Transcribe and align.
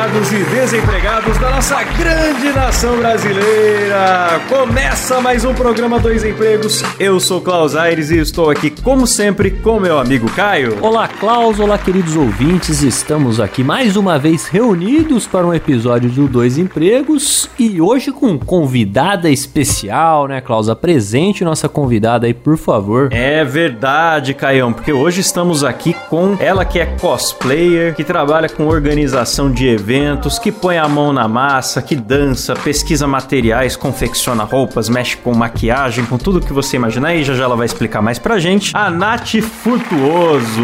Empregados 0.00 0.32
e 0.32 0.44
desempregados 0.44 1.38
da 1.38 1.50
nossa 1.50 1.82
grande 1.82 2.50
nação 2.54 2.96
brasileira! 2.96 4.40
Começa 4.48 5.20
mais 5.20 5.44
um 5.44 5.52
programa 5.52 5.98
Dois 5.98 6.24
Empregos. 6.24 6.82
Eu 6.98 7.20
sou 7.20 7.38
Klaus 7.38 7.76
Aires 7.76 8.10
e 8.10 8.16
estou 8.16 8.48
aqui, 8.48 8.70
como 8.70 9.06
sempre, 9.06 9.50
com 9.50 9.78
meu 9.78 9.98
amigo 9.98 10.30
Caio. 10.30 10.78
Olá, 10.80 11.06
Klaus, 11.06 11.60
olá, 11.60 11.76
queridos 11.76 12.16
ouvintes. 12.16 12.82
Estamos 12.82 13.38
aqui 13.38 13.62
mais 13.62 13.94
uma 13.94 14.18
vez 14.18 14.46
reunidos 14.46 15.26
para 15.26 15.46
um 15.46 15.52
episódio 15.52 16.08
do 16.08 16.26
Dois 16.26 16.56
Empregos 16.56 17.50
e 17.58 17.78
hoje 17.78 18.10
com 18.10 18.38
convidada 18.38 19.28
especial, 19.28 20.26
né, 20.26 20.40
Klaus? 20.40 20.70
Apresente 20.70 21.44
nossa 21.44 21.68
convidada 21.68 22.26
aí, 22.26 22.32
por 22.32 22.56
favor. 22.56 23.10
É 23.12 23.44
verdade, 23.44 24.32
Caião, 24.32 24.72
porque 24.72 24.94
hoje 24.94 25.20
estamos 25.20 25.62
aqui 25.62 25.94
com 26.08 26.38
ela 26.40 26.64
que 26.64 26.78
é 26.78 26.86
cosplayer, 26.86 27.94
que 27.94 28.02
trabalha 28.02 28.48
com 28.48 28.66
organização 28.66 29.50
de 29.50 29.68
eventos, 29.68 29.89
que 30.40 30.52
põe 30.52 30.78
a 30.78 30.86
mão 30.86 31.12
na 31.12 31.26
massa, 31.26 31.82
que 31.82 31.96
dança, 31.96 32.54
pesquisa 32.54 33.08
materiais, 33.08 33.74
confecciona 33.74 34.44
roupas, 34.44 34.88
mexe 34.88 35.16
com 35.16 35.34
maquiagem, 35.34 36.04
com 36.06 36.16
tudo 36.16 36.40
que 36.40 36.52
você 36.52 36.76
imaginar 36.76 37.12
e 37.16 37.24
já 37.24 37.34
já 37.34 37.42
ela 37.42 37.56
vai 37.56 37.66
explicar 37.66 38.00
mais 38.00 38.16
pra 38.16 38.38
gente. 38.38 38.70
A 38.72 38.88
Nath 38.88 39.40
Furtuoso. 39.40 40.62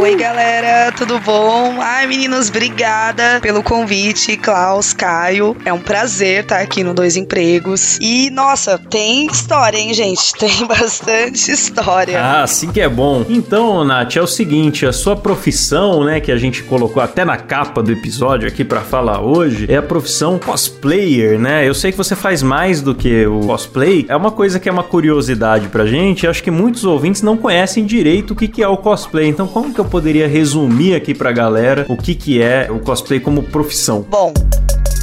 Oi, 0.00 0.14
galera, 0.14 0.92
tudo 0.92 1.18
bom? 1.18 1.76
Ai, 1.80 2.06
meninos, 2.06 2.50
obrigada 2.50 3.40
pelo 3.42 3.64
convite, 3.64 4.36
Klaus, 4.36 4.92
Caio. 4.92 5.56
É 5.64 5.72
um 5.72 5.80
prazer 5.80 6.44
estar 6.44 6.60
aqui 6.60 6.84
no 6.84 6.94
Dois 6.94 7.16
Empregos. 7.16 7.98
E, 8.00 8.30
nossa, 8.30 8.78
tem 8.78 9.26
história, 9.26 9.76
hein, 9.76 9.92
gente? 9.92 10.32
Tem 10.38 10.66
bastante 10.66 11.50
história. 11.50 12.20
Ah, 12.20 12.46
sim 12.46 12.70
que 12.70 12.80
é 12.80 12.88
bom. 12.88 13.24
Então, 13.28 13.84
Nath, 13.84 14.16
é 14.16 14.22
o 14.22 14.26
seguinte, 14.26 14.86
a 14.86 14.92
sua 14.92 15.16
profissão, 15.16 16.04
né, 16.04 16.20
que 16.20 16.30
a 16.30 16.36
gente 16.36 16.62
colocou 16.62 17.02
até 17.02 17.24
na 17.24 17.36
capa 17.36 17.82
do 17.82 17.90
episódio 17.90 18.41
aqui 18.46 18.64
pra 18.64 18.80
falar 18.80 19.20
hoje, 19.20 19.66
é 19.68 19.76
a 19.76 19.82
profissão 19.82 20.38
cosplayer, 20.38 21.38
né? 21.38 21.68
Eu 21.68 21.74
sei 21.74 21.90
que 21.90 21.98
você 21.98 22.16
faz 22.16 22.42
mais 22.42 22.80
do 22.80 22.94
que 22.94 23.26
o 23.26 23.40
cosplay. 23.40 24.06
É 24.08 24.16
uma 24.16 24.30
coisa 24.30 24.58
que 24.58 24.68
é 24.68 24.72
uma 24.72 24.82
curiosidade 24.82 25.68
pra 25.68 25.86
gente. 25.86 26.26
Acho 26.26 26.42
que 26.42 26.50
muitos 26.50 26.84
ouvintes 26.84 27.22
não 27.22 27.36
conhecem 27.36 27.84
direito 27.84 28.32
o 28.32 28.36
que 28.36 28.48
que 28.48 28.62
é 28.62 28.68
o 28.68 28.76
cosplay. 28.76 29.28
Então, 29.28 29.46
como 29.46 29.72
que 29.72 29.80
eu 29.80 29.84
poderia 29.84 30.28
resumir 30.28 30.94
aqui 30.94 31.14
pra 31.14 31.32
galera 31.32 31.86
o 31.88 31.96
que 31.96 32.14
que 32.14 32.40
é 32.40 32.68
o 32.70 32.78
cosplay 32.78 33.20
como 33.20 33.42
profissão? 33.42 34.04
Bom. 34.08 34.32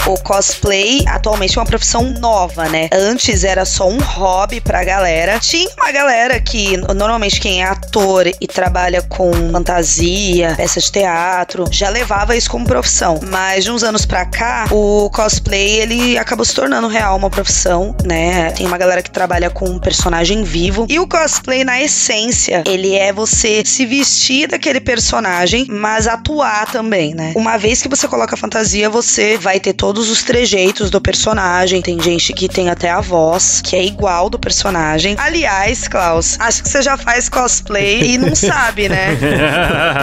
O 0.08 0.16
cosplay 0.24 1.04
atualmente 1.08 1.58
é 1.58 1.62
uma 1.62 1.68
profissão 1.68 2.04
nova, 2.20 2.68
né? 2.68 2.90
Antes 2.92 3.44
era 3.44 3.64
só 3.66 3.88
um 3.88 4.00
hobby 4.00 4.60
pra 4.60 4.84
galera. 4.84 5.40
Tinha 5.40 5.70
uma 5.78 5.92
galera 5.92 6.40
que, 6.40 6.78
normalmente, 6.78 7.40
quem 7.40 7.62
é 7.62 7.66
ator 7.66 8.28
e 8.28 8.48
trabalha 8.48 9.02
com 9.04 9.32
fantasia, 9.52 10.56
peça 10.58 10.80
de 10.80 10.92
teatro, 10.92 11.66
já 11.72 11.90
levava 11.90 12.36
isso 12.36 12.50
como 12.50 12.66
profissão. 12.66 13.20
Mas 13.30 13.64
de 13.64 13.72
uns 13.72 13.84
anos 13.84 14.06
pra 14.06 14.26
cá, 14.26 14.68
o 14.72 15.10
cosplay 15.12 15.80
ele 15.82 16.18
acabou 16.18 16.46
se 16.46 16.56
tornando 16.56 16.88
real 16.88 17.16
uma 17.16 17.30
profissão, 17.30 17.96
né? 18.04 18.52
Tem 18.52 18.66
uma 18.66 18.78
galera 18.78 19.04
que 19.04 19.12
trabalha 19.12 19.50
com 19.50 19.66
um 19.66 19.80
personagem 19.80 20.44
vivo. 20.44 20.88
E 20.90 21.00
o 21.00 21.08
cosplay, 21.08 21.64
na 21.64 21.82
essência, 21.82 22.64
ele 22.66 22.96
é 22.96 23.14
você 23.14 23.64
se 23.66 23.86
vestir 23.86 24.48
daquele 24.48 24.80
personagem, 24.80 25.68
mas 25.70 26.08
atuar 26.08 26.72
também, 26.72 27.14
né? 27.14 27.34
Uma 27.36 27.58
vez 27.58 27.82
que 27.82 27.90
você 27.90 28.08
coloca 28.08 28.34
a 28.34 28.38
fantasia, 28.38 28.90
você 28.90 29.38
vai 29.38 29.60
ter 29.60 29.74
todos 29.90 30.12
os 30.12 30.22
trejeitos 30.22 30.92
do 30.92 31.02
personagem. 31.02 31.82
Tem 31.82 32.00
gente 32.00 32.32
que 32.32 32.48
tem 32.48 32.70
até 32.70 32.92
a 32.92 33.02
voz, 33.02 33.60
que 33.60 33.76
é 33.76 33.84
igual 33.84 34.30
do 34.30 34.38
personagem. 34.38 35.16
Aliás, 35.18 35.88
Klaus, 35.88 36.38
acho 36.40 36.62
que 36.62 36.70
você 36.70 36.80
já 36.84 36.96
faz 36.96 37.28
cosplay 37.28 38.14
e 38.14 38.18
não 38.20 38.36
sabe, 38.38 38.88
né? 38.88 39.18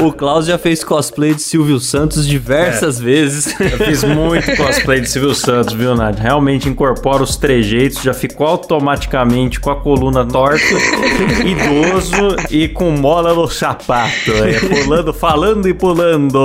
o 0.02 0.12
Klaus 0.12 0.44
já 0.46 0.58
fez 0.58 0.82
cosplay 0.82 1.34
de 1.34 1.42
Silvio 1.42 1.78
Santos 1.78 2.26
diversas 2.26 2.98
vezes. 2.98 3.54
Eu 3.60 3.78
fiz 3.86 4.02
muito 4.02 4.50
cosplay 4.58 5.00
de 5.00 5.08
Silvio 5.08 5.36
Santos, 5.36 5.72
viu, 5.72 5.94
Nath? 5.94 6.18
Realmente 6.18 6.68
incorpora 6.68 7.22
os 7.22 7.36
trejeitos, 7.36 8.02
já 8.02 8.12
ficou 8.12 8.48
automaticamente 8.48 9.60
com 9.60 9.70
a 9.70 9.76
coluna 9.76 10.26
torta, 10.26 10.64
idoso 11.46 12.34
e 12.50 12.66
com 12.66 12.90
mola 12.90 13.32
no 13.32 13.46
sapato. 13.46 14.32
É, 14.32 14.82
pulando, 14.82 15.14
falando 15.14 15.68
e 15.68 15.74
pulando. 15.74 16.38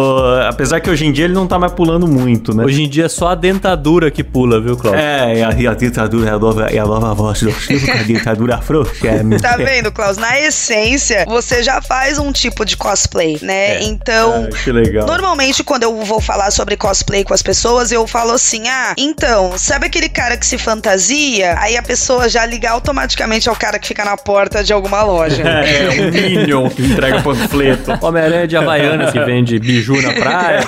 Apesar 0.47 0.79
que 0.79 0.91
hoje 0.91 1.07
em 1.07 1.11
dia 1.11 1.25
ele 1.25 1.33
não 1.33 1.47
tá 1.47 1.57
mais 1.57 1.73
pulando 1.73 2.07
muito, 2.07 2.55
né? 2.55 2.63
Hoje 2.63 2.83
em 2.83 2.87
dia 2.87 3.05
é 3.05 3.09
só 3.09 3.30
a 3.31 3.35
dentadura 3.35 4.11
que 4.11 4.23
pula, 4.23 4.59
viu, 4.61 4.75
Klaus? 4.77 4.95
É, 4.97 5.35
e 5.37 5.43
a, 5.43 5.51
e 5.53 5.67
a 5.67 5.73
dentadura 5.73 6.29
é 6.29 6.33
a 6.33 6.39
nova, 6.39 6.67
é 6.67 6.77
a 6.77 6.85
nova 6.85 7.13
voz 7.13 7.41
do 7.41 7.51
Silvio 7.51 7.91
com 7.91 7.97
a 7.99 8.03
dentadura 8.03 8.57
frouxa. 8.59 9.07
É, 9.07 9.21
Tá 9.39 9.57
vendo, 9.57 9.91
Klaus? 9.91 10.17
Na 10.17 10.39
essência, 10.39 11.25
você 11.27 11.63
já 11.63 11.81
faz 11.81 12.17
um 12.19 12.31
tipo 12.31 12.65
de 12.65 12.77
cosplay, 12.77 13.37
né? 13.41 13.81
Então, 13.83 14.47
Ah, 14.51 14.55
que 14.63 14.71
legal. 14.71 15.05
Normalmente, 15.07 15.63
quando 15.63 15.83
eu 15.83 16.03
vou 16.03 16.19
falar 16.21 16.51
sobre 16.51 16.75
cosplay 16.77 17.23
com 17.23 17.33
as 17.33 17.41
pessoas, 17.41 17.91
eu 17.91 18.05
falo 18.07 18.31
assim: 18.31 18.67
ah, 18.67 18.93
então, 18.97 19.57
sabe 19.57 19.87
aquele 19.87 20.09
cara 20.09 20.37
que 20.37 20.45
se 20.45 20.57
fantasia? 20.57 21.55
Aí 21.59 21.77
a 21.77 21.81
pessoa 21.83 22.27
já 22.29 22.45
liga 22.45 22.69
automaticamente 22.69 23.47
ao 23.49 23.55
cara 23.55 23.79
que 23.79 23.87
fica 23.87 24.03
na 24.05 24.17
porta 24.17 24.63
de 24.63 24.73
alguma 24.73 25.01
loja. 25.03 25.41
É, 25.61 26.01
um 26.01 26.11
Minion 26.11 26.69
que 26.69 26.81
entrega 26.83 27.21
panfleto. 27.21 27.91
Homem-Aranha 28.05 28.47
de 28.47 28.57
Havaiana 28.57 29.11
que 29.11 29.19
vende 29.19 29.59
biju 29.59 30.01
na 30.01 30.13
praia. 30.13 30.61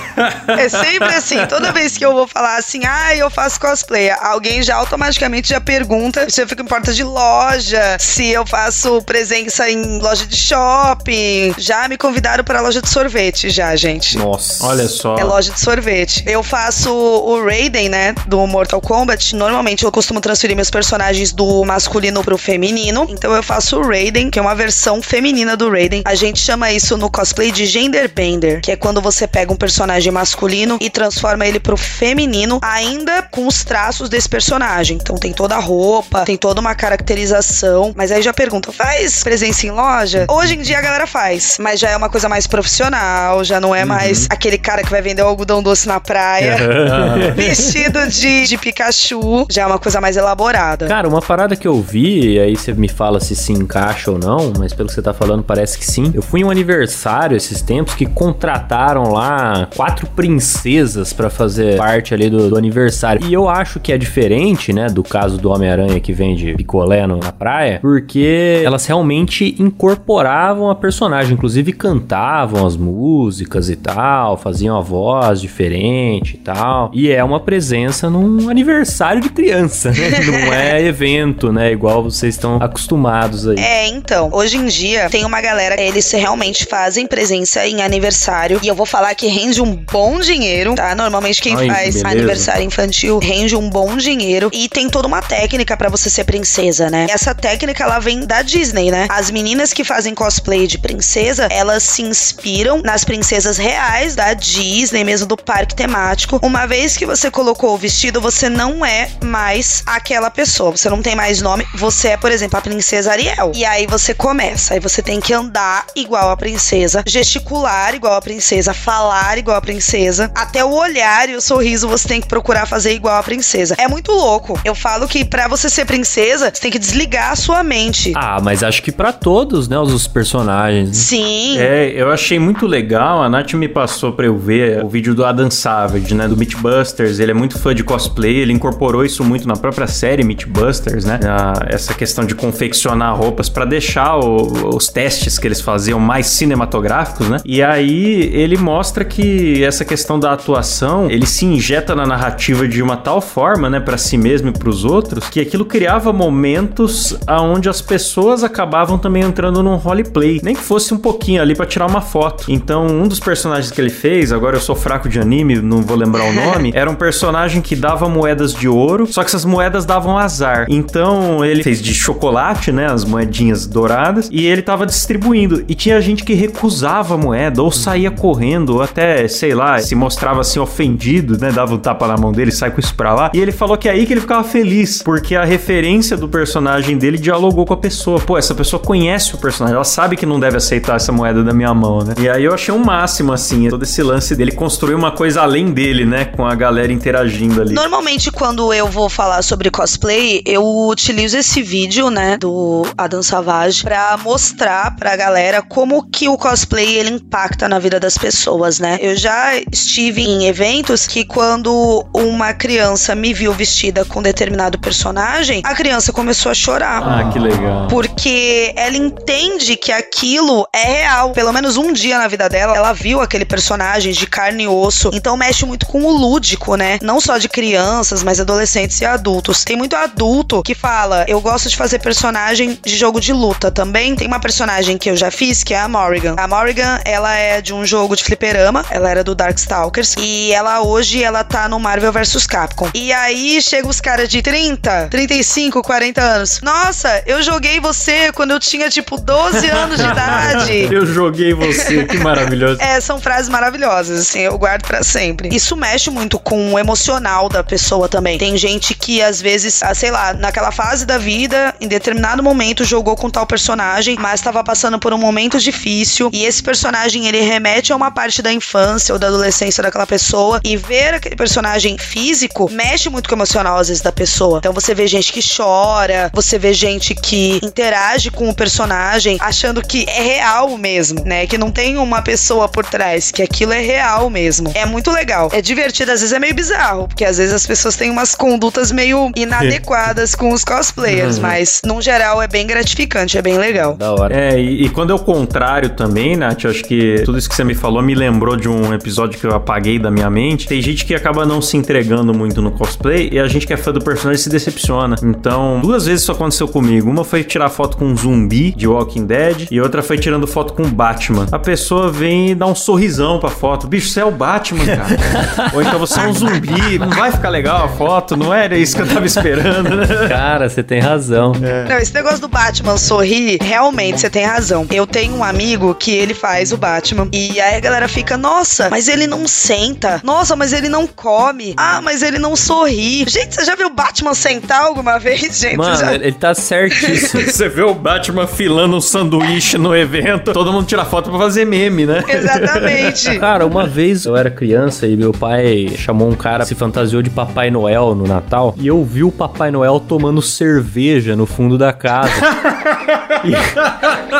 É 0.47 0.69
sempre 0.69 1.07
assim, 1.15 1.45
toda 1.47 1.71
vez 1.71 1.97
que 1.97 2.05
eu 2.05 2.13
vou 2.13 2.27
falar 2.27 2.52
assim, 2.57 2.81
ah, 2.85 3.15
eu 3.15 3.29
faço 3.29 3.59
cosplay, 3.59 4.09
alguém 4.11 4.61
já 4.61 4.75
automaticamente 4.75 5.49
já 5.49 5.61
pergunta 5.61 6.29
se 6.29 6.41
eu 6.41 6.47
fico 6.47 6.61
em 6.61 6.65
porta 6.65 6.93
de 6.93 7.03
loja, 7.03 7.97
se 7.99 8.29
eu 8.29 8.45
faço 8.45 9.01
presença 9.03 9.69
em 9.69 9.99
loja 9.99 10.25
de 10.25 10.35
shopping. 10.35 11.53
Já 11.57 11.87
me 11.87 11.97
convidaram 11.97 12.43
para 12.43 12.61
loja 12.61 12.81
de 12.81 12.89
sorvete, 12.89 13.49
já, 13.49 13.75
gente. 13.75 14.17
Nossa. 14.17 14.65
Olha 14.65 14.87
só. 14.87 15.17
É 15.17 15.23
loja 15.23 15.51
de 15.51 15.59
sorvete. 15.59 16.23
Eu 16.25 16.43
faço 16.43 16.91
o 16.91 17.43
Raiden, 17.43 17.89
né? 17.89 18.13
Do 18.27 18.45
Mortal 18.47 18.81
Kombat. 18.81 19.35
Normalmente 19.35 19.83
eu 19.83 19.91
costumo 19.91 20.19
transferir 20.19 20.55
meus 20.55 20.69
personagens 20.69 21.31
do 21.31 21.63
masculino 21.63 22.23
pro 22.23 22.37
feminino. 22.37 23.07
Então 23.09 23.33
eu 23.33 23.43
faço 23.43 23.79
o 23.79 23.87
Raiden, 23.87 24.29
que 24.29 24.39
é 24.39 24.41
uma 24.41 24.55
versão 24.55 25.01
feminina 25.01 25.55
do 25.55 25.69
Raiden. 25.69 26.01
A 26.05 26.15
gente 26.15 26.39
chama 26.39 26.71
isso 26.71 26.97
no 26.97 27.09
cosplay 27.09 27.51
de 27.51 27.65
gender 27.65 28.11
bender, 28.13 28.61
que 28.61 28.71
é 28.71 28.75
quando 28.75 29.01
você 29.01 29.27
pega 29.27 29.53
um 29.53 29.55
personagem 29.55 30.11
masculino 30.11 30.77
e 30.81 30.89
transforma 30.89 31.45
ele 31.45 31.59
pro 31.59 31.77
feminino, 31.77 32.42
ainda 32.61 33.21
com 33.23 33.47
os 33.47 33.63
traços 33.63 34.09
desse 34.09 34.27
personagem. 34.27 34.97
Então 35.01 35.17
tem 35.17 35.33
toda 35.33 35.55
a 35.55 35.59
roupa, 35.59 36.23
tem 36.25 36.37
toda 36.37 36.59
uma 36.59 36.75
caracterização. 36.75 37.93
Mas 37.95 38.11
aí 38.11 38.21
já 38.21 38.33
pergunta, 38.33 38.71
faz 38.71 39.23
presença 39.23 39.65
em 39.65 39.71
loja? 39.71 40.25
Hoje 40.29 40.55
em 40.55 40.61
dia 40.61 40.77
a 40.77 40.81
galera 40.81 41.07
faz, 41.07 41.57
mas 41.59 41.79
já 41.79 41.89
é 41.89 41.97
uma 41.97 42.09
coisa 42.09 42.27
mais 42.27 42.47
profissional, 42.47 43.43
já 43.43 43.59
não 43.59 43.73
é 43.73 43.85
mais 43.85 44.27
aquele 44.29 44.57
cara 44.57 44.83
que 44.83 44.89
vai 44.89 45.01
vender 45.01 45.21
o 45.21 45.27
algodão 45.27 45.61
doce 45.61 45.87
na 45.87 45.99
praia, 45.99 46.57
vestido 47.35 48.07
de, 48.07 48.47
de 48.47 48.57
Pikachu, 48.57 49.45
já 49.49 49.63
é 49.63 49.65
uma 49.65 49.79
coisa 49.79 49.99
mais 50.01 50.17
elaborada. 50.17 50.87
Cara, 50.87 51.07
uma 51.07 51.21
parada 51.21 51.55
que 51.55 51.67
eu 51.67 51.81
vi, 51.81 52.33
e 52.33 52.39
aí 52.39 52.55
você 52.55 52.73
me 52.73 52.87
fala 52.87 53.19
se 53.19 53.35
se 53.35 53.51
encaixa 53.51 54.11
ou 54.11 54.17
não, 54.17 54.53
mas 54.57 54.73
pelo 54.73 54.87
que 54.87 54.95
você 54.95 55.01
tá 55.01 55.13
falando 55.13 55.43
parece 55.43 55.77
que 55.77 55.85
sim. 55.85 56.11
Eu 56.13 56.21
fui 56.21 56.41
em 56.41 56.43
um 56.43 56.49
aniversário 56.49 57.35
esses 57.35 57.61
tempos 57.61 57.95
que 57.95 58.05
contrataram 58.05 59.11
lá 59.11 59.67
quatro 59.75 60.07
princesas 60.07 61.13
pra 61.13 61.29
fazer 61.29 61.77
parte 61.77 62.13
ali 62.13 62.29
do, 62.33 62.49
do 62.49 62.57
aniversário. 62.57 63.25
E 63.25 63.33
eu 63.33 63.47
acho 63.47 63.79
que 63.79 63.93
é 63.93 63.97
diferente, 63.97 64.73
né, 64.73 64.87
do 64.87 65.03
caso 65.03 65.37
do 65.37 65.49
Homem-Aranha 65.49 65.99
que 65.99 66.11
vende 66.11 66.55
picolé 66.55 67.05
no, 67.05 67.17
na 67.17 67.31
praia, 67.31 67.79
porque 67.81 68.61
elas 68.65 68.85
realmente 68.85 69.55
incorporavam 69.59 70.69
a 70.69 70.75
personagem, 70.75 71.33
inclusive 71.33 71.71
cantavam 71.73 72.65
as 72.65 72.75
músicas 72.75 73.69
e 73.69 73.75
tal, 73.75 74.37
faziam 74.37 74.77
a 74.77 74.81
voz 74.81 75.39
diferente 75.39 76.35
e 76.35 76.37
tal. 76.37 76.91
E 76.93 77.11
é 77.11 77.23
uma 77.23 77.39
presença 77.39 78.09
num 78.09 78.49
aniversário 78.49 79.21
de 79.21 79.29
criança, 79.29 79.91
né? 79.91 80.09
Não 80.25 80.53
é 80.53 80.81
evento, 80.81 81.51
né? 81.51 81.71
Igual 81.71 82.03
vocês 82.03 82.35
estão 82.35 82.57
acostumados 82.59 83.47
aí. 83.47 83.59
É, 83.59 83.87
então, 83.87 84.29
hoje 84.31 84.57
em 84.57 84.65
dia 84.65 85.09
tem 85.09 85.25
uma 85.25 85.41
galera, 85.41 85.79
eles 85.79 86.09
realmente 86.11 86.65
fazem 86.65 87.05
presença 87.05 87.65
em 87.67 87.81
aniversário 87.81 88.59
e 88.63 88.67
eu 88.67 88.75
vou 88.75 88.85
falar 88.85 89.13
que 89.15 89.27
rende 89.27 89.61
um 89.61 89.75
bom 89.75 90.19
dinheiro, 90.19 90.75
tá? 90.75 90.95
Normalmente 90.95 91.41
quem 91.41 91.55
Ai, 91.55 91.67
faz 91.67 92.01
beleza. 92.01 92.22
Aniversário 92.23 92.65
infantil 92.65 93.19
rende 93.19 93.55
um 93.55 93.69
bom 93.69 93.95
dinheiro 93.97 94.49
e 94.53 94.67
tem 94.69 94.89
toda 94.89 95.07
uma 95.07 95.21
técnica 95.21 95.75
pra 95.75 95.89
você 95.89 96.09
ser 96.09 96.23
princesa, 96.23 96.89
né? 96.89 97.07
E 97.09 97.11
essa 97.11 97.35
técnica 97.35 97.83
ela 97.83 97.99
vem 97.99 98.25
da 98.25 98.41
Disney, 98.41 98.91
né? 98.91 99.07
As 99.09 99.29
meninas 99.29 99.73
que 99.73 99.83
fazem 99.83 100.15
cosplay 100.15 100.67
de 100.67 100.77
princesa, 100.77 101.47
elas 101.49 101.83
se 101.83 102.01
inspiram 102.01 102.81
nas 102.81 103.03
princesas 103.03 103.57
reais 103.57 104.15
da 104.15 104.33
Disney, 104.33 105.03
mesmo 105.03 105.27
do 105.27 105.37
parque 105.37 105.75
temático. 105.75 106.39
Uma 106.41 106.65
vez 106.65 106.97
que 106.97 107.05
você 107.05 107.29
colocou 107.29 107.73
o 107.73 107.77
vestido, 107.77 108.21
você 108.21 108.49
não 108.49 108.85
é 108.85 109.09
mais 109.23 109.83
aquela 109.85 110.29
pessoa, 110.29 110.71
você 110.71 110.89
não 110.89 111.01
tem 111.01 111.15
mais 111.15 111.41
nome, 111.41 111.67
você 111.75 112.09
é, 112.09 112.17
por 112.17 112.31
exemplo, 112.31 112.57
a 112.57 112.61
princesa 112.61 113.11
Ariel. 113.11 113.51
E 113.55 113.65
aí 113.65 113.85
você 113.87 114.13
começa, 114.13 114.73
aí 114.73 114.79
você 114.79 115.01
tem 115.01 115.19
que 115.19 115.33
andar 115.33 115.85
igual 115.95 116.29
a 116.29 116.37
princesa, 116.37 117.03
gesticular 117.05 117.95
igual 117.95 118.13
a 118.13 118.21
princesa, 118.21 118.73
falar 118.73 119.37
igual 119.37 119.57
a 119.57 119.61
princesa, 119.61 120.31
até 120.35 120.63
o 120.63 120.71
olhar 120.71 121.29
e 121.29 121.35
o 121.35 121.41
sorriso 121.41 121.87
você 121.87 122.12
tem 122.13 122.21
que 122.21 122.27
procurar 122.27 122.67
fazer 122.67 122.93
igual 122.93 123.15
a 123.17 123.23
princesa. 123.23 123.73
É 123.79 123.87
muito 123.87 124.11
louco. 124.11 124.59
Eu 124.63 124.75
falo 124.75 125.07
que 125.07 125.25
pra 125.25 125.47
você 125.47 125.67
ser 125.67 125.83
princesa, 125.85 126.51
você 126.53 126.61
tem 126.61 126.69
que 126.71 126.77
desligar 126.77 127.31
a 127.31 127.35
sua 127.35 127.63
mente. 127.63 128.13
Ah, 128.15 128.39
mas 128.39 128.61
acho 128.61 128.83
que 128.83 128.91
pra 128.91 129.11
todos, 129.11 129.67
né, 129.67 129.79
os 129.79 130.07
personagens. 130.07 130.89
né? 130.89 130.93
Sim. 130.93 131.57
É, 131.57 131.91
eu 131.95 132.11
achei 132.11 132.37
muito 132.37 132.67
legal. 132.67 133.23
A 133.23 133.27
Nath 133.29 133.53
me 133.53 133.67
passou 133.67 134.11
pra 134.13 134.27
eu 134.27 134.37
ver 134.37 134.83
o 134.83 134.87
vídeo 134.89 135.15
do 135.15 135.25
Adam 135.25 135.49
Savage, 135.49 136.13
né? 136.13 136.27
Do 136.27 136.37
Mythbusters. 136.37 137.19
Ele 137.19 137.31
é 137.31 137.33
muito 137.33 137.57
fã 137.57 137.73
de 137.73 137.83
cosplay, 137.83 138.35
ele 138.37 138.53
incorporou 138.53 139.03
isso 139.03 139.23
muito 139.23 139.47
na 139.47 139.55
própria 139.55 139.87
série 139.87 140.23
Mythbusters, 140.23 141.05
né? 141.05 141.19
A- 141.25 141.65
essa 141.67 141.93
questão 141.95 142.25
de 142.25 142.35
confeccionar 142.35 143.15
roupas 143.17 143.49
pra 143.49 143.65
deixar 143.65 144.17
o- 144.17 144.75
os 144.75 144.87
testes 144.87 145.39
que 145.39 145.47
eles 145.47 145.61
faziam 145.61 145.99
mais 145.99 146.27
cinematográficos, 146.27 147.27
né? 147.27 147.37
E 147.43 147.63
aí 147.63 148.29
ele 148.33 148.57
mostra 148.57 149.03
que 149.03 149.63
essa 149.63 149.83
questão 149.83 150.19
da 150.19 150.33
atuação, 150.33 151.09
ele 151.09 151.25
se 151.25 151.45
injeta 151.45 151.95
na 151.95 152.02
narrativa 152.05 152.67
de 152.67 152.81
uma 152.81 152.97
tal 152.97 153.21
forma, 153.21 153.69
né, 153.69 153.79
Pra 153.79 153.97
si 153.97 154.17
mesmo 154.17 154.49
e 154.49 154.51
pros 154.51 154.85
outros, 154.85 155.29
que 155.29 155.39
aquilo 155.39 155.65
criava 155.65 156.13
momentos 156.13 157.17
aonde 157.27 157.69
as 157.69 157.81
pessoas 157.81 158.43
acabavam 158.43 158.97
também 158.97 159.23
entrando 159.23 159.61
num 159.61 159.75
roleplay, 159.75 160.39
nem 160.41 160.55
que 160.55 160.61
fosse 160.61 160.93
um 160.93 160.97
pouquinho 160.97 161.41
ali 161.41 161.53
pra 161.53 161.65
tirar 161.65 161.85
uma 161.85 162.01
foto. 162.01 162.45
Então, 162.49 162.87
um 162.87 163.07
dos 163.07 163.19
personagens 163.19 163.71
que 163.71 163.79
ele 163.79 163.89
fez, 163.89 164.31
agora 164.31 164.55
eu 164.55 164.61
sou 164.61 164.75
fraco 164.75 165.09
de 165.09 165.19
anime, 165.19 165.61
não 165.61 165.81
vou 165.81 165.97
lembrar 165.97 166.23
o 166.23 166.33
nome, 166.33 166.71
era 166.73 166.89
um 166.89 166.95
personagem 166.95 167.61
que 167.61 167.75
dava 167.75 168.07
moedas 168.07 168.53
de 168.53 168.67
ouro, 168.67 169.05
só 169.05 169.21
que 169.21 169.27
essas 169.27 169.45
moedas 169.45 169.85
davam 169.85 170.17
azar. 170.17 170.65
Então, 170.69 171.43
ele 171.43 171.61
fez 171.63 171.81
de 171.81 171.93
chocolate, 171.93 172.71
né, 172.71 172.87
as 172.87 173.03
moedinhas 173.03 173.67
douradas, 173.67 174.29
e 174.31 174.45
ele 174.45 174.61
tava 174.61 174.85
distribuindo. 174.85 175.63
E 175.67 175.75
tinha 175.75 175.99
gente 176.01 176.23
que 176.23 176.33
recusava 176.33 177.15
a 177.15 177.17
moeda, 177.17 177.61
ou 177.61 177.71
saía 177.71 178.11
correndo, 178.11 178.75
ou 178.75 178.81
até, 178.81 179.27
sei 179.27 179.53
lá, 179.53 179.77
se 179.79 179.93
mostrava 179.93 180.41
assim 180.41 180.59
ofendido, 180.59 181.37
né, 181.37 181.51
dava 181.51 181.73
tapa 181.83 182.07
na 182.07 182.17
mão 182.17 182.31
dele, 182.31 182.51
sai 182.51 182.71
com 182.71 182.79
isso 182.79 182.95
pra 182.95 183.13
lá. 183.13 183.31
E 183.33 183.39
ele 183.39 183.51
falou 183.51 183.77
que 183.77 183.87
é 183.87 183.91
aí 183.91 184.05
que 184.05 184.13
ele 184.13 184.21
ficava 184.21 184.43
feliz, 184.43 185.03
porque 185.03 185.35
a 185.35 185.43
referência 185.43 186.17
do 186.17 186.27
personagem 186.27 186.97
dele 186.97 187.17
dialogou 187.17 187.65
com 187.65 187.73
a 187.73 187.77
pessoa. 187.77 188.19
Pô, 188.19 188.37
essa 188.37 188.55
pessoa 188.55 188.79
conhece 188.81 189.35
o 189.35 189.37
personagem, 189.37 189.75
ela 189.75 189.83
sabe 189.83 190.15
que 190.15 190.25
não 190.25 190.39
deve 190.39 190.57
aceitar 190.57 190.95
essa 190.95 191.11
moeda 191.11 191.43
da 191.43 191.53
minha 191.53 191.73
mão, 191.73 192.03
né? 192.03 192.15
E 192.17 192.29
aí 192.29 192.45
eu 192.45 192.53
achei 192.53 192.73
um 192.73 192.83
máximo, 192.83 193.33
assim, 193.33 193.69
todo 193.69 193.83
esse 193.83 194.01
lance 194.01 194.35
dele 194.35 194.51
construir 194.51 194.95
uma 194.95 195.11
coisa 195.11 195.41
além 195.41 195.71
dele, 195.71 196.05
né, 196.05 196.25
com 196.25 196.45
a 196.45 196.55
galera 196.55 196.91
interagindo 196.91 197.61
ali. 197.61 197.73
Normalmente, 197.73 198.31
quando 198.31 198.73
eu 198.73 198.87
vou 198.87 199.09
falar 199.09 199.41
sobre 199.41 199.69
cosplay, 199.69 200.41
eu 200.45 200.63
utilizo 200.87 201.37
esse 201.37 201.61
vídeo, 201.61 202.09
né, 202.09 202.37
do 202.37 202.85
Adam 202.97 203.21
Savage, 203.21 203.83
pra 203.83 204.17
mostrar 204.23 204.95
pra 204.95 205.15
galera 205.15 205.61
como 205.61 206.03
que 206.09 206.29
o 206.29 206.37
cosplay 206.37 206.95
ele 206.95 207.09
impacta 207.09 207.67
na 207.67 207.79
vida 207.79 207.99
das 207.99 208.17
pessoas, 208.17 208.79
né? 208.79 208.97
Eu 209.01 209.15
já 209.15 209.55
estive 209.71 210.21
em 210.21 210.45
eventos 210.45 211.07
que 211.07 211.25
quando 211.25 211.72
uma 212.13 212.53
criança 212.53 213.15
me 213.15 213.33
viu 213.33 213.53
vestida 213.53 214.05
com 214.05 214.21
determinado 214.21 214.77
personagem, 214.79 215.61
a 215.63 215.73
criança 215.73 216.11
começou 216.11 216.51
a 216.51 216.55
chorar. 216.55 217.03
Ah, 217.03 217.29
que 217.31 217.39
legal. 217.39 217.87
Porque 217.87 218.73
ela 218.75 218.97
entende 218.97 219.75
que 219.75 219.91
aquilo 219.91 220.67
é 220.73 220.99
real. 220.99 221.31
Pelo 221.31 221.51
menos 221.53 221.77
um 221.77 221.91
dia 221.91 222.17
na 222.17 222.27
vida 222.27 222.49
dela, 222.49 222.75
ela 222.75 222.93
viu 222.93 223.21
aquele 223.21 223.45
personagem 223.45 224.11
de 224.11 224.27
carne 224.27 224.63
e 224.63 224.67
osso. 224.67 225.09
Então 225.13 225.35
mexe 225.37 225.65
muito 225.65 225.85
com 225.85 226.03
o 226.03 226.11
lúdico, 226.11 226.75
né? 226.75 226.99
Não 227.01 227.19
só 227.19 227.37
de 227.37 227.49
crianças, 227.49 228.23
mas 228.23 228.39
adolescentes 228.39 228.99
e 229.01 229.05
adultos. 229.05 229.63
Tem 229.63 229.75
muito 229.75 229.95
adulto 229.95 230.61
que 230.63 230.75
fala: 230.75 231.25
Eu 231.27 231.41
gosto 231.41 231.69
de 231.69 231.75
fazer 231.75 231.99
personagem 231.99 232.79
de 232.83 232.95
jogo 232.95 233.19
de 233.19 233.33
luta 233.33 233.71
também. 233.71 234.15
Tem 234.15 234.27
uma 234.27 234.39
personagem 234.39 234.97
que 234.97 235.09
eu 235.09 235.15
já 235.15 235.31
fiz, 235.31 235.63
que 235.63 235.73
é 235.73 235.79
a 235.79 235.87
Morrigan. 235.87 236.35
A 236.37 236.47
Morrigan, 236.47 236.99
ela 237.05 237.33
é 237.35 237.61
de 237.61 237.73
um 237.73 237.85
jogo 237.85 238.15
de 238.15 238.23
fliperama. 238.23 238.85
Ela 238.89 239.09
era 239.09 239.23
do 239.23 239.35
Darkstalkers. 239.35 240.15
E 240.17 240.51
ela 240.51 240.81
hoje, 240.81 241.23
ela 241.23 241.43
tá 241.43 241.62
no 241.67 241.79
Marvel 241.79 242.11
vs 242.11 242.45
Capcom. 242.47 242.89
E 242.93 243.11
aí 243.11 243.61
chega 243.61 243.87
os 243.87 243.99
caras 243.99 244.29
de 244.29 244.41
30, 244.41 245.07
35, 245.09 245.81
40 245.81 246.21
anos. 246.21 246.61
Nossa, 246.61 247.23
eu 247.25 247.41
joguei 247.41 247.79
você 247.79 248.31
quando 248.31 248.51
eu 248.51 248.59
tinha 248.59 248.89
tipo 248.89 249.19
12 249.19 249.67
anos 249.67 249.97
de 249.97 250.03
idade. 250.03 250.73
Eu 250.93 251.05
joguei 251.05 251.53
você, 251.53 252.05
que 252.05 252.17
maravilhoso. 252.17 252.79
É, 252.81 252.99
são 253.01 253.19
frases 253.19 253.49
maravilhosas, 253.49 254.21
assim, 254.21 254.41
eu 254.41 254.57
guardo 254.57 254.85
pra 254.85 255.01
sempre. 255.01 255.49
Isso 255.53 255.75
mexe 255.75 256.09
muito 256.09 256.37
com 256.37 256.73
o 256.73 256.79
emocional 256.79 257.49
da 257.49 257.63
pessoa 257.63 258.07
também. 258.07 258.37
Tem 258.37 258.55
gente 258.57 258.93
que, 258.93 259.21
às 259.21 259.41
vezes, 259.41 259.81
ah, 259.81 259.93
sei 259.93 260.11
lá, 260.11 260.33
naquela 260.33 260.71
fase 260.71 261.05
da 261.05 261.17
vida, 261.17 261.73
em 261.81 261.87
determinado 261.87 262.43
momento, 262.43 262.83
jogou 262.83 263.15
com 263.15 263.29
tal 263.29 263.45
personagem, 263.47 264.17
mas 264.19 264.41
tava 264.41 264.63
passando 264.63 264.99
por 264.99 265.13
um 265.13 265.17
momento 265.17 265.59
difícil, 265.59 266.29
e 266.33 266.45
esse 266.45 266.61
personagem, 266.61 267.27
ele 267.27 267.41
remete 267.41 267.91
a 267.91 267.95
uma 267.95 268.11
parte 268.11 268.41
da 268.41 268.51
infância 268.51 269.13
ou 269.13 269.19
da 269.19 269.27
adolescência 269.27 269.81
daquela 269.81 270.05
pessoa, 270.05 270.59
e 270.63 270.77
ver 270.77 271.15
aquele 271.15 271.35
personagem 271.35 271.52
físico 271.97 272.69
mexe 272.71 273.09
muito 273.09 273.27
com 273.29 273.35
o 273.35 273.37
emocional, 273.37 273.77
às 273.77 273.87
vezes, 273.87 274.01
da 274.01 274.11
pessoa. 274.11 274.59
Então 274.59 274.73
você 274.73 274.93
vê 274.93 275.07
gente 275.07 275.31
que 275.31 275.41
chora, 275.41 276.31
você 276.33 276.57
vê 276.57 276.73
gente 276.73 277.13
que 277.15 277.59
interage 277.63 278.31
com 278.31 278.49
o 278.49 278.55
personagem, 278.55 279.37
achando 279.39 279.81
que 279.81 280.05
é 280.07 280.21
real 280.21 280.77
mesmo, 280.77 281.23
né? 281.25 281.45
Que 281.45 281.57
não 281.57 281.71
tem 281.71 281.97
uma 281.97 282.21
pessoa 282.21 282.67
por 282.67 282.85
trás, 282.85 283.31
que 283.31 283.41
aquilo 283.41 283.73
é 283.73 283.79
real 283.79 284.29
mesmo. 284.29 284.71
É 284.73 284.85
muito 284.85 285.11
legal. 285.11 285.49
É 285.51 285.61
divertido, 285.61 286.11
às 286.11 286.21
vezes 286.21 286.33
é 286.33 286.39
meio 286.39 286.53
bizarro, 286.53 287.07
porque 287.07 287.25
às 287.25 287.37
vezes 287.37 287.53
as 287.53 287.65
pessoas 287.65 287.95
têm 287.95 288.09
umas 288.09 288.35
condutas 288.35 288.91
meio 288.91 289.31
inadequadas 289.35 290.35
com 290.35 290.51
os 290.51 290.63
cosplayers, 290.63 291.39
mas 291.39 291.81
num 291.85 292.01
geral 292.01 292.41
é 292.41 292.47
bem 292.47 292.65
gratificante, 292.65 293.37
é 293.37 293.41
bem 293.41 293.57
legal. 293.57 293.95
Da 293.95 294.11
hora. 294.13 294.35
É, 294.35 294.59
e, 294.59 294.85
e 294.85 294.89
quando 294.89 295.11
é 295.11 295.15
o 295.15 295.19
contrário 295.19 295.89
também, 295.89 296.35
Nath, 296.35 296.63
eu 296.63 296.71
acho 296.71 296.83
que 296.83 297.21
tudo 297.25 297.37
isso 297.37 297.49
que 297.49 297.55
você 297.55 297.63
me 297.63 297.75
falou 297.75 298.01
me 298.01 298.15
lembrou 298.15 298.55
de 298.55 298.67
um 298.67 298.93
episódio 298.93 299.39
que 299.39 299.45
eu 299.45 299.53
apaguei 299.53 299.99
da 299.99 300.09
minha 300.09 300.29
mente. 300.29 300.67
Tem 300.67 300.81
gente 300.81 301.05
que 301.05 301.13
acaba 301.13 301.42
não 301.45 301.61
se 301.61 301.77
entregando 301.77 302.33
muito 302.33 302.61
no 302.61 302.71
cosplay 302.71 303.29
e 303.31 303.39
a 303.39 303.47
gente 303.47 303.65
que 303.65 303.73
é 303.73 303.77
fã 303.77 303.91
do 303.91 304.01
personagem 304.01 304.41
se 304.41 304.49
decepciona. 304.49 305.15
Então, 305.23 305.79
duas 305.81 306.05
vezes 306.05 306.23
isso 306.23 306.31
aconteceu 306.31 306.67
comigo. 306.67 307.09
Uma 307.09 307.23
foi 307.23 307.43
tirar 307.43 307.69
foto 307.69 307.97
com 307.97 308.05
um 308.05 308.17
zumbi 308.17 308.71
de 308.71 308.87
Walking 308.87 309.25
Dead 309.25 309.67
e 309.71 309.79
outra 309.79 310.01
foi 310.01 310.17
tirando 310.17 310.47
foto 310.47 310.73
com 310.73 310.83
o 310.83 310.87
Batman. 310.87 311.47
A 311.51 311.59
pessoa 311.59 312.11
vem 312.11 312.51
e 312.51 312.55
dá 312.55 312.65
um 312.65 312.75
sorrisão 312.75 313.39
pra 313.39 313.49
foto. 313.49 313.87
Bicho, 313.87 314.09
você 314.09 314.21
é 314.21 314.25
o 314.25 314.31
Batman, 314.31 314.85
cara. 314.85 315.71
Ou 315.73 315.81
então 315.81 315.99
você 315.99 316.19
é 316.19 316.27
um 316.27 316.33
zumbi. 316.33 316.99
Não 316.99 317.09
vai 317.09 317.31
ficar 317.31 317.49
legal 317.49 317.85
a 317.85 317.89
foto, 317.89 318.35
não 318.35 318.53
era 318.53 318.77
isso 318.77 318.95
que 318.95 319.01
eu 319.01 319.07
tava 319.07 319.25
esperando, 319.25 319.95
né? 319.95 320.07
Cara, 320.27 320.69
você 320.69 320.81
tem 320.83 320.99
razão. 320.99 321.53
Não, 321.87 321.97
esse 321.97 322.13
negócio 322.13 322.39
do 322.39 322.47
Batman 322.47 322.97
sorrir, 322.97 323.57
realmente 323.61 324.19
você 324.19 324.29
tem 324.29 324.45
razão. 324.45 324.85
Eu 324.91 325.05
tenho 325.05 325.35
um 325.35 325.43
amigo 325.43 325.93
que 325.95 326.11
ele 326.11 326.33
faz 326.33 326.71
o 326.71 326.77
Batman 326.77 327.27
e 327.31 327.59
aí 327.59 327.75
a 327.75 327.79
galera 327.79 328.07
fica, 328.07 328.37
nossa, 328.37 328.89
mas 328.89 329.07
ele 329.07 329.27
não 329.27 329.47
senta. 329.47 330.21
Nossa, 330.23 330.55
mas 330.55 330.73
ele 330.73 330.89
não 330.89 331.07
come. 331.37 331.73
Ah, 331.77 332.01
mas 332.01 332.21
ele 332.21 332.39
não 332.39 332.55
sorri. 332.55 333.25
Gente, 333.27 333.55
você 333.55 333.65
já 333.65 333.75
viu 333.75 333.87
o 333.87 333.93
Batman 333.93 334.33
sentar 334.33 334.81
alguma 334.81 335.17
vez, 335.19 335.59
gente? 335.59 335.77
Mano, 335.77 335.95
já- 335.95 336.13
ele 336.13 336.23
ele 336.23 336.31
tá 336.33 336.53
certíssimo. 336.53 337.43
Você 337.53 337.67
vê 337.69 337.81
o 337.83 337.93
Batman 337.93 338.47
filando 338.47 338.95
um 338.95 339.01
sanduíche 339.01 339.77
no 339.77 339.95
evento, 339.95 340.53
todo 340.53 340.71
mundo 340.71 340.85
tira 340.87 341.05
foto 341.05 341.29
pra 341.29 341.37
fazer 341.39 341.65
meme, 341.65 342.05
né? 342.05 342.23
Exatamente. 342.27 343.37
Cara, 343.39 343.65
uma 343.65 343.85
vez 343.85 344.25
eu 344.25 344.35
era 344.35 344.49
criança 344.49 345.05
e 345.05 345.15
meu 345.15 345.31
pai 345.31 345.93
chamou 345.97 346.29
um 346.29 346.35
cara, 346.35 346.65
se 346.65 346.73
fantasiou 346.75 347.21
de 347.21 347.29
Papai 347.29 347.69
Noel 347.69 348.15
no 348.15 348.25
Natal, 348.25 348.73
e 348.77 348.87
eu 348.87 349.03
vi 349.03 349.23
o 349.23 349.31
Papai 349.31 349.69
Noel 349.69 349.99
tomando 349.99 350.41
cerveja 350.41 351.35
no 351.35 351.45
fundo 351.45 351.77
da 351.77 351.91
casa. 351.93 352.31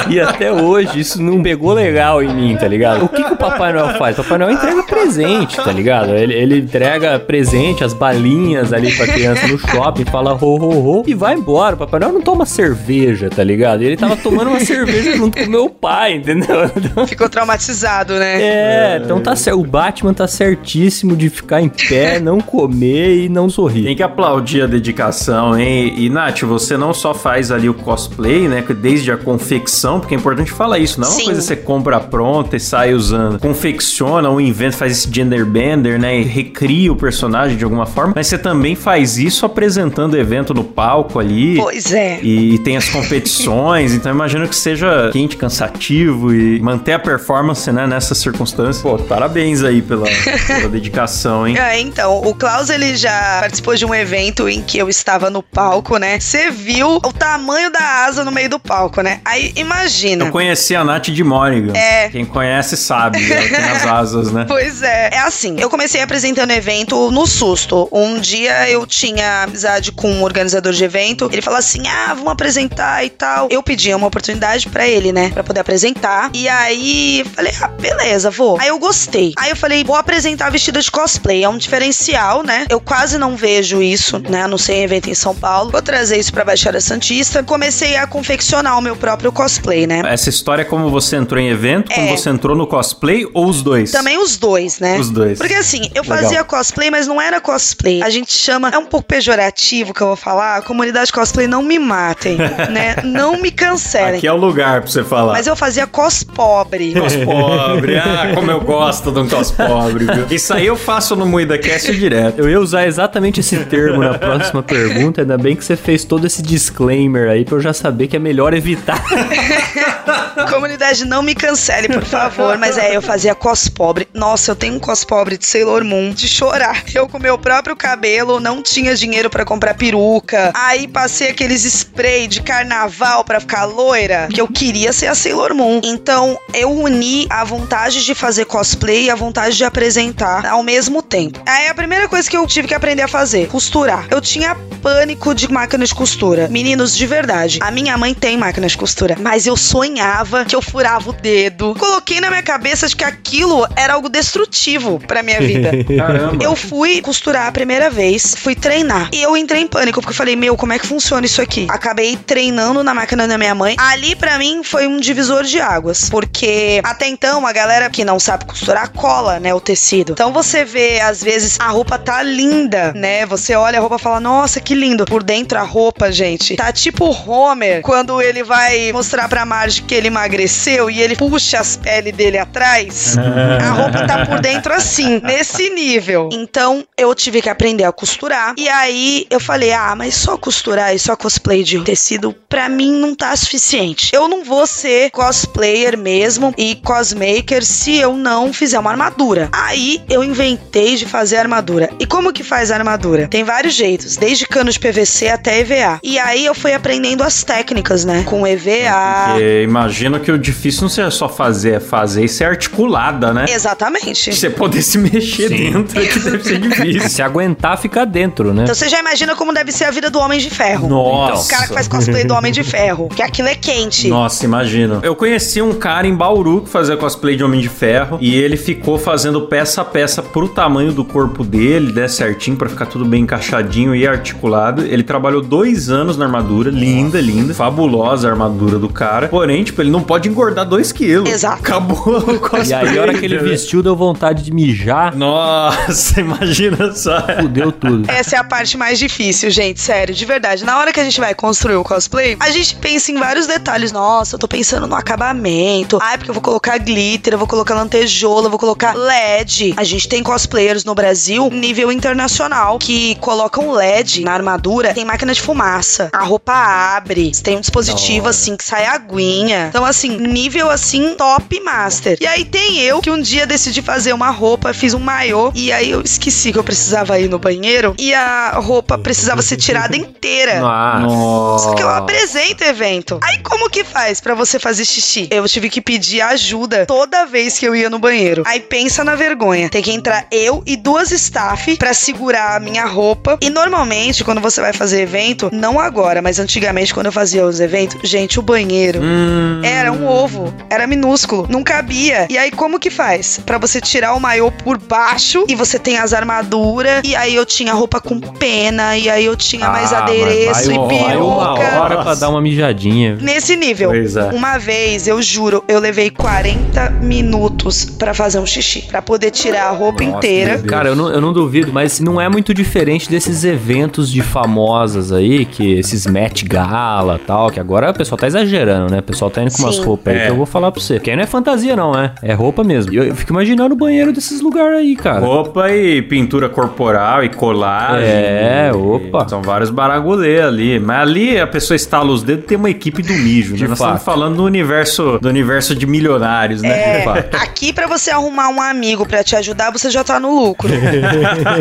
e, 0.09 0.13
e 0.13 0.19
até 0.19 0.51
hoje 0.51 0.99
isso 0.99 1.21
não 1.21 1.41
pegou 1.43 1.73
legal 1.73 2.23
em 2.23 2.33
mim, 2.33 2.55
tá 2.55 2.67
ligado? 2.67 3.05
O 3.05 3.09
que, 3.09 3.23
que 3.23 3.33
o 3.33 3.37
Papai 3.37 3.73
Noel 3.73 3.97
faz? 3.97 4.17
O 4.17 4.23
Papai 4.23 4.37
Noel 4.37 4.51
entrega 4.51 4.83
presente, 4.83 5.57
tá 5.57 5.71
ligado? 5.71 6.15
Ele, 6.15 6.33
ele 6.33 6.57
entrega 6.59 6.82
entrega 6.83 7.17
presente, 7.17 7.81
as 7.81 7.93
balinhas 7.93 8.73
ali 8.73 8.91
pra 8.91 9.07
criança 9.07 9.47
no 9.47 9.57
shopping, 9.57 10.03
fala 10.03 10.33
ho, 10.33 10.57
ho, 10.57 10.99
ho, 10.99 11.03
e 11.07 11.13
vai 11.13 11.33
embora. 11.33 11.77
Papai 11.77 12.01
Noel 12.01 12.11
não 12.11 12.21
toma 12.21 12.45
cerveja, 12.45 13.29
tá 13.29 13.41
ligado? 13.41 13.81
Ele 13.83 13.95
tava 13.95 14.17
tomando 14.17 14.49
uma 14.49 14.59
cerveja 14.59 15.15
junto 15.15 15.41
com 15.41 15.49
meu 15.49 15.69
pai, 15.69 16.15
entendeu? 16.15 16.69
Então, 16.75 17.07
Ficou 17.07 17.29
traumatizado, 17.29 18.13
né? 18.15 18.41
é, 18.41 19.01
então 19.01 19.21
tá 19.21 19.35
certo. 19.35 19.59
O 19.59 19.63
Batman 19.65 20.13
tá 20.13 20.27
certíssimo 20.27 21.15
de 21.15 21.29
ficar 21.29 21.61
em 21.61 21.69
pé, 21.69 22.19
não 22.19 22.41
comer 22.41 23.23
e 23.23 23.29
não 23.29 23.49
sorrir. 23.49 23.85
Tem 23.85 23.95
que 23.95 24.03
aplaudir 24.03 24.63
a 24.63 24.67
dedicação, 24.67 25.57
hein? 25.57 25.93
E, 25.97 26.09
Nath, 26.09 26.41
você 26.41 26.75
não 26.75 26.93
só 26.93 27.13
faz 27.13 27.51
ali 27.51 27.69
o 27.69 27.73
cosplay, 27.73 28.47
né? 28.49 28.63
Desde 28.81 29.11
a 29.11 29.17
confecção, 29.17 29.99
porque 29.99 30.13
é 30.13 30.17
importante 30.17 30.51
falar 30.51 30.79
isso, 30.79 30.99
não 30.99 31.07
é 31.07 31.11
uma 31.11 31.17
Sim. 31.17 31.25
coisa 31.25 31.39
que 31.39 31.47
você 31.47 31.55
compra 31.55 31.99
pronta 31.99 32.57
e 32.57 32.59
sai 32.59 32.93
usando. 32.93 33.39
Confecciona 33.39 34.29
ou 34.29 34.41
inventa, 34.41 34.75
faz 34.75 34.91
esse 34.91 35.09
gender 35.13 35.45
bender, 35.45 35.97
né? 35.99 36.19
E 36.19 36.23
recria 36.23 36.72
o 36.89 36.95
personagem 36.95 37.57
de 37.57 37.63
alguma 37.63 37.85
forma. 37.85 38.13
Mas 38.15 38.27
você 38.27 38.37
também 38.37 38.75
faz 38.75 39.17
isso 39.17 39.45
apresentando 39.45 40.13
o 40.13 40.17
evento 40.17 40.53
no 40.53 40.63
palco 40.63 41.19
ali. 41.19 41.57
Pois 41.57 41.91
é. 41.91 42.19
E 42.21 42.59
tem 42.59 42.77
as 42.77 42.89
competições, 42.89 43.93
então 43.95 44.11
imagino 44.11 44.47
que 44.47 44.55
seja 44.55 45.09
quente, 45.11 45.37
cansativo 45.37 46.33
e 46.33 46.59
manter 46.59 46.93
a 46.93 46.99
performance, 46.99 47.71
né, 47.71 47.87
nessas 47.87 48.17
circunstâncias. 48.17 48.81
Pô, 48.81 48.97
parabéns 48.97 49.63
aí 49.63 49.81
pela, 49.81 50.05
pela 50.47 50.69
dedicação, 50.69 51.47
hein? 51.47 51.57
É, 51.57 51.79
então, 51.79 52.21
o 52.21 52.33
Klaus 52.33 52.69
ele 52.69 52.95
já 52.95 53.37
participou 53.41 53.75
de 53.75 53.85
um 53.85 53.93
evento 53.93 54.47
em 54.47 54.61
que 54.61 54.77
eu 54.77 54.89
estava 54.89 55.29
no 55.29 55.41
palco, 55.41 55.97
né? 55.97 56.19
Você 56.19 56.49
viu 56.51 56.97
o 56.97 57.13
tamanho 57.13 57.71
da 57.71 58.05
asa 58.05 58.23
no 58.23 58.31
meio 58.31 58.49
do 58.49 58.59
palco, 58.59 59.01
né? 59.01 59.21
Aí 59.25 59.51
imagina. 59.55 60.25
Eu 60.25 60.31
conheci 60.31 60.75
a 60.75 60.83
Nath 60.83 61.09
de 61.09 61.23
Morrigan. 61.23 61.73
É. 61.73 62.09
Quem 62.09 62.25
conhece 62.25 62.77
sabe, 62.77 63.31
ela 63.31 63.47
tem 63.47 63.57
as 63.57 63.85
asas, 63.85 64.31
né? 64.31 64.45
Pois 64.53 64.81
é. 64.81 65.09
É 65.13 65.19
assim, 65.19 65.59
eu 65.59 65.69
comecei 65.69 66.01
apresentando 66.01 66.51
evento 66.53 67.11
no 67.11 67.25
susto. 67.27 67.87
Um 67.91 68.19
dia 68.19 68.69
eu 68.69 68.85
tinha 68.85 69.43
amizade 69.43 69.91
com 69.91 70.09
um 70.11 70.23
organizador 70.23 70.71
de 70.73 70.83
evento. 70.83 71.29
Ele 71.31 71.41
falou 71.41 71.59
assim: 71.59 71.87
ah, 71.87 72.13
vamos 72.13 72.31
apresentar 72.31 73.03
e 73.05 73.09
tal. 73.09 73.47
Eu 73.49 73.61
pedi 73.63 73.93
uma 73.93 74.07
oportunidade 74.07 74.69
pra 74.69 74.87
ele, 74.87 75.11
né? 75.11 75.29
Pra 75.33 75.43
poder 75.43 75.59
apresentar. 75.61 76.29
E 76.33 76.47
aí 76.47 77.25
falei: 77.35 77.51
ah, 77.61 77.67
beleza, 77.67 78.29
vou. 78.29 78.59
Aí 78.59 78.67
eu 78.67 78.79
gostei. 78.79 79.33
Aí 79.37 79.49
eu 79.49 79.55
falei: 79.55 79.83
vou 79.83 79.95
apresentar 79.95 80.49
vestida 80.49 80.79
de 80.81 80.89
cosplay. 80.91 81.43
É 81.43 81.49
um 81.49 81.57
diferencial, 81.57 82.43
né? 82.43 82.65
Eu 82.69 82.79
quase 82.79 83.17
não 83.17 83.35
vejo 83.35 83.81
isso, 83.81 84.19
né? 84.19 84.43
A 84.43 84.47
não 84.47 84.57
ser 84.57 84.73
em 84.73 84.83
evento 84.83 85.09
em 85.09 85.13
São 85.15 85.35
Paulo. 85.35 85.71
Vou 85.71 85.81
trazer 85.81 86.17
isso 86.17 86.31
pra 86.33 86.45
Baixada 86.45 86.79
Santista. 86.79 87.43
Comecei 87.43 87.95
a 87.97 88.07
confeccionar 88.07 88.77
o 88.77 88.81
meu 88.81 88.95
próprio 88.95 89.31
cosplay, 89.31 89.85
né? 89.87 90.01
Essa 90.05 90.29
história 90.29 90.61
é 90.61 90.65
como 90.65 90.89
você 90.89 91.15
entrou 91.15 91.39
em 91.41 91.49
evento, 91.49 91.91
como 91.93 92.07
É. 92.07 92.15
você 92.17 92.29
entrou 92.29 92.55
no 92.55 92.67
cosplay 92.67 93.25
ou 93.33 93.47
os 93.47 93.61
dois? 93.61 93.91
Também 93.91 94.17
os 94.17 94.37
dois, 94.37 94.79
né? 94.79 94.97
Os 94.99 95.09
dois. 95.09 95.37
Porque 95.37 95.53
assim, 95.53 95.89
eu 95.93 96.03
Legal. 96.03 96.17
fazia 96.17 96.42
cosplay, 96.43 96.89
mas 96.89 97.07
não 97.07 97.21
era 97.21 97.39
cosplay. 97.39 98.01
A 98.01 98.09
gente 98.09 98.31
chama, 98.31 98.69
é 98.69 98.77
um 98.77 98.85
pouco 98.85 99.07
pejorativo 99.07 99.93
que 99.93 100.01
eu 100.01 100.07
vou 100.07 100.15
falar, 100.15 100.57
a 100.57 100.61
comunidade 100.61 101.11
cosplay 101.11 101.47
não 101.47 101.61
me 101.61 101.79
matem, 101.79 102.37
né? 102.71 102.95
Não 103.03 103.41
me 103.41 103.51
cancelem. 103.51 104.17
Aqui 104.17 104.27
é 104.27 104.33
o 104.33 104.37
lugar 104.37 104.81
pra 104.81 104.89
você 104.89 105.03
falar. 105.03 105.33
Mas 105.33 105.47
eu 105.47 105.55
fazia 105.55 105.87
cospobre. 105.87 106.93
Cos 106.93 107.15
pobre, 107.17 107.97
ah, 107.97 108.31
como 108.35 108.49
eu 108.51 108.61
gosto 108.61 109.11
de 109.11 109.19
um 109.19 109.27
cos 109.27 109.51
pobre, 109.51 110.05
viu? 110.05 110.27
Isso 110.29 110.53
aí 110.53 110.65
eu 110.65 110.75
faço 110.75 111.15
no 111.15 111.25
Moída 111.25 111.57
Cast 111.57 111.93
direto. 111.95 112.39
Eu 112.39 112.49
ia 112.49 112.59
usar 112.59 112.85
exatamente 112.85 113.39
esse 113.39 113.57
termo 113.65 114.01
na 114.01 114.17
próxima 114.17 114.63
pergunta, 114.63 115.21
ainda 115.21 115.37
bem 115.37 115.55
que 115.55 115.63
você 115.63 115.75
fez 115.75 116.03
todo 116.03 116.25
esse 116.25 116.41
disclaimer 116.41 117.29
aí 117.29 117.45
pra 117.45 117.55
eu 117.55 117.61
já 117.61 117.73
saber 117.73 118.07
que 118.07 118.15
é 118.15 118.19
melhor 118.19 118.53
evitar. 118.53 119.03
Comunidade, 120.49 121.05
não 121.05 121.21
me 121.21 121.35
cancele, 121.35 121.87
por 121.89 122.03
favor. 122.03 122.57
Mas 122.57 122.77
é, 122.77 122.95
eu 122.95 123.01
fazia 123.01 123.33
cospobre. 123.35 124.07
Nossa, 124.13 124.51
eu 124.51 124.55
tenho 124.55 124.75
um 124.75 124.79
cospobre 124.79 125.37
de 125.37 125.45
Sailor 125.45 125.83
Moon 125.83 126.11
de 126.11 126.27
chorar. 126.33 126.83
Eu 126.93 127.07
com 127.07 127.19
meu 127.19 127.37
próprio 127.37 127.75
cabelo, 127.75 128.39
não 128.39 128.61
tinha 128.61 128.95
dinheiro 128.95 129.29
pra 129.29 129.45
comprar 129.45 129.75
peruca. 129.75 130.51
Aí 130.55 130.87
passei 130.87 131.29
aqueles 131.29 131.63
spray 131.63 132.27
de 132.27 132.41
carnaval 132.41 133.23
pra 133.23 133.39
ficar 133.39 133.65
loira, 133.65 134.27
que 134.33 134.41
eu 134.41 134.47
queria 134.47 134.91
ser 134.91 135.07
a 135.07 135.15
Sailor 135.15 135.53
Moon. 135.53 135.81
Então, 135.83 136.37
eu 136.53 136.71
uni 136.71 137.27
a 137.29 137.43
vontade 137.43 138.03
de 138.03 138.15
fazer 138.15 138.45
cosplay 138.45 139.05
e 139.05 139.09
a 139.09 139.15
vontade 139.15 139.55
de 139.55 139.63
apresentar 139.63 140.45
ao 140.45 140.63
mesmo 140.63 141.01
tempo. 141.01 141.39
Aí 141.45 141.67
a 141.67 141.73
primeira 141.73 142.07
coisa 142.07 142.29
que 142.29 142.37
eu 142.37 142.45
tive 142.47 142.67
que 142.67 142.73
aprender 142.73 143.03
a 143.03 143.07
fazer, 143.07 143.47
costurar. 143.47 144.07
Eu 144.09 144.21
tinha 144.21 144.55
pânico 144.81 145.33
de 145.33 145.51
máquina 145.51 145.85
de 145.85 145.95
costura. 145.95 146.47
Meninos, 146.49 146.95
de 146.95 147.05
verdade, 147.05 147.59
a 147.61 147.71
minha 147.71 147.97
mãe 147.97 148.13
tem 148.13 148.37
máquina 148.37 148.67
de 148.67 148.77
costura, 148.77 149.15
mas 149.19 149.45
eu 149.47 149.55
sonhava 149.55 150.45
que 150.45 150.55
eu 150.55 150.61
furava 150.61 151.09
o 151.09 151.13
dedo. 151.13 151.75
Coloquei 151.79 152.19
na 152.19 152.29
minha 152.29 152.43
cabeça 152.43 152.87
de 152.87 152.95
que 152.95 153.03
aquilo 153.03 153.65
era 153.75 153.93
algo 153.93 154.09
destrutivo 154.09 154.99
pra 155.07 155.23
minha 155.23 155.39
vida. 155.39 155.71
Caramba. 155.97 156.22
Eu 156.39 156.55
fui 156.55 157.01
costurar 157.01 157.47
a 157.47 157.51
primeira 157.51 157.89
vez, 157.89 158.35
fui 158.37 158.55
treinar. 158.55 159.09
E 159.11 159.21
eu 159.21 159.35
entrei 159.35 159.61
em 159.61 159.67
pânico, 159.67 160.01
porque 160.01 160.11
eu 160.11 160.17
falei, 160.17 160.35
meu, 160.35 160.55
como 160.55 160.73
é 160.73 160.79
que 160.79 160.87
funciona 160.87 161.25
isso 161.25 161.41
aqui? 161.41 161.67
Acabei 161.69 162.15
treinando 162.17 162.83
na 162.83 162.93
máquina 162.93 163.27
da 163.27 163.37
minha 163.37 163.55
mãe. 163.55 163.75
Ali, 163.77 164.15
pra 164.15 164.37
mim, 164.37 164.63
foi 164.63 164.87
um 164.87 164.99
divisor 164.99 165.43
de 165.43 165.59
águas. 165.59 166.09
Porque 166.09 166.81
até 166.83 167.07
então, 167.07 167.45
a 167.45 167.51
galera 167.51 167.89
que 167.89 168.05
não 168.05 168.19
sabe 168.19 168.45
costurar 168.45 168.89
cola, 168.91 169.39
né, 169.39 169.53
o 169.53 169.59
tecido. 169.59 170.13
Então 170.13 170.31
você 170.31 170.63
vê, 170.63 170.99
às 170.99 171.23
vezes, 171.23 171.59
a 171.59 171.67
roupa 171.69 171.97
tá 171.97 172.21
linda, 172.21 172.93
né? 172.93 173.25
Você 173.25 173.55
olha 173.55 173.77
a 173.77 173.81
roupa 173.81 173.95
e 173.95 173.99
fala, 173.99 174.19
nossa, 174.19 174.59
que 174.59 174.75
lindo. 174.75 175.05
Por 175.05 175.23
dentro 175.23 175.57
a 175.57 175.63
roupa, 175.63 176.11
gente, 176.11 176.55
tá 176.55 176.71
tipo 176.71 177.05
o 177.05 177.29
Homer, 177.29 177.81
quando 177.81 178.21
ele 178.21 178.43
vai 178.43 178.91
mostrar 178.91 179.27
pra 179.27 179.45
Marge 179.45 179.81
que 179.81 179.93
ele 179.93 180.07
emagreceu 180.07 180.89
e 180.89 181.01
ele 181.01 181.15
puxa 181.15 181.59
as 181.59 181.75
peles 181.75 182.13
dele 182.13 182.37
atrás. 182.37 183.15
A 183.63 183.71
roupa 183.71 184.05
tá 184.05 184.25
por 184.25 184.39
dentro 184.39 184.73
assim, 184.73 185.21
nesse 185.23 185.69
nível. 185.69 186.12
Então 186.31 186.83
eu 186.97 187.13
tive 187.13 187.41
que 187.41 187.49
aprender 187.49 187.83
a 187.83 187.91
costurar. 187.91 188.53
E 188.57 188.67
aí 188.69 189.25
eu 189.29 189.39
falei: 189.39 189.71
ah, 189.71 189.95
mas 189.95 190.15
só 190.15 190.37
costurar 190.37 190.95
e 190.95 190.99
só 190.99 191.15
cosplay 191.15 191.63
de 191.63 191.79
tecido, 191.81 192.33
pra 192.47 192.69
mim 192.69 192.91
não 192.93 193.15
tá 193.15 193.35
suficiente. 193.35 194.11
Eu 194.13 194.27
não 194.27 194.43
vou 194.43 194.65
ser 194.67 195.11
cosplayer 195.11 195.97
mesmo 195.97 196.53
e 196.57 196.75
cosmaker 196.75 197.63
se 197.63 197.97
eu 197.97 198.15
não 198.15 198.53
fizer 198.53 198.79
uma 198.79 198.91
armadura. 198.91 199.49
Aí 199.51 200.01
eu 200.09 200.23
inventei 200.23 200.95
de 200.95 201.05
fazer 201.05 201.37
armadura. 201.37 201.89
E 201.99 202.05
como 202.05 202.33
que 202.33 202.43
faz 202.43 202.71
a 202.71 202.75
armadura? 202.75 203.27
Tem 203.27 203.43
vários 203.43 203.73
jeitos, 203.73 204.17
desde 204.17 204.47
cano 204.47 204.71
de 204.71 204.79
PVC 204.79 205.29
até 205.29 205.59
EVA. 205.59 205.99
E 206.03 206.19
aí 206.19 206.45
eu 206.45 206.53
fui 206.53 206.73
aprendendo 206.73 207.23
as 207.23 207.43
técnicas, 207.43 208.05
né? 208.05 208.23
Com 208.23 208.45
EVA. 208.45 209.29
Porque 209.29 209.61
imagino 209.63 210.19
que 210.19 210.31
o 210.31 210.37
difícil 210.37 210.83
não 210.83 210.89
seja 210.89 211.11
só 211.11 211.29
fazer, 211.29 211.75
é 211.75 211.79
fazer 211.79 212.23
e 212.23 212.29
ser 212.29 212.45
articulada, 212.45 213.33
né? 213.33 213.45
Exatamente. 213.49 214.33
Você 214.33 214.49
poder 214.49 214.81
se 214.81 214.97
mexer 214.97 215.49
dentro 215.49 216.02
que 216.07 216.19
deve 216.19 216.43
ser 216.43 216.59
difícil. 216.59 217.09
Se 217.09 217.21
aguentar, 217.21 217.77
fica 217.77 218.05
dentro, 218.05 218.53
né? 218.53 218.63
Então 218.63 218.75
você 218.75 218.89
já 218.89 218.99
imagina 218.99 219.35
como 219.35 219.53
deve 219.53 219.71
ser 219.71 219.85
a 219.85 219.91
vida 219.91 220.09
do 220.09 220.19
Homem 220.19 220.39
de 220.39 220.49
Ferro. 220.49 220.87
Nossa. 220.87 221.45
O 221.45 221.47
cara 221.47 221.67
que 221.67 221.73
faz 221.73 221.87
cosplay 221.87 222.23
do 222.23 222.33
Homem 222.33 222.51
de 222.51 222.63
Ferro. 222.63 223.09
Que 223.09 223.21
aquilo 223.21 223.47
é 223.47 223.55
quente. 223.55 224.07
Nossa, 224.07 224.45
imagino. 224.45 224.99
Eu 225.03 225.15
conheci 225.15 225.61
um 225.61 225.73
cara 225.73 226.07
em 226.07 226.15
Bauru 226.15 226.61
que 226.61 226.69
fazia 226.69 226.97
cosplay 226.97 227.35
de 227.35 227.43
Homem 227.43 227.61
de 227.61 227.69
Ferro 227.69 228.17
e 228.21 228.35
ele 228.35 228.57
ficou 228.57 228.97
fazendo 228.97 229.41
peça 229.43 229.81
a 229.81 229.85
peça 229.85 230.21
pro 230.21 230.47
tamanho 230.47 230.91
do 230.91 231.03
corpo 231.03 231.43
dele, 231.43 231.91
né, 231.93 232.07
certinho, 232.07 232.57
pra 232.57 232.69
ficar 232.69 232.85
tudo 232.85 233.05
bem 233.05 233.23
encaixadinho 233.23 233.95
e 233.95 234.07
articulado. 234.07 234.83
Ele 234.83 235.03
trabalhou 235.03 235.41
dois 235.41 235.89
anos 235.89 236.17
na 236.17 236.25
armadura, 236.25 236.69
linda, 236.69 237.19
linda, 237.19 237.53
fabulosa 237.53 238.27
a 238.27 238.31
armadura 238.31 238.77
do 238.79 238.89
cara. 238.89 239.27
Porém, 239.27 239.63
tipo, 239.63 239.81
ele 239.81 239.91
não 239.91 240.01
pode 240.01 240.29
engordar 240.29 240.65
dois 240.65 240.91
quilos. 240.91 241.29
Exato. 241.29 241.59
Acabou 241.59 242.17
o 242.17 242.39
cosplay. 242.39 242.67
E 242.69 242.73
aí, 242.73 242.97
a 242.97 243.01
hora 243.01 243.13
que 243.13 243.25
ele 243.25 243.37
vestiu, 243.37 243.81
deu 243.81 243.95
vontade 243.95 244.43
de 244.43 244.53
mijar, 244.53 245.15
Nossa, 245.15 245.92
imagina 246.17 246.93
só. 246.93 247.21
fudeu 247.41 247.71
tudo. 247.71 248.09
Essa 248.09 248.35
é 248.35 248.39
a 248.39 248.43
parte 248.43 248.77
mais 248.77 248.99
difícil, 248.99 249.49
gente, 249.49 249.79
sério, 249.79 250.13
de 250.13 250.25
verdade. 250.25 250.63
Na 250.63 250.77
hora 250.77 250.91
que 250.91 250.99
a 250.99 251.03
gente 251.03 251.19
vai 251.19 251.33
construir 251.33 251.75
o 251.75 251.83
cosplay, 251.83 252.37
a 252.39 252.49
gente 252.49 252.75
pensa 252.75 253.11
em 253.11 253.15
vários 253.15 253.47
detalhes. 253.47 253.91
Nossa, 253.91 254.35
eu 254.35 254.39
tô 254.39 254.47
pensando 254.47 254.87
no 254.87 254.95
acabamento. 254.95 255.99
Ai, 256.01 256.17
porque 256.17 256.29
eu 256.29 256.33
vou 256.33 256.43
colocar 256.43 256.77
glitter, 256.77 257.33
eu 257.33 257.37
vou 257.37 257.47
colocar 257.47 257.75
lantejoula, 257.75 258.47
eu 258.47 258.49
vou 258.49 258.59
colocar 258.59 258.93
LED. 258.93 259.73
A 259.77 259.83
gente 259.83 260.07
tem 260.07 260.23
cosplayers 260.23 260.83
no 260.85 260.95
Brasil, 260.95 261.49
nível 261.49 261.91
internacional, 261.91 262.77
que 262.79 263.15
colocam 263.15 263.71
LED 263.71 264.23
na 264.23 264.33
armadura. 264.33 264.93
Tem 264.93 265.05
máquina 265.05 265.33
de 265.33 265.41
fumaça. 265.41 266.09
A 266.13 266.23
roupa 266.23 266.53
abre. 266.53 267.31
Tem 267.43 267.57
um 267.57 267.61
dispositivo 267.61 268.27
assim 268.27 268.55
que 268.55 268.63
sai 268.63 268.85
aguinha. 268.85 269.67
Então, 269.69 269.85
assim, 269.85 270.17
nível 270.17 270.69
assim, 270.69 271.15
top 271.15 271.59
master. 271.61 272.17
E 272.19 272.27
aí 272.27 272.45
tem 272.45 272.79
eu 272.79 273.01
que 273.01 273.11
um 273.11 273.21
dia 273.21 273.45
decidi 273.45 273.81
fazer 273.81 274.13
uma 274.13 274.29
roupa, 274.29 274.73
fiz 274.73 274.93
um 274.93 274.99
maiô. 274.99 275.51
E 275.53 275.71
aí 275.71 275.82
eu 275.91 276.01
esqueci 276.01 276.51
que 276.51 276.59
eu 276.59 276.63
precisava 276.63 277.19
ir 277.19 277.29
no 277.29 277.39
banheiro. 277.39 277.95
E 277.97 278.13
a 278.13 278.51
roupa 278.55 278.97
precisava 278.97 279.41
ser 279.41 279.57
tirada 279.57 279.95
inteira. 279.95 280.59
Nossa. 280.59 281.69
Só 281.69 281.73
que 281.73 281.83
eu 281.83 281.89
apresento 281.89 282.63
o 282.63 282.67
evento. 282.67 283.19
Aí 283.23 283.39
como 283.39 283.69
que 283.69 283.83
faz 283.83 284.19
pra 284.19 284.35
você 284.35 284.59
fazer 284.59 284.85
xixi? 284.85 285.27
Eu 285.31 285.47
tive 285.47 285.69
que 285.69 285.81
pedir 285.81 286.21
ajuda 286.21 286.85
toda 286.85 287.25
vez 287.25 287.57
que 287.57 287.65
eu 287.65 287.75
ia 287.75 287.89
no 287.89 287.99
banheiro. 287.99 288.43
Aí 288.45 288.59
pensa 288.59 289.03
na 289.03 289.15
vergonha. 289.15 289.69
Tem 289.69 289.81
que 289.81 289.91
entrar 289.91 290.27
eu 290.31 290.63
e 290.65 290.75
duas 290.75 291.11
staff 291.11 291.75
pra 291.77 291.93
segurar 291.93 292.55
a 292.55 292.59
minha 292.59 292.85
roupa. 292.85 293.37
E 293.41 293.49
normalmente, 293.49 294.23
quando 294.23 294.41
você 294.41 294.61
vai 294.61 294.73
fazer 294.73 295.01
evento, 295.01 295.49
não 295.51 295.79
agora, 295.79 296.21
mas 296.21 296.39
antigamente, 296.39 296.93
quando 296.93 297.07
eu 297.07 297.11
fazia 297.11 297.45
os 297.45 297.59
eventos, 297.59 298.09
gente, 298.09 298.39
o 298.39 298.41
banheiro 298.41 298.99
Hum, 299.01 299.61
era 299.63 299.91
um 299.91 300.07
ovo, 300.07 300.53
era 300.69 300.87
minúsculo, 300.87 301.47
não 301.49 301.63
cabia. 301.63 302.27
E 302.29 302.37
aí 302.37 302.51
como 302.51 302.79
que 302.79 302.89
faz? 302.89 303.39
Pra 303.45 303.57
você 303.57 303.79
tirar 303.79 304.13
o 304.13 304.19
maiô 304.19 304.51
por 304.51 304.77
baixo 304.77 305.45
e 305.47 305.55
você 305.55 305.72
você 305.73 305.79
tem 305.79 305.97
as 305.97 306.13
armaduras, 306.13 307.01
e 307.03 307.15
aí 307.15 307.33
eu 307.33 307.45
tinha 307.47 307.73
roupa 307.73 307.99
com 307.99 308.19
pena, 308.19 308.95
e 308.95 309.09
aí 309.09 309.25
eu 309.25 309.35
tinha 309.35 309.67
mais 309.69 309.91
Ah, 309.91 309.99
adereço 310.03 310.51
mas 310.53 310.65
vai 310.67 310.75
e 310.75 310.77
vai 310.77 311.17
uma 311.17 311.55
peruca. 311.55 311.81
Hora 311.81 312.03
pra 312.03 312.13
dar 312.13 312.29
uma 312.29 312.39
mijadinha. 312.39 313.17
Nesse 313.19 313.55
nível. 313.55 313.89
Pois 313.89 314.15
é. 314.15 314.29
Uma 314.29 314.59
vez, 314.59 315.07
eu 315.07 315.19
juro, 315.19 315.63
eu 315.67 315.79
levei 315.79 316.11
40 316.11 316.91
minutos 317.01 317.85
pra 317.85 318.13
fazer 318.13 318.37
um 318.39 318.45
xixi. 318.45 318.83
Pra 318.83 319.01
poder 319.01 319.31
tirar 319.31 319.69
a 319.69 319.71
roupa 319.71 320.03
Nossa, 320.03 320.17
inteira. 320.17 320.59
Cara, 320.59 320.89
eu 320.89 320.95
não, 320.95 321.09
eu 321.09 321.19
não 321.19 321.33
duvido, 321.33 321.73
mas 321.73 321.99
não 321.99 322.21
é 322.21 322.29
muito 322.29 322.53
diferente 322.53 323.09
desses 323.09 323.43
eventos 323.43 324.11
de 324.11 324.21
famosas 324.21 325.11
aí, 325.11 325.43
que 325.43 325.73
esses 325.73 326.05
Met 326.05 326.45
Gala 326.45 327.19
tal, 327.25 327.49
que 327.49 327.59
agora 327.59 327.89
o 327.89 327.93
pessoal 327.95 328.17
tá 328.19 328.27
exagerando, 328.27 328.91
né? 328.91 328.99
O 328.99 329.03
pessoal 329.03 329.31
tá 329.31 329.41
indo 329.41 329.51
com 329.51 329.63
umas 329.63 329.77
Sim. 329.77 329.83
roupas 329.85 330.13
aí 330.13 330.19
É. 330.21 330.25
que 330.25 330.31
eu 330.31 330.35
vou 330.37 330.45
falar 330.45 330.71
pra 330.71 330.79
você. 330.79 330.99
Que 330.99 331.09
aí 331.09 331.15
não 331.15 331.23
é 331.23 331.27
fantasia, 331.27 331.75
não, 331.75 331.93
é? 331.99 332.11
É 332.21 332.33
roupa 332.33 332.63
mesmo. 332.63 332.93
E 332.93 332.97
eu, 332.97 333.03
eu 333.05 333.15
fico 333.15 333.31
imaginando 333.33 333.73
o 333.73 333.77
banheiro 333.77 334.13
desses 334.13 334.39
lugares 334.39 334.77
aí, 334.77 334.95
cara. 334.95 335.19
Roupa 335.25 335.52
e 335.69 336.01
pintura 336.01 336.49
corporal 336.49 337.23
e 337.23 337.29
colagem. 337.29 338.07
É, 338.07 338.69
E- 338.73 338.75
opa. 338.75 339.27
São 339.27 339.41
vários 339.41 339.69
baragulê 339.69 340.41
ali. 340.41 340.79
Mas 340.79 340.99
ali 341.01 341.39
a 341.39 341.47
pessoa 341.47 341.75
estala 341.75 342.11
os 342.11 342.23
dedos 342.23 342.43
e 342.45 342.47
tem 342.47 342.57
uma 342.57 342.69
equipe 342.69 343.01
do 343.01 343.13
mijo, 343.13 343.55
De 343.55 343.63
né? 343.63 343.69
Nós 343.69 343.77
fato. 343.79 343.87
estamos 343.97 344.03
falando 344.05 344.37
do 344.37 344.43
universo, 344.43 345.17
do 345.19 345.29
universo 345.29 345.75
de 345.75 345.85
milionários, 345.85 346.61
né? 346.61 347.03
É, 347.03 347.29
aqui 347.33 347.71
pra 347.73 347.87
você 347.87 348.11
arrumar 348.11 348.49
um 348.49 348.61
amigo 348.61 349.05
pra 349.05 349.23
te 349.23 349.35
ajudar, 349.35 349.71
você 349.71 349.89
já 349.89 350.03
tá 350.03 350.19
no 350.19 350.33
lucro. 350.33 350.69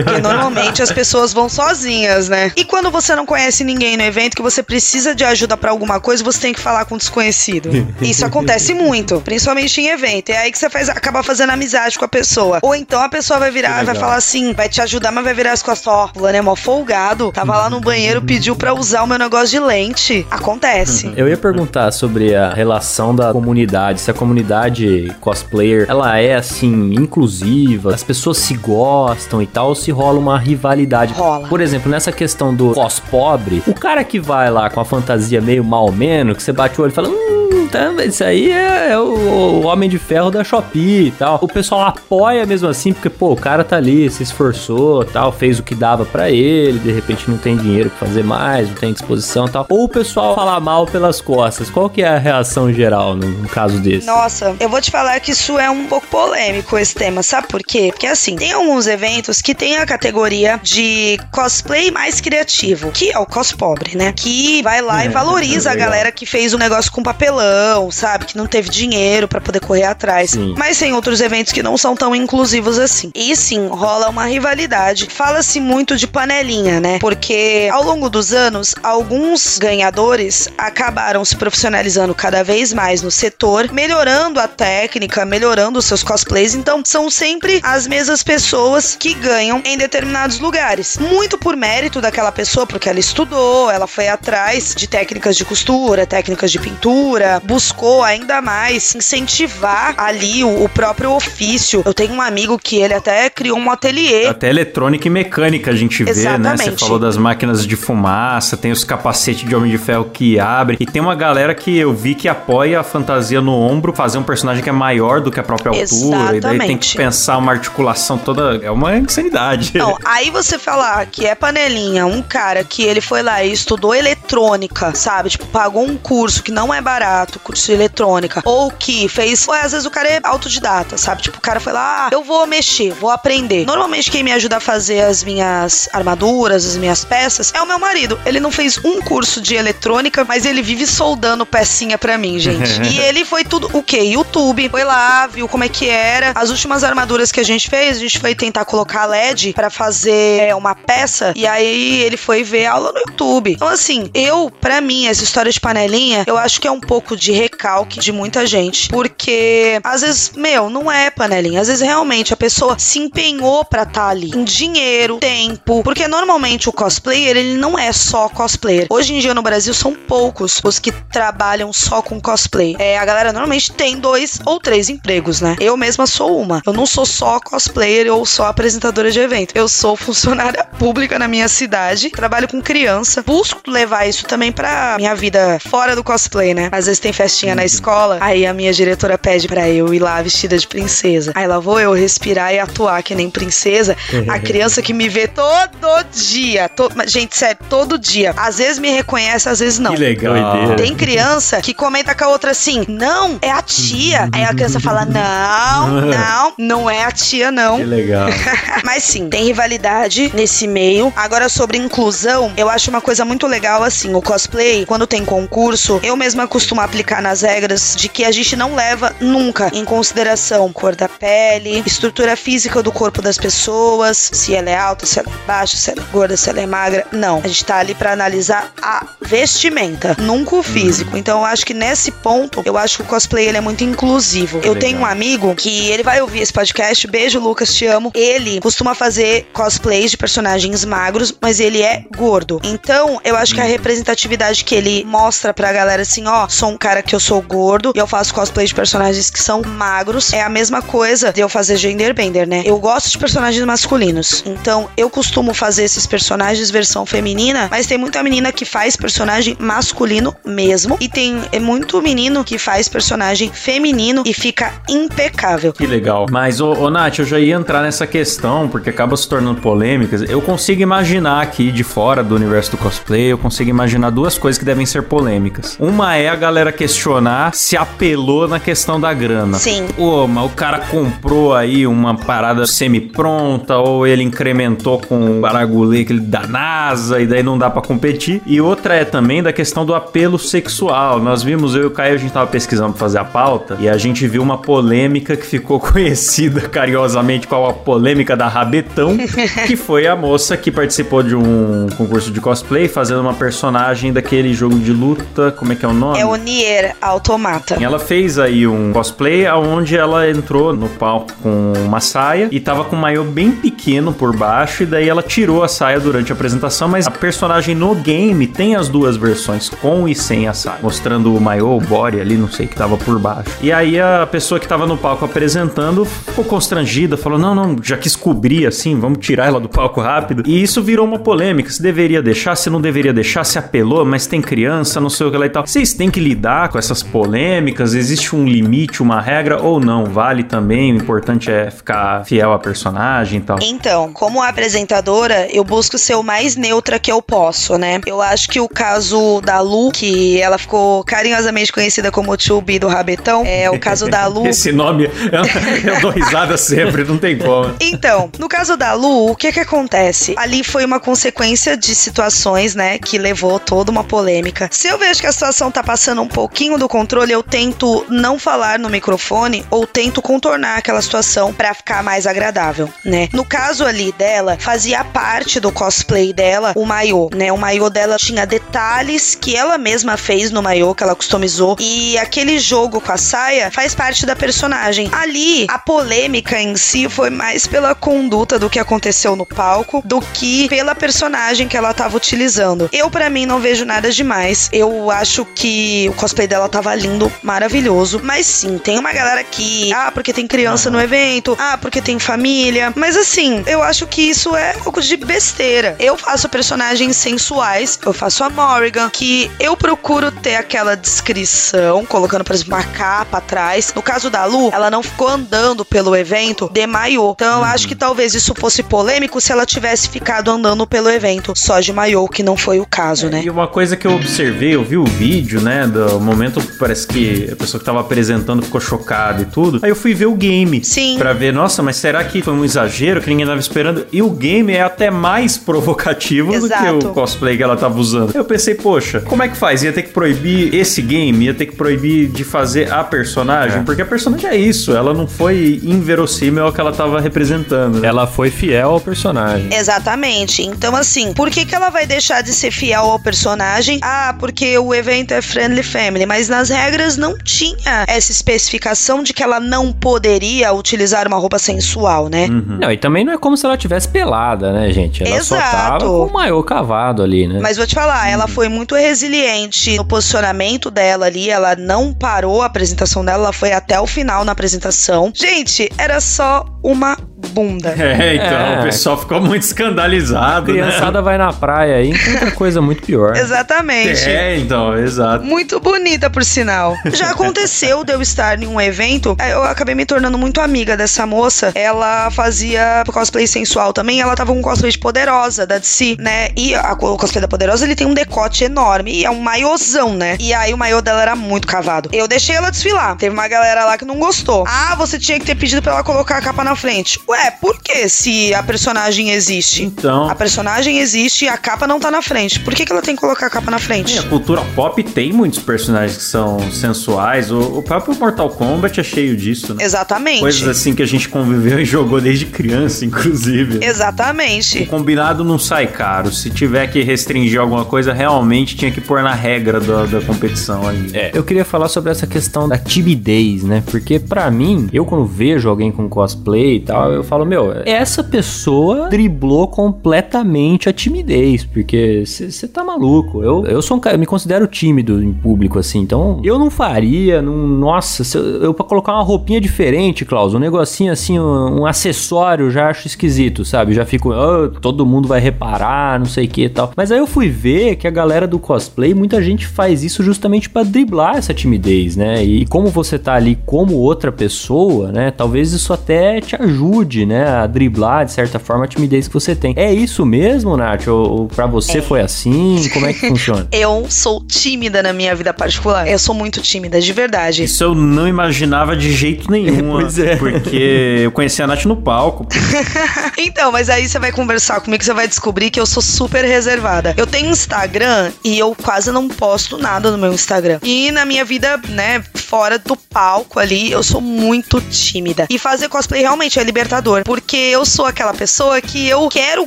Porque 0.05 0.21
normalmente 0.21 0.83
as 0.83 0.91
pessoas 0.93 1.33
vão 1.33 1.49
sozinhas, 1.49 2.29
né? 2.29 2.53
E 2.57 2.65
quando 2.65 2.91
você 2.91 3.15
não 3.15 3.27
conhece 3.27 3.65
ninguém 3.65 3.97
no 3.97 4.03
evento 4.03 4.35
que 4.37 4.43
você 4.43 4.63
precisa 4.63 5.15
de 5.15 5.25
ajuda 5.25 5.57
pra 5.57 5.71
alguma 5.71 6.01
coisa, 6.01 6.23
você 6.25 6.41
tem 6.41 6.53
que 6.53 6.61
falar 6.61 6.85
com 6.85 6.95
um 6.95 6.99
desconhecido. 6.99 7.71
Isso 8.01 8.25
acontece 8.25 8.75
muito, 8.75 9.21
principalmente 9.21 9.81
em 9.81 9.89
evento. 9.89 10.31
É 10.31 10.39
aí 10.39 10.53
que 10.53 10.59
você 10.59 10.69
faz, 10.71 10.89
acaba 10.89 11.23
fazendo 11.23 11.51
amizade 11.51 11.99
com 11.99 12.05
a 12.05 12.09
pessoa. 12.09 12.59
Ou 12.63 12.75
então 12.75 13.01
a 13.03 13.09
pessoa 13.09 13.39
vai 13.39 13.51
virar, 13.51 13.82
vai 13.85 13.95
falar 13.95 14.17
assim, 14.17 14.53
vai 14.53 14.69
te 14.69 14.81
ajudar, 14.81 15.13
mas 15.13 15.25
vai 15.25 15.35
virar 15.35 15.53
as 15.53 15.63
costas, 15.63 15.87
ó, 15.87 16.09
fulano 16.13 16.37
é 16.37 16.43
mó 16.43 16.57
folgado, 16.57 17.33
tava 17.33 17.57
lá 17.57 17.71
no 17.71 17.81
banheiro, 17.81 18.23
pediu 18.23 18.55
pra 18.57 18.75
usar 18.75 19.03
o 19.03 19.07
meu 19.07 19.19
negócio 19.19 19.49
de 19.49 19.61
lente. 19.61 20.27
Acontece. 20.31 21.13
Eu 21.17 21.29
ia 21.29 21.37
perguntar 21.37 21.91
sobre 21.93 22.35
a 22.35 22.53
relação 22.53 23.15
da 23.15 23.33
comunidade, 23.33 24.01
se 24.01 24.11
a 24.11 24.15
comunidade 24.15 25.15
cosplayer, 25.21 25.87
ela 25.89 26.19
é 26.19 26.35
assim, 26.35 26.95
inclusiva, 26.95 27.95
as 27.95 28.03
pessoas 28.03 28.39
se 28.39 28.55
gostam 28.55 29.43
e 29.43 29.47
tal, 29.47 29.69
ou 29.69 29.75
se 29.75 29.91
rola 29.91 30.19
uma 30.19 30.39
rivalidade. 30.39 31.13
Rola. 31.15 31.49
Por 31.49 31.61
exemplo, 31.61 31.91
nessa 31.91 32.13
questão 32.13 32.55
do 32.55 32.73
cos 32.73 33.01
pobre, 33.01 33.63
o 33.67 33.75
cara 33.75 34.05
que 34.05 34.19
vai 34.19 34.51
lá 34.51 34.71
com 34.71 34.81
a 34.81 34.85
fantasia 34.85 35.41
meio 35.41 35.65
mal 35.65 35.91
menos, 35.93 36.37
que 36.37 36.43
você 36.43 36.53
bate 36.53 36.81
o 36.81 36.85
olho 36.85 36.91
e 36.91 36.95
fala, 36.95 37.09
hum, 37.09 37.42
tá, 37.73 38.05
isso 38.05 38.23
aí 38.23 38.53
é, 38.53 38.91
é 38.91 38.99
o, 38.99 39.63
o 39.63 39.67
Homem 39.67 39.89
de 39.89 39.99
Ferro 39.99 40.31
da 40.31 40.45
Shopee 40.45 41.09
e 41.09 41.11
tal. 41.13 41.39
O 41.41 41.49
pessoal 41.49 41.83
apoia 41.87 42.45
mesmo 42.45 42.69
assim, 42.69 42.93
porque, 42.93 43.09
pô, 43.09 43.33
o 43.33 43.37
cara 43.37 43.65
tá 43.65 43.77
ali, 43.77 44.11
se 44.11 44.23
esforçou 44.23 45.05
tal, 45.05 45.33
fez 45.33 45.59
o 45.59 45.63
que 45.63 45.75
dava 45.75 46.05
pra 46.05 46.31
ele, 46.31 46.79
de 46.79 46.93
repente 46.93 47.31
não 47.31 47.39
tem 47.39 47.57
dinheiro 47.57 47.91
pra 47.91 48.07
fazer 48.07 48.23
mais, 48.23 48.69
não 48.69 48.75
tem 48.75 48.93
disposição 48.93 49.47
e 49.47 49.51
tal. 49.51 49.67
Ou 49.71 49.85
o 49.85 49.89
pessoal 49.89 50.35
fala 50.35 50.61
mal 50.61 50.87
pelas 50.87 51.21
costas. 51.21 51.71
Qual 51.71 51.89
que 51.89 52.03
é 52.03 52.09
a 52.09 52.19
reação 52.19 52.73
geral 52.73 53.17
num, 53.17 53.29
num 53.29 53.49
caso 53.49 53.79
desse? 53.81 54.07
Nossa, 54.07 54.55
eu 54.61 54.69
vou 54.69 54.81
te 54.81 54.91
falar 54.91 55.19
que 55.21 55.31
isso 55.31 55.59
é 55.59 55.71
um 55.71 55.87
pouco 55.87 56.07
polêmico 56.09 56.77
esse 56.77 56.95
tema, 56.95 57.23
sabe 57.23 57.49
por 57.49 57.63
quê? 57.63 57.89
Porque 57.91 58.07
assim, 58.07 58.37
tem 58.37 58.53
alguns 58.53 58.87
eventos 58.87 59.41
que 59.41 59.55
tem 59.55 59.77
a 59.77 59.87
categoria 59.87 60.61
de 60.63 61.19
cosplay 61.31 61.91
mais 61.91 62.21
criativo, 62.21 62.91
que 62.91 63.11
é 63.11 63.19
o 63.19 63.25
cos 63.27 63.53
pobre, 63.53 63.97
né? 63.97 64.13
Que 64.13 64.63
vai 64.63 64.83
lá 64.83 65.05
e 65.05 65.09
valoriza 65.09 65.71
a 65.71 65.73
legal. 65.73 65.89
galera 65.89 66.13
que 66.13 66.27
fez 66.27 66.53
um 66.53 66.59
negócio 66.59 66.93
com 66.93 67.03
papelão, 67.03 67.62
sabe? 67.91 68.27
Que 68.27 68.37
não 68.37 68.47
teve 68.47 68.69
dinheiro 68.69 69.29
pra 69.29 69.41
poder 69.41 69.61
correr 69.61 69.85
atrás. 69.85 70.31
Sim. 70.31 70.55
Mas 70.57 70.79
tem 70.79 70.93
outros 70.93 71.21
eventos 71.21 71.53
que 71.53 71.63
não 71.63 71.77
são 71.77 71.95
tão 71.95 72.15
inclusivos 72.15 72.79
assim. 72.79 73.11
E 73.15 73.35
sim, 73.37 73.67
rola 73.69 74.09
uma 74.09 74.27
rivalidade. 74.27 75.09
Fala-se 75.11 75.61
muito 75.61 75.97
de 75.97 76.07
panelinha, 76.07 76.81
né? 76.81 76.99
Porque 76.99 77.69
ao 77.73 77.83
longo 77.83 78.09
dos 78.09 78.33
anos, 78.33 78.75
alguns 78.83 79.59
ganhadores 79.59 80.49
acabaram 80.57 81.25
se 81.25 81.37
profissionalizando 81.37 82.15
cada 82.15 82.43
vez 82.43 82.73
mais 82.73 83.03
no 83.03 83.11
setor, 83.11 83.71
melhorando 83.73 84.41
a 84.41 84.49
técnica, 84.49 85.25
melhorando 85.25 85.79
os 85.79 85.85
seus 85.85 86.03
cosplays. 86.03 86.55
Então, 86.55 86.83
são 86.85 87.11
sempre 87.11 87.61
as 87.63 87.87
mesmas 87.87 88.23
pessoas 88.23 88.97
que 88.99 89.15
ganham 89.15 89.63
em 89.65 89.77
determinados 89.77 90.39
lugares. 90.39 90.99
Muito 90.99 91.39
por 91.39 91.57
mérito 91.57 92.01
daquela 92.01 92.33
pessoa, 92.33 92.67
porque 92.67 92.89
ela 92.89 93.01
estudou, 93.01 93.71
ela 93.71 93.87
foi 93.87 94.09
atrás 94.09 94.75
de 94.75 94.87
técnicas 94.87 95.37
de 95.37 95.45
costura, 95.45 96.07
técnicas 96.07 96.51
de 96.51 96.59
pintura, 96.59 97.41
buscou 97.53 98.03
ainda 98.03 98.41
mais 98.41 98.95
incentivar 98.95 99.95
ali 99.99 100.43
o, 100.43 100.65
o 100.65 100.69
próprio 100.71 101.13
ofício. 101.13 101.83
Eu 101.85 101.93
tenho 101.93 102.15
um 102.15 102.23
amigo 102.23 102.59
que 102.59 102.77
ele 102.77 102.95
até 102.95 103.29
criou 103.29 103.59
um 103.59 103.71
ateliê. 103.71 104.25
Até 104.27 104.49
eletrônica 104.49 105.07
e 105.07 105.11
mecânica 105.11 105.71
a 105.71 105.75
gente 105.75 106.03
vê, 106.03 106.11
né? 106.11 106.15
Você 106.15 106.29
Exatamente. 106.29 106.81
falou 106.81 106.99
das 106.99 107.19
máquinas 107.19 107.67
de 107.67 107.77
fumaça, 107.77 108.57
tem 108.57 108.73
os 108.73 108.85
capacetes 108.85 109.47
de 109.47 109.55
Homem 109.55 109.71
de 109.71 109.77
Ferro 109.77 110.07
que 110.07 110.41
abrem. 110.41 110.79
E 110.81 110.87
tem 110.87 111.03
uma 111.03 111.15
galera 111.15 111.55
que 111.55 111.77
eu 111.77 111.93
vi 111.93 112.15
que 112.15 112.27
apoia 112.27 112.81
a 112.81 112.83
fantasia 112.83 113.43
no 113.43 113.53
ombro, 113.53 113.93
fazer 113.93 114.17
um 114.17 114.23
personagem 114.23 114.63
que 114.63 114.71
é 114.71 114.73
maior 114.73 115.21
do 115.21 115.31
que 115.31 115.39
a 115.39 115.43
própria 115.43 115.79
altura. 115.79 116.35
E 116.35 116.41
daí 116.41 116.59
tem 116.59 116.79
que 116.79 116.87
Exatamente. 116.87 116.97
pensar 116.97 117.37
uma 117.37 117.53
articulação 117.53 118.17
toda. 118.17 118.61
É 118.63 118.71
uma 118.71 118.97
insanidade. 118.97 119.77
Não, 119.77 119.99
aí 120.07 120.31
você 120.31 120.59
falar 120.59 121.05
que 121.05 121.27
é 121.27 121.35
panelinha, 121.35 122.07
um 122.07 122.23
cara 122.23 122.65
que 122.65 122.83
ele 122.83 123.03
foi 123.03 123.23
lá 123.23 123.45
e 123.45 123.53
estudou 123.53 123.95
eletrônica, 123.95 124.95
sabe? 124.95 125.29
Tipo, 125.29 125.45
pagou 125.49 125.85
um 125.85 125.99
curso 125.99 126.43
que 126.43 126.51
não 126.51 126.73
é 126.73 126.81
barato, 126.81 127.42
curso 127.43 127.67
de 127.67 127.73
eletrônica, 127.73 128.43
ou 128.45 128.71
que 128.71 129.09
fez. 129.09 129.47
Ué, 129.49 129.61
às 129.61 129.73
vezes 129.73 129.87
o 129.87 129.91
cara 129.91 130.09
é 130.09 130.21
autodidata, 130.23 130.97
sabe? 130.97 131.23
Tipo, 131.23 131.39
o 131.39 131.41
cara 131.41 131.61
foi 131.61 131.73
lá, 131.73 132.07
ah, 132.07 132.09
eu 132.13 132.23
vou 132.23 132.47
mexer, 132.47 132.93
vou 132.95 133.11
aprender. 133.11 133.67
Normalmente 133.67 134.11
quem 134.11 134.23
me 134.23 134.33
ajuda 134.33 134.57
a 134.57 134.61
fazer 134.61 135.01
as 135.01 135.23
minhas 135.23 135.89
armaduras, 135.93 136.65
as 136.65 136.77
minhas 136.77 137.05
peças, 137.05 137.53
é 137.55 137.61
o 137.61 137.67
meu 137.67 137.79
marido. 137.79 138.19
Ele 138.25 138.41
não 138.41 138.51
fez 138.51 138.79
um 138.85 139.01
curso 139.01 139.41
de 139.41 139.55
eletrônica, 139.55 140.25
mas 140.25 140.47
ele 140.47 140.63
vive 140.63 140.87
soldando 140.87 141.45
pecinha 141.45 141.99
pra 141.99 142.17
mim, 142.17 142.39
gente. 142.39 142.81
e 142.89 142.99
ele 142.99 143.25
foi 143.25 143.45
tudo 143.45 143.69
o 143.73 143.83
quê? 143.83 144.01
YouTube. 144.01 144.69
Foi 144.69 144.85
lá, 144.85 145.27
viu 145.27 145.49
como 145.49 145.65
é 145.65 145.69
que 145.69 145.89
era. 145.89 146.33
As 146.35 146.51
últimas 146.51 146.85
armaduras 146.85 147.33
que 147.33 147.41
a 147.41 147.45
gente 147.45 147.69
fez, 147.69 147.97
a 147.97 148.01
gente 148.01 148.19
foi 148.19 148.35
tentar 148.35 148.65
colocar 148.65 149.07
LED 149.07 149.53
pra 149.53 149.71
fazer 149.71 150.49
é, 150.49 150.55
uma 150.55 150.75
peça 150.75 151.33
e 151.35 151.47
aí 151.47 152.03
ele 152.03 152.17
foi 152.17 152.43
ver 152.43 152.67
aula 152.67 152.93
no 152.93 152.99
YouTube. 152.99 153.53
Então 153.53 153.69
assim, 153.69 154.11
eu, 154.15 154.51
pra 154.61 154.81
mim, 154.81 155.07
essa 155.07 155.25
história 155.25 155.51
de 155.51 155.61
panelinha, 155.61 156.25
eu 156.27 156.37
acho 156.37 156.61
que 156.61 156.69
é 156.69 156.71
um 156.71 156.81
pouco 156.81 157.17
de 157.17 157.32
recalque 157.33 157.99
de 157.99 158.13
muita 158.13 158.47
gente, 158.47 158.89
porque 158.89 159.81
às 159.83 160.03
vezes, 160.03 160.33
meu, 160.35 160.71
não 160.71 160.91
é 160.91 161.11
panelinha. 161.11 161.61
Às 161.61 161.69
vezes 161.69 161.83
realmente 161.83 162.33
a 162.33 162.37
pessoa 162.37 162.79
se 162.79 162.99
empenhou 162.99 163.65
pra 163.65 163.83
estar 163.83 164.09
ali 164.09 164.31
em 164.35 164.45
dinheiro, 164.45 165.19
tempo, 165.19 165.83
porque 165.83 166.09
normalmente 166.09 166.69
o 166.69 166.73
cosplayer, 166.73 167.37
ele 167.37 167.57
não 167.57 167.79
é 167.79 167.93
só 167.93 168.29
cosplayer. 168.29 168.87
Hoje 168.91 169.15
em 169.15 169.19
dia 169.21 169.35
no 169.35 169.43
Brasil 169.43 169.75
são 169.75 169.95
poucos 169.95 170.61
os 170.65 170.79
que 170.79 170.93
trabalham 170.93 171.73
só 171.73 172.03
com 172.03 172.21
cosplay. 172.21 172.77
É, 172.79 172.99
a 172.99 173.05
galera 173.05 173.33
normalmente 173.33 173.73
tem 173.73 173.99
dois 173.99 174.39
ou 174.45 174.59
três 174.59 174.89
empregos, 174.89 175.41
né? 175.41 175.57
Eu 175.61 175.77
mesma 175.77 176.07
sou 176.07 176.41
uma. 176.41 176.63
Eu 176.67 176.73
não 176.73 176.87
sou 176.87 177.05
só 177.05 177.41
cosplayer 177.41 178.13
ou 178.13 178.25
só 178.25 178.47
apresentadora 178.47 179.11
de 179.11 179.21
evento. 179.21 179.57
Eu 179.57 179.69
sou 179.69 179.97
funcionária 179.97 180.65
pública 180.79 181.19
na 181.19 181.29
minha 181.29 181.49
cidade, 181.49 182.11
trabalho 182.11 182.49
com 182.49 182.61
criança. 182.61 183.23
Busco 183.23 183.63
levar 183.67 184.07
isso 184.07 184.25
também 184.25 184.53
pra 184.53 184.97
minha 184.97 185.15
vida 185.15 185.59
fora 185.69 185.95
do 185.95 186.05
cosplay, 186.05 186.55
né? 186.55 186.69
Às 186.73 186.87
vezes 186.87 187.01
tem 187.01 187.12
festinha 187.13 187.55
na 187.55 187.65
escola, 187.65 188.19
aí 188.21 188.47
a 188.47 188.53
minha 188.53 188.73
diretora 188.73 189.17
pede 189.19 189.47
pra 189.49 189.69
eu 189.69 189.93
ir 189.93 189.99
lá 189.99 190.21
vestida 190.23 190.57
de 190.57 190.67
princesa. 190.67 191.33
Aí 191.35 191.47
lá 191.47 191.59
vou 191.59 191.79
eu 191.81 191.93
respirar 191.93 192.53
e 192.55 192.59
atuar 192.59 193.03
que 193.03 193.15
nem 193.15 193.31
princesa. 193.31 193.97
A 194.29 194.39
criança 194.41 194.81
que 194.83 194.93
me 194.93 195.09
vê 195.09 195.27
todo 195.29 196.05
dia, 196.13 196.69
to- 196.69 196.91
gente, 197.07 197.37
sério, 197.37 197.59
todo 197.69 197.99
dia. 197.99 198.33
Às 198.37 198.59
vezes 198.59 198.79
me 198.79 198.91
reconhece, 198.91 199.49
às 199.49 199.59
vezes 199.61 199.79
não. 199.79 199.93
Que 199.95 200.01
legal. 200.01 200.35
Tem 200.77 200.95
criança 200.95 201.61
que 201.61 201.75
comenta 201.75 202.15
com 202.15 202.25
a 202.25 202.29
outra 202.29 202.51
assim: 202.53 202.85
não, 202.89 203.39
é 203.43 203.51
a 203.51 203.63
tia. 203.63 204.29
Aí 204.33 204.45
a 204.45 204.55
criança 204.55 204.81
fala: 204.81 205.05
não, 205.05 206.01
não, 206.11 206.53
não 206.59 206.91
é 206.91 207.05
a 207.05 207.11
tia, 207.11 207.51
não. 207.51 207.79
Que 207.79 207.85
legal. 207.85 208.29
Mas 208.85 209.05
sim, 209.05 209.29
tem 209.29 209.45
rivalidade 209.45 210.31
nesse 210.35 210.67
meio. 210.67 211.13
Agora, 211.17 211.49
sobre 211.49 211.77
inclusão, 211.79 212.53
eu 212.57 212.69
acho 212.69 212.91
uma 212.91 213.01
coisa 213.01 213.25
muito 213.25 213.47
legal 213.47 213.83
assim: 213.83 214.15
o 214.15 214.23
cosplay, 214.23 214.85
quando 214.87 215.07
tem 215.07 215.25
concurso, 215.25 216.01
eu 216.03 216.17
mesma 216.17 216.47
costumo 216.47 216.81
aplicar 216.81 217.02
nas 217.21 217.43
regras 217.43 217.95
de 217.97 218.09
que 218.09 218.25
a 218.25 218.33
gente 218.33 218.57
não 218.57 218.75
leva 218.75 219.15
nunca 219.21 219.71
em 219.73 219.85
consideração 219.85 220.73
cor 220.73 220.95
da 220.97 221.09
pele, 221.09 221.83
estrutura 221.87 222.37
física 222.37 222.83
do 222.83 222.91
corpo 222.93 223.23
das 223.23 223.39
pessoas, 223.39 224.31
se 224.33 224.55
ela 224.55 224.71
é 224.71 224.77
alta, 224.77 225.07
se 225.07 225.19
ela 225.19 225.29
é 225.29 225.47
baixa, 225.47 225.77
se 225.77 225.91
ela 225.91 226.03
é 226.03 226.13
gorda, 226.13 226.37
se 226.37 226.51
ela 226.51 226.61
é 226.61 226.67
magra. 226.67 227.07
Não. 227.13 227.41
A 227.43 227.49
gente 227.49 227.65
tá 227.65 227.77
ali 227.77 227.95
pra 227.95 228.13
analisar 228.13 228.73
a 228.81 229.07
vestimenta, 229.21 230.17
nunca 230.19 230.57
o 230.57 230.63
físico. 230.63 231.17
Então, 231.17 231.41
eu 231.41 231.45
acho 231.45 231.65
que 231.65 231.75
nesse 231.75 232.11
ponto, 232.11 232.63
eu 232.65 232.77
acho 232.77 232.99
que 232.99 233.03
o 233.03 233.07
cosplay 233.07 233.49
ele 233.49 233.59
é 233.59 233.61
muito 233.61 233.85
inclusivo. 233.85 234.59
Eu 234.59 234.75
Legal. 234.75 234.81
tenho 234.81 234.99
um 235.01 235.07
amigo 235.07 235.55
que 235.55 235.89
ele 235.91 236.03
vai 236.03 236.21
ouvir 236.21 236.41
esse 236.41 236.53
podcast. 236.53 237.07
Beijo, 237.07 237.39
Lucas, 237.41 237.75
te 237.75 237.87
amo. 237.87 238.11
Ele 238.15 238.61
costuma 238.61 238.95
fazer 238.95 239.49
cosplays 239.53 240.11
de 240.11 240.17
personagens 240.17 240.85
magros, 240.85 241.35
mas 241.41 241.61
ele 241.61 241.83
é 241.83 242.05
gordo. 242.17 242.61
Então, 242.65 243.21
eu 243.25 243.37
acho 243.37 243.55
que 243.55 243.61
a 243.61 243.65
representatividade 243.65 244.65
que 244.65 244.75
ele 244.75 245.05
mostra 245.05 245.55
pra 245.55 245.73
galera 245.73 246.03
assim, 246.03 246.27
ó, 246.27 246.49
sou 246.49 246.71
um 246.71 246.77
cara 246.77 246.92
que 247.01 247.15
eu 247.15 247.21
sou 247.21 247.41
gordo 247.41 247.93
e 247.95 247.99
eu 247.99 248.07
faço 248.09 248.35
cosplay 248.35 248.67
de 248.67 248.75
personagens 248.75 249.31
que 249.31 249.41
são 249.41 249.63
magros. 249.63 250.33
É 250.33 250.43
a 250.43 250.49
mesma 250.49 250.83
coisa 250.83 251.33
de 251.33 251.41
eu 251.41 251.49
fazer 251.49 251.77
genderbender, 251.77 252.49
né? 252.49 252.63
Eu 252.67 252.79
gosto 252.79 253.09
de 253.11 253.19
personagens 253.19 253.65
masculinos. 253.65 254.43
Então, 254.45 254.89
eu 254.97 255.09
costumo 255.09 255.55
fazer 255.55 255.85
esses 255.85 256.07
personagens 256.07 256.71
versão 256.71 257.07
feminina, 257.07 257.69
mas 257.71 257.87
tem 257.87 257.97
muita 257.97 258.23
menina 258.23 258.51
que 258.51 258.65
faz 258.65 258.97
personagem 258.97 259.57
masculino 259.61 260.35
mesmo. 260.45 260.97
E 261.01 261.09
tem 261.09 261.41
muito 261.61 262.03
menino 262.03 262.43
que 262.43 262.59
faz 262.59 262.89
personagem 262.89 263.51
feminino 263.53 264.25
e 264.27 264.35
fica 264.35 264.73
impecável. 264.89 265.73
Que 265.73 265.87
legal. 265.87 266.27
Mas, 266.31 266.61
ô, 266.61 266.73
ô 266.73 266.91
Nath, 266.91 267.21
eu 267.21 267.25
já 267.25 267.39
ia 267.39 267.55
entrar 267.55 267.83
nessa 267.83 268.07
questão, 268.07 268.69
porque 268.69 268.91
acaba 268.91 269.17
se 269.17 269.29
tornando 269.29 269.61
polêmicas. 269.61 270.23
Eu 270.23 270.41
consigo 270.41 270.83
imaginar 270.83 271.43
aqui 271.43 271.71
de 271.71 271.85
fora 271.85 272.25
do 272.25 272.35
universo 272.35 272.73
do 272.73 272.79
cosplay, 272.79 273.33
eu 273.33 273.39
consigo 273.39 273.71
imaginar 273.71 274.11
duas 274.11 274.39
coisas 274.39 274.59
que 274.59 274.65
devem 274.65 274.87
ser 274.87 275.03
polêmicas. 275.03 275.77
Uma 275.79 276.17
é 276.17 276.29
a 276.29 276.35
galera 276.35 276.73
questionar 276.83 277.55
se 277.55 277.77
apelou 277.77 278.49
na 278.49 278.59
questão 278.59 279.01
da 279.01 279.15
grana. 279.15 279.57
Sim. 279.57 279.87
Ô, 279.97 280.27
mas 280.27 280.47
o 280.47 280.49
cara 280.49 280.81
comprou 280.81 281.55
aí 281.55 281.87
uma 281.87 282.17
parada 282.17 282.67
semi-pronta, 282.67 283.77
ou 283.77 284.05
ele 284.05 284.25
incrementou 284.25 285.01
com 285.01 285.39
o 285.39 285.41
baragulê 285.41 286.05
da 286.05 286.45
NASA, 286.45 287.21
e 287.21 287.27
daí 287.27 287.41
não 287.41 287.57
dá 287.57 287.71
para 287.71 287.83
competir. 287.83 288.43
E 288.45 288.61
outra 288.61 288.97
é 288.97 289.05
também 289.05 289.41
da 289.45 289.53
questão 289.53 289.87
do 289.87 289.95
apelo 289.95 290.41
sexual. 290.41 291.21
Nós 291.21 291.45
vimos, 291.45 291.77
eu 291.77 291.83
e 291.83 291.87
o 291.87 291.91
Caio, 291.93 292.15
a 292.15 292.19
gente 292.19 292.33
tava 292.33 292.49
pesquisando 292.49 292.91
pra 292.91 292.99
fazer 292.99 293.19
a 293.19 293.25
pauta, 293.25 293.77
e 293.79 293.89
a 293.89 293.97
gente 293.97 294.27
viu 294.27 294.43
uma 294.43 294.59
polêmica 294.59 295.37
que 295.37 295.47
ficou 295.47 295.79
conhecida 295.81 296.63
carinhosamente 296.63 297.47
com 297.47 297.65
a 297.65 297.73
polêmica 297.73 298.37
da 298.37 298.49
Rabetão, 298.49 299.17
que 299.69 299.77
foi 299.77 300.09
a 300.09 300.17
moça 300.17 300.57
que 300.57 300.73
participou 300.73 301.23
de 301.23 301.37
um 301.37 301.87
concurso 301.97 302.33
de 302.33 302.41
cosplay 302.41 302.89
fazendo 302.89 303.21
uma 303.21 303.35
personagem 303.35 304.13
daquele 304.13 304.53
jogo 304.53 304.81
de 304.81 304.93
luta, 304.93 305.53
como 305.53 305.73
é 305.73 305.77
que 305.77 305.85
é 305.85 305.89
o 305.89 305.93
nome? 305.93 306.19
É 306.19 306.27
o 306.27 306.35
Nier 306.35 306.72
Automata. 307.01 307.77
Ela 307.81 307.99
fez 307.99 308.39
aí 308.39 308.67
um 308.67 308.93
cosplay 308.93 309.47
onde 309.49 309.97
ela 309.97 310.29
entrou 310.29 310.75
no 310.75 310.89
palco 310.89 311.33
com 311.43 311.73
uma 311.85 312.01
saia 312.01 312.49
e 312.51 312.61
tava 312.61 312.85
com 312.85 312.97
um 312.97 312.99
maiô 312.99 313.25
bem 313.25 313.51
pequeno 313.51 314.13
por 314.13 314.37
baixo, 314.37 314.83
e 314.83 314.87
daí 314.87 315.09
ela 315.09 315.23
tirou 315.23 315.63
a 315.63 315.69
saia 315.69 316.01
durante 316.01 316.33
a 316.33 316.35
apresentação, 316.35 316.89
mas 316.89 317.07
a 317.07 317.11
personagem 317.11 317.75
no 317.75 317.95
game 317.95 318.47
tem 318.47 318.77
as 318.77 318.89
duas 318.89 319.17
versões, 319.17 319.69
com 319.69 320.09
e 320.09 320.15
sem 320.15 320.49
a 320.49 320.53
saia, 320.53 320.79
mostrando 320.83 321.35
o 321.35 321.41
maiô, 321.41 321.77
o 321.77 321.81
body 321.81 322.21
ali, 322.21 322.37
não 322.37 322.49
sei, 322.49 322.67
que 322.67 322.77
tava 322.77 322.97
por 322.97 323.19
baixo. 323.19 323.51
E 323.61 323.73
aí 323.73 324.01
a 324.01 324.27
pessoa 324.31 324.59
que 324.59 324.67
tava 324.67 324.87
no 324.87 324.97
palco 324.97 325.25
apresentando 325.25 326.05
ficou 326.05 326.45
constrangida, 326.45 327.17
falou: 327.17 327.39
não, 327.39 327.55
não, 327.55 327.77
já 327.83 327.97
quis 327.97 328.17
cobrir 328.17 328.67
assim, 328.67 328.99
vamos 328.99 329.19
tirar 329.19 329.47
ela 329.47 329.61
do 329.61 329.69
palco 329.69 330.01
rápido. 330.01 330.43
E 330.47 330.63
isso 330.63 330.83
virou 330.83 331.07
uma 331.07 331.19
polêmica: 331.19 331.71
se 331.71 331.83
deveria 331.83 332.23
deixar, 332.23 332.57
se 332.57 332.71
não 332.71 332.81
deveria 332.81 333.13
deixar, 333.13 333.45
se 333.45 333.59
apelou, 333.59 334.05
mas 334.05 334.27
tem 334.27 334.41
criança, 334.41 335.01
não 335.01 335.11
sei 335.11 335.27
o 335.27 335.31
que 335.31 335.37
lá 335.37 335.47
e 335.47 335.51
tal. 335.51 335.67
Vocês 335.67 335.93
têm 335.93 336.11
que 336.11 336.21
lidar 336.63 336.69
com 336.69 336.79
essas 336.79 337.03
polêmicas, 337.03 337.95
existe 337.95 338.37
um 338.37 338.47
limite, 338.47 339.03
uma 339.03 339.21
regra 339.21 339.61
ou 339.61 339.81
não? 339.81 340.05
Vale 340.05 340.45
também, 340.45 340.93
o 340.93 340.97
importante 340.97 341.51
é 341.51 341.71
ficar 341.71 342.25
fiel 342.25 342.53
à 342.53 342.59
personagem 342.59 343.41
e 343.41 343.43
tal. 343.43 343.59
Então, 343.63 344.13
como 344.13 344.43
apresentadora, 344.43 345.49
eu 345.51 345.65
busco 345.65 345.99
ser 345.99 346.15
o 346.15 346.23
mais 346.23 346.57
neutra 346.57 346.99
que 346.99 347.11
eu 347.11 347.21
posso, 347.21 347.79
né? 347.79 348.01
Eu 348.07 348.21
acho 348.21 348.49
que 348.49 348.61
o 348.61 348.69
caso 348.69 349.41
da 349.41 349.61
Lu, 349.61 349.91
que 349.91 350.41
ela 350.41 350.59
ficou 350.59 351.03
carinhosamente 351.05 351.73
conhecida 351.73 352.11
como 352.11 352.39
Chubi 352.39 352.79
do 352.79 352.89
Rabetão, 352.89 353.43
é 353.45 353.71
o 353.71 353.79
caso 353.79 354.09
da 354.09 354.27
Lu. 354.27 354.47
Esse 354.53 354.73
nome 354.73 355.05
eu, 355.05 355.93
eu 355.93 356.01
dou 356.01 356.11
risada 356.11 356.57
sempre, 356.57 357.05
não 357.05 357.19
tem 357.19 357.39
como. 357.39 357.75
Então, 357.81 358.31
no 358.39 358.49
caso 358.49 358.77
da 358.77 358.93
Lu, 358.93 359.31
o 359.31 359.37
que 359.37 359.53
que 359.53 359.61
acontece? 359.61 360.35
Ali 360.37 360.63
foi 360.63 360.85
uma 360.85 361.01
consequência 361.01 361.77
de 361.77 361.95
situações, 361.95 362.75
né, 362.75 362.99
que 362.99 363.19
levou 363.19 363.59
toda 363.59 363.91
uma 363.91 364.05
polêmica. 364.05 364.69
Se 364.71 364.89
eu 364.89 364.99
vejo 364.99 365.21
que 365.21 365.27
a 365.27 365.33
situação 365.33 365.71
tá 365.71 365.83
passando 365.83 366.23
um 366.23 366.29
pouquinho 366.53 366.77
do 366.77 366.87
controle, 366.87 367.33
eu 367.33 367.43
tento 367.43 368.05
não 368.11 368.39
falar 368.39 368.79
no 368.79 368.91
microfone 368.91 369.65
ou 369.71 369.87
tento 369.87 370.21
contornar 370.21 370.77
aquela 370.77 371.01
situação 371.01 371.51
para 371.51 371.73
ficar 371.73 372.03
mais 372.03 372.27
agradável, 372.27 372.91
né? 373.03 373.31
No 373.33 373.43
caso 373.43 373.87
ali 373.87 374.13
dela, 374.13 374.59
fazia 374.61 375.03
parte 375.03 375.59
do 375.59 375.73
cosplay 375.73 376.31
dela 376.31 376.75
o 376.77 376.85
maiô, 376.85 377.31
né? 377.35 377.51
O 377.51 377.57
maiô 377.57 377.89
dela 377.89 378.19
tinha 378.19 378.47
detalhes 378.47 379.35
que 379.35 379.57
ela 379.57 379.79
mesma 379.79 380.19
fez 380.19 380.51
no 380.51 380.63
maiô, 380.63 380.95
que 380.95 381.03
ela 381.03 381.15
customizou, 381.15 381.75
e 381.81 382.19
aquele 382.19 382.59
jogo 382.59 383.01
com 383.01 383.13
a 383.13 383.17
saia 383.17 383.71
faz 383.71 383.95
parte 383.95 384.27
da 384.27 384.37
personagem. 384.37 385.09
Ali, 385.11 385.67
a 385.71 385.79
polêmica 385.79 386.61
em 386.61 386.77
si 386.77 387.09
foi 387.09 387.31
mais 387.31 387.67
pela 387.67 387.95
conduta 387.95 388.59
do 388.59 388.69
que 388.69 388.79
aconteceu 388.79 389.35
no 389.35 389.47
palco 389.47 390.03
do 390.05 390.21
que 390.21 390.69
pela 390.69 390.95
personagem 390.95 391.67
que 391.67 391.79
ela 391.79 391.95
tava 391.95 392.15
utilizando. 392.15 392.91
Eu, 392.93 393.11
para 393.11 393.31
mim, 393.31 393.47
não 393.47 393.59
vejo 393.59 393.87
nada 393.87 394.11
demais. 394.11 394.69
Eu 394.71 395.11
acho 395.11 395.47
que 395.47 396.11
o 396.11 396.13
cosplay 396.13 396.42
dela 396.47 396.69
tava 396.69 396.95
lindo, 396.95 397.31
maravilhoso. 397.43 398.21
Mas 398.23 398.47
sim, 398.47 398.79
tem 398.79 398.99
uma 398.99 399.13
galera 399.13 399.43
que, 399.45 399.93
ah, 399.93 400.11
porque 400.13 400.33
tem 400.33 400.47
criança 400.47 400.91
no 400.91 401.01
evento, 401.01 401.57
ah, 401.59 401.79
porque 401.79 402.01
tem 402.01 402.19
família. 402.19 402.93
Mas 402.97 403.17
assim, 403.17 403.63
eu 403.67 403.83
acho 403.83 404.07
que 404.07 404.23
isso 404.23 404.55
é 404.55 404.75
um 404.79 404.83
pouco 404.83 405.01
de 405.01 405.17
besteira. 405.17 405.97
Eu 405.99 406.17
faço 406.17 406.49
personagens 406.49 407.17
sensuais, 407.17 407.99
eu 408.05 408.13
faço 408.13 408.45
a 408.45 408.51
Morrigan, 408.51 409.11
que 409.11 409.51
eu 409.59 409.77
procuro 409.77 410.31
ter 410.31 410.57
aquela 410.57 410.97
descrição, 410.97 412.05
colocando, 412.05 412.45
por 412.45 412.55
exemplo, 412.55 412.75
uma 412.75 412.85
capa 412.85 413.39
atrás. 413.39 413.93
No 413.95 414.03
caso 414.03 414.31
da 414.31 414.45
Lu, 414.45 414.71
ela 414.73 414.91
não 414.91 415.03
ficou 415.03 415.29
andando 415.29 415.85
pelo 415.85 416.15
evento 416.17 416.71
de 416.73 416.87
maiô. 416.87 417.33
Então 417.33 417.59
eu 417.59 417.65
acho 417.65 417.87
que 417.89 417.95
talvez 417.95 418.35
isso 418.35 418.55
fosse 418.55 418.83
polêmico 418.83 419.41
se 419.41 419.53
ela 419.53 419.67
tivesse 419.67 420.09
ficado 420.09 420.51
andando 420.51 420.87
pelo 420.87 421.11
evento 421.11 421.53
só 421.57 421.81
de 421.81 421.93
maiô, 421.93 422.29
que 422.29 422.43
não 422.43 422.57
foi 422.57 422.81
o 422.81 422.87
caso, 422.87 423.29
né? 423.29 423.43
E 423.45 423.51
uma 423.51 423.69
coisa 423.69 423.97
que 423.97 424.07
eu 424.07 424.15
observei, 424.15 424.75
eu 424.75 424.85
vi 424.85 424.97
o 424.97 425.05
vídeo, 425.05 425.61
né, 425.61 425.87
do 425.87 426.21
momento, 426.23 426.61
parece 426.79 427.07
que 427.07 427.49
a 427.53 427.57
pessoa 427.57 427.79
que 427.79 427.85
tava 427.85 428.01
apresentando 428.01 428.63
ficou 428.63 428.81
chocada 428.81 429.43
e 429.43 429.47
tudo. 429.47 429.81
Aí 429.83 429.91
eu 429.91 429.97
fui 429.97 430.15
ver 430.15 430.27
o 430.27 430.35
game. 430.35 430.85
Sim. 430.85 431.17
Pra 431.19 431.33
ver, 431.33 431.53
nossa, 431.53 431.83
mas 431.83 431.97
será 431.97 432.23
que 432.25 432.43
foi 432.43 432.53
um 432.55 432.65
exagero 432.65 433.21
que 433.21 433.29
ninguém 433.31 433.47
tava 433.47 433.61
esperando? 433.61 434.07
E 434.13 434.23
o 434.23 434.31
game 434.31 434.73
é 434.73 434.83
até 434.83 435.11
mais 435.11 435.57
provocativo 435.59 436.53
do 436.53 436.59
que 436.69 436.75
Exato. 436.75 437.09
o 437.09 437.13
cosplay 437.13 437.57
que 437.57 437.63
ela 437.63 437.77
tava 437.77 437.99
usando. 437.99 438.35
Eu 438.35 438.45
pensei, 438.45 438.75
poxa, 438.75 439.21
como 439.21 439.43
é 439.43 439.49
que 439.49 439.57
faz? 439.57 439.83
Ia 439.83 439.93
ter 439.93 440.03
que 440.03 440.11
proibir 440.11 440.75
esse 440.75 441.01
game? 441.03 441.45
Ia 441.47 441.55
ter 441.55 441.67
que 441.67 441.77
proibir 441.77 442.29
de 442.29 442.45
fazer 442.45 442.93
a 442.93 443.03
personagem? 443.05 443.83
Porque 443.85 444.03
a 444.03 444.07
personagem 444.07 444.49
é 444.49 444.57
isso, 444.57 444.93
ela 444.95 445.13
não 445.15 445.27
foi 445.27 445.81
inverossímil 445.83 446.65
ao 446.65 446.73
que 446.73 446.81
ela 446.81 446.93
tava 446.93 447.21
representando. 447.21 448.01
né? 448.01 448.09
Ela 448.09 448.27
foi 448.27 448.51
fiel 448.51 448.91
ao 448.91 449.01
personagem. 449.01 449.69
Exatamente. 449.73 450.63
Então, 450.63 450.95
assim, 450.97 451.33
por 451.33 451.51
que, 451.51 451.65
que 451.65 451.75
ela 451.75 451.91
vai 451.91 452.07
deixar 452.07 452.43
de 452.43 452.53
ser 452.53 452.71
fiel 452.71 453.03
ao 453.03 453.19
personagem? 453.19 453.99
Ah, 454.03 454.35
porque 454.39 454.77
o 454.79 454.95
evento 454.95 455.33
é 455.33 455.41
friendly 455.43 455.83
family. 455.83 456.12
Mas 456.27 456.49
nas 456.49 456.69
regras 456.69 457.17
não 457.17 457.37
tinha 457.37 458.05
essa 458.07 458.31
especificação 458.31 459.23
de 459.23 459.33
que 459.33 459.43
ela 459.43 459.59
não 459.61 459.93
poderia 459.93 460.73
utilizar 460.73 461.27
uma 461.27 461.37
roupa 461.37 461.59
sensual, 461.59 462.29
né? 462.29 462.49
Não, 462.49 462.91
e 462.91 462.97
também 462.97 463.25
não 463.25 463.33
é 463.33 463.39
como 463.39 463.57
se 463.57 463.67
ela 463.67 463.77
tivesse 463.77 464.09
pelada, 464.09 464.73
né, 464.73 464.93
gente? 464.93 465.23
Ela 465.23 465.43
só 465.43 465.57
Exato. 465.57 465.77
tava 465.77 465.99
com 465.99 466.27
o 466.27 466.33
maiô 466.33 466.63
cavado 466.63 467.23
ali, 467.23 467.47
né? 467.47 467.61
Mas 467.61 467.77
vou 467.77 467.87
te 467.87 467.95
falar, 467.95 468.29
ela 468.29 468.47
foi 468.47 468.69
muito 468.69 468.95
resiliente 468.95 469.97
no 469.97 470.05
posicionamento 470.05 470.91
dela 470.91 471.27
ali. 471.27 471.51
Ela 471.51 471.77
não 471.77 472.13
parou 472.13 472.63
a 472.63 472.67
apresentação 472.67 473.25
dela, 473.25 473.45
ela 473.45 473.53
foi 473.53 473.73
até 473.73 474.01
o 474.01 474.07
final 474.07 474.45
na 474.45 474.53
apresentação. 474.53 475.33
Gente, 475.35 475.91
era 475.99 476.21
só 476.21 476.65
uma 476.83 477.17
bunda. 477.49 477.95
É, 477.99 478.35
então, 478.35 478.47
É. 478.47 478.81
o 478.81 478.83
pessoal 478.85 479.19
ficou 479.19 479.41
muito 479.41 479.63
escandalizado, 479.63 480.71
A 480.71 480.75
criançada 480.75 481.23
vai 481.23 481.37
na 481.39 481.53
praia 481.53 481.97
aí, 481.97 482.11
encontra 482.11 482.51
coisa 482.53 482.81
muito 482.81 483.03
pior. 483.03 483.37
Exatamente. 483.37 484.25
né? 484.27 484.53
É, 484.53 484.57
então, 484.59 484.97
exato. 484.99 485.45
Muito 485.45 485.79
bonita, 485.81 486.29
por 486.31 486.45
sinal. 486.45 486.97
Já 487.13 487.31
aconteceu 487.31 488.05
de 488.05 488.13
eu 488.13 488.21
estar 488.23 488.61
em 488.63 488.67
um 488.67 488.81
evento, 488.81 489.37
eu 489.51 489.63
acabei 489.65 489.95
me 489.95 490.05
tornando 490.07 490.37
muito 490.39 490.61
amiga 490.61 490.97
dessa 490.97 491.27
moça. 491.27 491.73
Ela 491.75 492.31
fazia 492.31 493.05
cosplay 493.13 493.47
sensual 493.47 493.93
também, 493.93 494.21
ela 494.21 494.35
tava 494.35 494.53
com 494.53 494.59
um 494.59 494.63
cosplay 494.63 494.91
de 494.91 494.99
poderosa 494.99 495.67
da 495.67 495.79
DC, 495.79 496.17
né? 496.19 496.49
E 496.57 496.75
a, 496.75 496.93
o 496.93 497.17
cosplay 497.17 497.41
da 497.41 497.49
poderosa, 497.49 497.85
ele 497.85 497.95
tem 497.95 498.07
um 498.07 498.15
decote 498.15 498.65
enorme 498.65 499.13
e 499.13 499.25
é 499.25 499.31
um 499.31 499.41
maiôzão, 499.41 500.15
né? 500.15 500.37
E 500.41 500.53
aí 500.55 500.73
o 500.75 500.79
maiô 500.79 501.01
dela 501.01 501.23
era 501.23 501.37
muito 501.37 501.67
cavado. 501.67 502.09
Eu 502.13 502.27
deixei 502.29 502.57
ela 502.57 502.71
desfilar. 502.71 503.17
Teve 503.17 503.33
uma 503.35 503.49
galera 503.49 503.85
lá 503.85 503.97
que 503.99 504.05
não 504.05 504.19
gostou. 504.19 504.65
Ah, 504.67 504.95
você 504.97 505.19
tinha 505.19 505.39
que 505.39 505.47
ter 505.47 505.55
pedido 505.55 505.83
pra 505.83 505.93
ela 505.93 506.03
colocar 506.05 506.39
a 506.39 506.41
capa 506.43 506.65
na 506.65 506.75
frente. 506.77 507.21
Ué, 507.33 507.51
por 507.63 507.81
que 507.81 508.11
se 508.11 508.53
a 508.53 508.63
personagem 508.63 509.31
existe? 509.31 509.83
Então, 509.83 510.29
A 510.29 510.35
personagem 510.35 510.99
existe 510.99 511.47
e 511.47 511.49
a 511.49 511.57
capa 511.57 511.87
não 511.87 511.99
tá 511.99 512.11
na 512.11 512.21
frente. 512.21 512.61
Por 512.61 512.75
que, 512.75 512.85
que 512.85 512.93
ela 512.93 513.01
tem 513.01 513.15
que 513.15 513.23
colocar 513.23 513.47
a 513.47 513.51
capa 513.51 513.71
na 513.71 513.79
frente? 513.79 514.19
É, 514.19 514.21
a 514.21 514.25
cultura 514.25 514.61
pop 514.75 515.03
tem 515.03 515.33
muitos 515.33 515.59
personagens 515.61 516.19
que 516.19 516.25
são 516.25 516.59
sensuais. 516.71 517.51
O, 517.51 517.79
o 517.79 517.83
próprio 517.83 518.15
Mortal 518.19 518.51
Kombat 518.51 519.01
é 519.01 519.03
cheio 519.03 519.35
disso, 519.35 519.75
né? 519.75 519.83
Exatamente. 519.83 520.41
Coisas 520.41 520.69
assim 520.69 520.95
que 520.95 521.03
a 521.03 521.07
gente 521.07 521.27
conviveu 521.31 521.81
e 521.81 521.87
jogou 521.87 522.21
desde 522.21 522.45
criança, 522.45 523.05
inclusive. 523.07 523.79
O 523.79 523.83
Exatamente. 523.85 524.85
combinado 524.87 525.43
não 525.43 525.59
sai 525.59 525.87
caro. 525.87 526.31
Se 526.31 526.51
tiver 526.51 526.87
que 526.89 527.03
restringir 527.03 527.59
alguma 527.59 527.87
coisa, 527.87 528.13
realmente 528.13 528.77
tinha 528.77 528.91
que 528.91 529.01
pôr 529.01 529.23
na 529.23 529.33
regra 529.35 529.81
da, 529.81 530.05
da 530.05 530.21
competição 530.21 530.87
ali. 530.87 531.11
É, 531.15 531.31
eu 531.33 531.43
queria 531.43 531.65
falar 531.65 531.89
sobre 531.89 532.11
essa 532.13 532.27
questão 532.27 532.69
da 532.69 532.77
timidez, 532.77 533.63
né? 533.63 533.83
Porque 533.91 534.19
pra 534.19 534.51
mim, 534.51 534.91
eu 534.93 535.07
quando 535.07 535.25
vejo 535.25 535.67
alguém 535.69 535.91
com 535.91 536.07
cosplay 536.11 536.77
e 536.77 536.81
tal, 536.81 537.11
eu 537.11 537.22
eu 537.23 537.27
falo, 537.27 537.45
meu, 537.45 537.73
essa 537.85 538.23
pessoa 538.23 539.09
driblou 539.09 539.69
completamente 539.69 540.89
a 540.89 540.93
timidez, 540.93 541.65
porque 541.65 542.25
você 542.27 542.69
tá 542.69 542.85
maluco. 542.85 543.43
Eu, 543.43 543.65
eu 543.67 543.81
sou 543.81 543.97
um 543.97 544.01
cara, 544.01 544.17
eu 544.17 544.21
me 544.21 544.27
considero 544.27 544.67
tímido 544.67 545.23
em 545.23 545.33
público, 545.33 545.79
assim, 545.79 546.01
então 546.01 546.41
eu 546.45 546.59
não 546.59 546.71
faria, 546.71 547.41
não, 547.41 547.57
nossa, 547.57 548.37
eu, 548.37 548.65
eu 548.65 548.75
pra 548.75 548.85
colocar 548.85 549.13
uma 549.13 549.23
roupinha 549.23 549.61
diferente, 549.61 550.25
Klaus, 550.25 550.55
um 550.55 550.59
negocinho 550.59 551.13
assim, 551.13 551.39
um, 551.39 551.83
um 551.83 551.87
acessório, 551.87 552.71
já 552.71 552.89
acho 552.89 553.07
esquisito, 553.07 553.65
sabe? 553.65 553.95
Já 553.95 554.05
fico, 554.05 554.31
oh, 554.31 554.69
todo 554.69 555.07
mundo 555.07 555.29
vai 555.29 555.41
reparar, 555.41 556.19
não 556.19 556.27
sei 556.27 556.47
o 556.47 556.49
que 556.49 556.65
e 556.65 556.69
tal. 556.69 556.93
Mas 556.97 557.13
aí 557.13 557.19
eu 557.19 557.27
fui 557.27 557.49
ver 557.49 557.97
que 557.97 558.07
a 558.07 558.11
galera 558.11 558.47
do 558.47 558.59
cosplay, 558.59 559.15
muita 559.15 559.43
gente 559.43 559.67
faz 559.67 560.03
isso 560.03 560.23
justamente 560.23 560.69
para 560.69 560.83
driblar 560.83 561.37
essa 561.37 561.55
timidez, 561.55 562.17
né? 562.17 562.43
E 562.43 562.67
como 562.67 562.89
você 562.89 563.19
tá 563.19 563.35
ali 563.35 563.59
como 563.65 563.95
outra 563.95 564.33
pessoa, 564.33 565.13
né? 565.13 565.31
Talvez 565.31 565.73
isso 565.73 565.93
até 565.93 566.41
te 566.41 566.57
ajude, 566.57 567.12
né? 567.27 567.47
A 567.49 567.67
driblar, 567.67 568.25
de 568.25 568.33
certa 568.33 568.59
forma, 568.59 568.85
a 568.85 568.89
timidez 568.89 569.29
que 569.29 569.35
você 569.35 569.55
tem. 569.55 569.75
É 569.77 569.93
isso 569.93 570.25
mesmo, 570.25 570.77
Nath? 570.77 571.07
Ou, 571.09 571.41
ou 571.41 571.49
pra 571.49 571.67
você 571.67 571.99
é. 571.99 572.03
foi 572.03 572.21
assim? 572.21 572.89
Como 572.93 573.07
é 573.07 573.13
que 573.13 573.29
funciona? 573.29 573.69
eu 573.71 574.07
sou 574.09 574.43
tímida 574.45 575.03
na 575.03 575.13
minha 575.13 575.35
vida 575.35 575.53
particular. 575.53 576.09
Eu 576.09 576.19
sou 576.19 576.35
muito 576.35 576.61
tímida, 576.61 577.01
de 577.01 577.13
verdade. 577.13 577.65
Isso 577.65 577.83
eu 577.83 577.95
não 577.95 578.29
imaginava 578.29 578.97
de 578.97 579.13
jeito 579.13 579.51
nenhum. 579.51 579.93
pois 580.01 580.19
é. 580.19 580.37
Porque 580.37 581.21
eu 581.25 581.33
conheci 581.33 581.63
a 581.63 581.67
Nath 581.67 581.85
no 581.85 581.97
palco. 581.97 582.47
então, 583.37 583.73
mas 583.73 583.89
aí 583.91 584.09
você 584.09 584.19
vai 584.19 584.33
conversar 584.33 584.81
comigo, 584.81 585.03
você 585.03 585.13
vai 585.13 585.27
descobrir 585.27 585.71
que 585.71 585.81
eu 585.81 585.87
sou 585.87 586.03
super 586.03 586.45
reservada. 586.45 587.15
Eu 587.17 587.27
tenho 587.27 587.51
Instagram 587.51 588.31
e 588.45 588.59
eu 588.59 588.77
quase 588.81 589.11
não 589.11 589.29
posto 589.29 589.79
nada 589.79 590.11
no 590.11 590.19
meu 590.19 590.33
Instagram. 590.33 590.79
E 590.83 591.11
na 591.11 591.25
minha 591.25 591.45
vida, 591.45 591.81
né, 591.89 592.23
fora 592.35 592.79
do 592.79 592.97
palco 592.97 593.59
ali, 593.59 593.91
eu 593.91 594.03
sou 594.03 594.21
muito 594.21 594.81
tímida. 594.81 595.47
E 595.49 595.59
fazer 595.59 595.89
cosplay 595.89 596.23
realmente 596.23 596.59
é 596.59 596.65
libertador, 596.65 597.02
porque 597.25 597.57
eu 597.57 597.85
sou 597.85 598.07
aquela 598.07 598.35
pessoa 598.35 598.81
que 598.81 599.09
eu 599.09 599.29
quero 599.29 599.67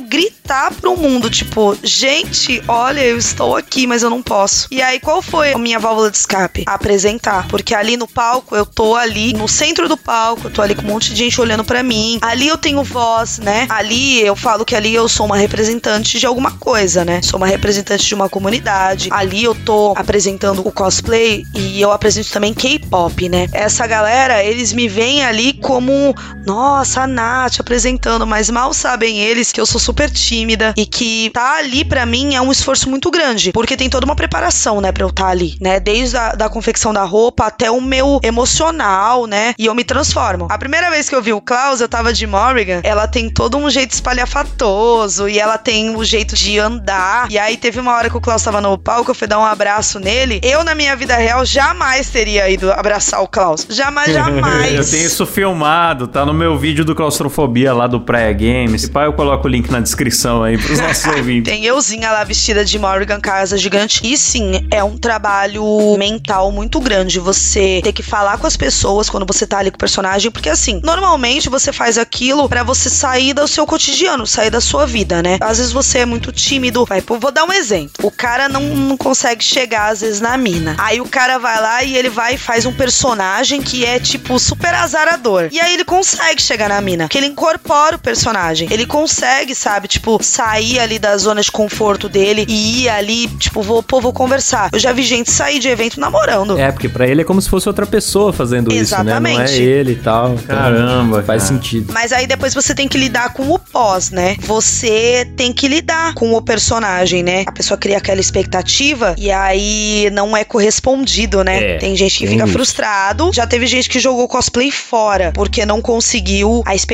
gritar 0.00 0.72
pro 0.72 0.96
mundo, 0.96 1.28
tipo, 1.28 1.76
gente, 1.82 2.62
olha, 2.68 3.00
eu 3.00 3.18
estou 3.18 3.56
aqui, 3.56 3.86
mas 3.86 4.02
eu 4.02 4.10
não 4.10 4.22
posso. 4.22 4.68
E 4.70 4.80
aí, 4.80 5.00
qual 5.00 5.20
foi 5.20 5.52
a 5.52 5.58
minha 5.58 5.78
válvula 5.78 6.10
de 6.10 6.16
escape? 6.16 6.64
Apresentar. 6.66 7.48
Porque 7.48 7.74
ali 7.74 7.96
no 7.96 8.06
palco, 8.06 8.54
eu 8.54 8.64
tô 8.64 8.94
ali 8.94 9.32
no 9.32 9.48
centro 9.48 9.88
do 9.88 9.96
palco, 9.96 10.46
eu 10.46 10.50
tô 10.50 10.62
ali 10.62 10.74
com 10.74 10.82
um 10.82 10.86
monte 10.86 11.12
de 11.12 11.16
gente 11.16 11.40
olhando 11.40 11.64
para 11.64 11.82
mim. 11.82 12.18
Ali 12.22 12.48
eu 12.48 12.56
tenho 12.56 12.82
voz, 12.82 13.38
né? 13.38 13.66
Ali 13.68 14.20
eu 14.24 14.36
falo 14.36 14.64
que 14.64 14.74
ali 14.74 14.94
eu 14.94 15.08
sou 15.08 15.26
uma 15.26 15.36
representante 15.36 16.18
de 16.18 16.26
alguma 16.26 16.52
coisa, 16.52 17.04
né? 17.04 17.20
Sou 17.22 17.38
uma 17.38 17.46
representante 17.46 18.06
de 18.06 18.14
uma 18.14 18.28
comunidade. 18.28 19.08
Ali 19.10 19.44
eu 19.44 19.54
tô 19.54 19.92
apresentando 19.96 20.66
o 20.66 20.72
cosplay 20.72 21.44
e 21.54 21.80
eu 21.80 21.92
apresento 21.92 22.30
também 22.30 22.54
K-pop, 22.54 23.28
né? 23.28 23.48
Essa 23.52 23.86
galera, 23.86 24.42
eles 24.42 24.72
me 24.72 24.88
veem 24.88 25.24
ali 25.24 25.54
como, 25.54 26.14
nossa, 26.46 27.06
a 27.26 27.36
Nath 27.46 27.60
apresentando, 27.60 28.26
mas 28.26 28.48
mal 28.50 28.72
sabem 28.72 29.18
eles 29.18 29.52
que 29.52 29.60
eu 29.60 29.66
sou 29.66 29.80
super 29.80 30.10
tímida 30.10 30.72
e 30.76 30.86
que 30.86 31.30
tá 31.30 31.58
ali 31.58 31.84
para 31.84 32.06
mim 32.06 32.34
é 32.34 32.40
um 32.40 32.52
esforço 32.52 32.88
muito 32.88 33.10
grande, 33.10 33.52
porque 33.52 33.76
tem 33.76 33.90
toda 33.90 34.06
uma 34.06 34.16
preparação, 34.16 34.80
né, 34.80 34.92
pra 34.92 35.04
eu 35.04 35.08
estar 35.08 35.24
tá 35.24 35.30
ali, 35.30 35.56
né? 35.60 35.80
Desde 35.80 36.16
a 36.16 36.32
da 36.32 36.48
confecção 36.48 36.92
da 36.92 37.02
roupa 37.02 37.46
até 37.46 37.70
o 37.70 37.80
meu 37.80 38.20
emocional, 38.22 39.26
né? 39.26 39.54
E 39.58 39.66
eu 39.66 39.74
me 39.74 39.84
transformo. 39.84 40.46
A 40.50 40.58
primeira 40.58 40.90
vez 40.90 41.08
que 41.08 41.14
eu 41.14 41.22
vi 41.22 41.32
o 41.32 41.40
Klaus, 41.40 41.80
eu 41.80 41.88
tava 41.88 42.12
de 42.12 42.26
Morrigan, 42.26 42.80
ela 42.82 43.06
tem 43.06 43.28
todo 43.28 43.56
um 43.56 43.68
jeito 43.70 43.92
espalhafatoso 43.92 45.28
e 45.28 45.38
ela 45.38 45.58
tem 45.58 45.90
o 45.90 45.98
um 45.98 46.04
jeito 46.04 46.34
de 46.34 46.58
andar. 46.58 47.30
E 47.30 47.38
aí 47.38 47.56
teve 47.56 47.80
uma 47.80 47.94
hora 47.94 48.10
que 48.10 48.16
o 48.16 48.20
Klaus 48.20 48.42
tava 48.42 48.60
no 48.60 48.76
palco, 48.78 49.10
eu 49.10 49.14
fui 49.14 49.26
dar 49.26 49.38
um 49.38 49.44
abraço 49.44 49.98
nele. 49.98 50.40
Eu, 50.42 50.62
na 50.62 50.74
minha 50.74 50.94
vida 50.94 51.16
real, 51.16 51.44
jamais 51.44 52.08
teria 52.10 52.48
ido 52.48 52.70
abraçar 52.72 53.22
o 53.22 53.28
Klaus. 53.28 53.66
Jamais, 53.68 54.12
jamais. 54.14 54.74
eu 54.74 54.90
tenho 54.90 55.06
isso 55.06 55.26
filmado, 55.26 56.06
tá 56.06 56.24
no 56.24 56.34
meu 56.34 56.58
vídeo 56.58 56.84
do 56.84 56.94
Claustrofobia 57.06 57.72
lá 57.72 57.86
do 57.86 58.00
Praia 58.00 58.32
Games. 58.32 58.82
E 58.82 58.90
pai, 58.90 59.06
eu 59.06 59.12
coloco 59.12 59.46
o 59.46 59.50
link 59.50 59.70
na 59.70 59.78
descrição 59.78 60.42
aí 60.42 60.58
pros 60.58 60.80
nossos 60.80 61.04
ouvintes. 61.16 61.52
Tem 61.52 61.64
euzinha 61.64 62.10
lá 62.10 62.24
vestida 62.24 62.64
de 62.64 62.76
Morrigan 62.80 63.20
Casa 63.20 63.56
Gigante. 63.56 64.00
E 64.02 64.18
sim, 64.18 64.66
é 64.72 64.82
um 64.82 64.98
trabalho 64.98 65.64
mental 65.96 66.50
muito 66.50 66.80
grande 66.80 67.20
você 67.20 67.80
ter 67.84 67.92
que 67.92 68.02
falar 68.02 68.38
com 68.38 68.46
as 68.46 68.56
pessoas 68.56 69.08
quando 69.08 69.24
você 69.24 69.46
tá 69.46 69.58
ali 69.58 69.70
com 69.70 69.76
o 69.76 69.78
personagem, 69.78 70.32
porque 70.32 70.48
assim, 70.48 70.80
normalmente 70.82 71.48
você 71.48 71.72
faz 71.72 71.96
aquilo 71.96 72.48
para 72.48 72.64
você 72.64 72.90
sair 72.90 73.32
do 73.32 73.46
seu 73.46 73.64
cotidiano, 73.66 74.26
sair 74.26 74.50
da 74.50 74.60
sua 74.60 74.84
vida, 74.84 75.22
né? 75.22 75.38
Às 75.40 75.58
vezes 75.58 75.72
você 75.72 75.98
é 75.98 76.06
muito 76.06 76.32
tímido, 76.32 76.84
vai, 76.84 77.00
vou 77.00 77.30
dar 77.30 77.44
um 77.44 77.52
exemplo. 77.52 77.92
O 78.02 78.10
cara 78.10 78.48
não, 78.48 78.62
não 78.62 78.96
consegue 78.96 79.44
chegar 79.44 79.92
às 79.92 80.00
vezes 80.00 80.20
na 80.20 80.36
mina. 80.36 80.74
Aí 80.78 81.00
o 81.00 81.06
cara 81.06 81.38
vai 81.38 81.60
lá 81.60 81.84
e 81.84 81.96
ele 81.96 82.08
vai 82.08 82.34
e 82.34 82.38
faz 82.38 82.66
um 82.66 82.72
personagem 82.72 83.62
que 83.62 83.84
é 83.84 84.00
tipo 84.00 84.40
super 84.40 84.74
azarador. 84.74 85.48
E 85.52 85.60
aí 85.60 85.74
ele 85.74 85.84
consegue 85.84 86.42
chegar 86.42 86.68
na 86.68 86.80
mina, 86.80 86.95
que 87.08 87.18
ele 87.18 87.26
incorpora 87.26 87.96
o 87.96 87.98
personagem. 87.98 88.68
Ele 88.70 88.86
consegue, 88.86 89.54
sabe, 89.54 89.88
tipo, 89.88 90.18
sair 90.22 90.78
ali 90.78 90.98
da 90.98 91.16
zona 91.16 91.40
de 91.40 91.50
conforto 91.50 92.08
dele 92.08 92.44
e 92.48 92.84
ir 92.84 92.88
ali, 92.88 93.28
tipo, 93.28 93.62
vou, 93.62 93.82
pô, 93.82 94.00
vou 94.00 94.12
conversar. 94.12 94.70
Eu 94.72 94.78
já 94.78 94.92
vi 94.92 95.02
gente 95.02 95.30
sair 95.30 95.58
de 95.58 95.68
evento 95.68 96.00
namorando. 96.00 96.58
É, 96.58 96.72
porque 96.72 96.88
para 96.88 97.06
ele 97.06 97.22
é 97.22 97.24
como 97.24 97.40
se 97.40 97.48
fosse 97.48 97.68
outra 97.68 97.86
pessoa 97.86 98.32
fazendo 98.32 98.72
Exatamente. 98.72 99.44
isso, 99.44 99.60
né? 99.60 99.66
Não 99.66 99.74
é 99.74 99.78
ele 99.80 99.92
e 99.92 99.96
tal. 99.96 100.34
Então 100.34 100.56
Caramba, 100.56 101.22
faz 101.22 101.42
cara. 101.42 101.54
sentido. 101.54 101.92
Mas 101.92 102.12
aí 102.12 102.26
depois 102.26 102.54
você 102.54 102.74
tem 102.74 102.88
que 102.88 102.98
lidar 102.98 103.32
com 103.32 103.50
o 103.50 103.58
pós, 103.58 104.10
né? 104.10 104.36
Você 104.40 105.30
tem 105.36 105.52
que 105.52 105.68
lidar 105.68 106.14
com 106.14 106.32
o 106.32 106.42
personagem, 106.42 107.22
né? 107.22 107.44
A 107.46 107.52
pessoa 107.52 107.76
cria 107.76 107.98
aquela 107.98 108.20
expectativa 108.20 109.14
e 109.18 109.30
aí 109.30 110.08
não 110.12 110.36
é 110.36 110.44
correspondido, 110.44 111.42
né? 111.42 111.74
É, 111.74 111.78
tem 111.78 111.96
gente 111.96 112.18
que 112.18 112.26
fica 112.26 112.44
isso. 112.44 112.52
frustrado. 112.52 113.30
Já 113.32 113.46
teve 113.46 113.66
gente 113.66 113.88
que 113.88 113.98
jogou 113.98 114.28
cosplay 114.28 114.70
fora 114.70 115.32
porque 115.34 115.66
não 115.66 115.80
conseguiu 115.80 116.62
a 116.64 116.74
expectativa 116.74 116.85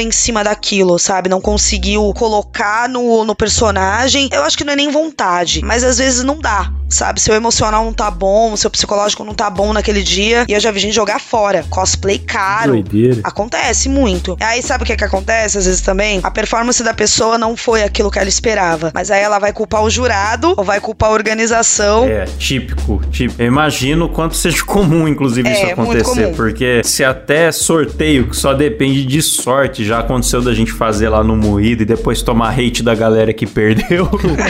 em 0.00 0.10
cima 0.10 0.44
daquilo, 0.44 0.98
sabe? 0.98 1.28
Não 1.28 1.40
conseguiu 1.40 2.12
colocar 2.14 2.88
no, 2.88 3.24
no 3.24 3.34
personagem. 3.34 4.28
Eu 4.32 4.42
acho 4.42 4.56
que 4.56 4.64
não 4.64 4.72
é 4.72 4.76
nem 4.76 4.90
vontade, 4.90 5.62
mas 5.64 5.84
às 5.84 5.98
vezes 5.98 6.24
não 6.24 6.38
dá 6.38 6.72
sabe? 6.90 7.20
Seu 7.20 7.34
emocional 7.34 7.84
não 7.84 7.92
tá 7.92 8.10
bom, 8.10 8.56
seu 8.56 8.68
psicológico 8.68 9.24
não 9.24 9.34
tá 9.34 9.48
bom 9.48 9.72
naquele 9.72 10.02
dia. 10.02 10.44
E 10.48 10.52
eu 10.52 10.60
já 10.60 10.70
vi 10.70 10.80
gente 10.80 10.94
jogar 10.94 11.20
fora. 11.20 11.64
Cosplay 11.70 12.18
caro. 12.18 12.72
Doideira. 12.72 13.20
Acontece 13.24 13.88
muito. 13.88 14.36
Aí 14.40 14.62
sabe 14.62 14.84
o 14.84 14.86
que 14.86 14.96
que 14.96 15.04
acontece 15.04 15.56
às 15.56 15.66
vezes 15.66 15.80
também? 15.80 16.20
A 16.22 16.30
performance 16.30 16.82
da 16.82 16.92
pessoa 16.92 17.38
não 17.38 17.56
foi 17.56 17.82
aquilo 17.82 18.10
que 18.10 18.18
ela 18.18 18.28
esperava. 18.28 18.90
Mas 18.92 19.10
aí 19.10 19.22
ela 19.22 19.38
vai 19.38 19.52
culpar 19.52 19.82
o 19.82 19.90
jurado 19.90 20.54
ou 20.56 20.64
vai 20.64 20.80
culpar 20.80 21.10
a 21.10 21.12
organização. 21.12 22.04
É, 22.04 22.24
típico. 22.38 23.00
típico. 23.10 23.40
Eu 23.40 23.46
imagino 23.46 24.06
o 24.06 24.08
quanto 24.08 24.36
seja 24.36 24.64
comum, 24.64 25.06
inclusive, 25.06 25.48
é, 25.48 25.52
isso 25.52 25.72
acontecer. 25.72 26.34
Porque 26.34 26.82
se 26.84 27.04
até 27.04 27.52
sorteio 27.52 28.28
que 28.28 28.36
só 28.36 28.52
depende 28.52 29.04
de 29.04 29.22
sorte, 29.22 29.84
já 29.84 30.00
aconteceu 30.00 30.42
da 30.42 30.52
gente 30.52 30.72
fazer 30.72 31.08
lá 31.08 31.22
no 31.22 31.36
moído 31.36 31.82
e 31.82 31.86
depois 31.86 32.22
tomar 32.22 32.58
hate 32.58 32.82
da 32.82 32.94
galera 32.94 33.32
que 33.32 33.46
perdeu. 33.46 34.08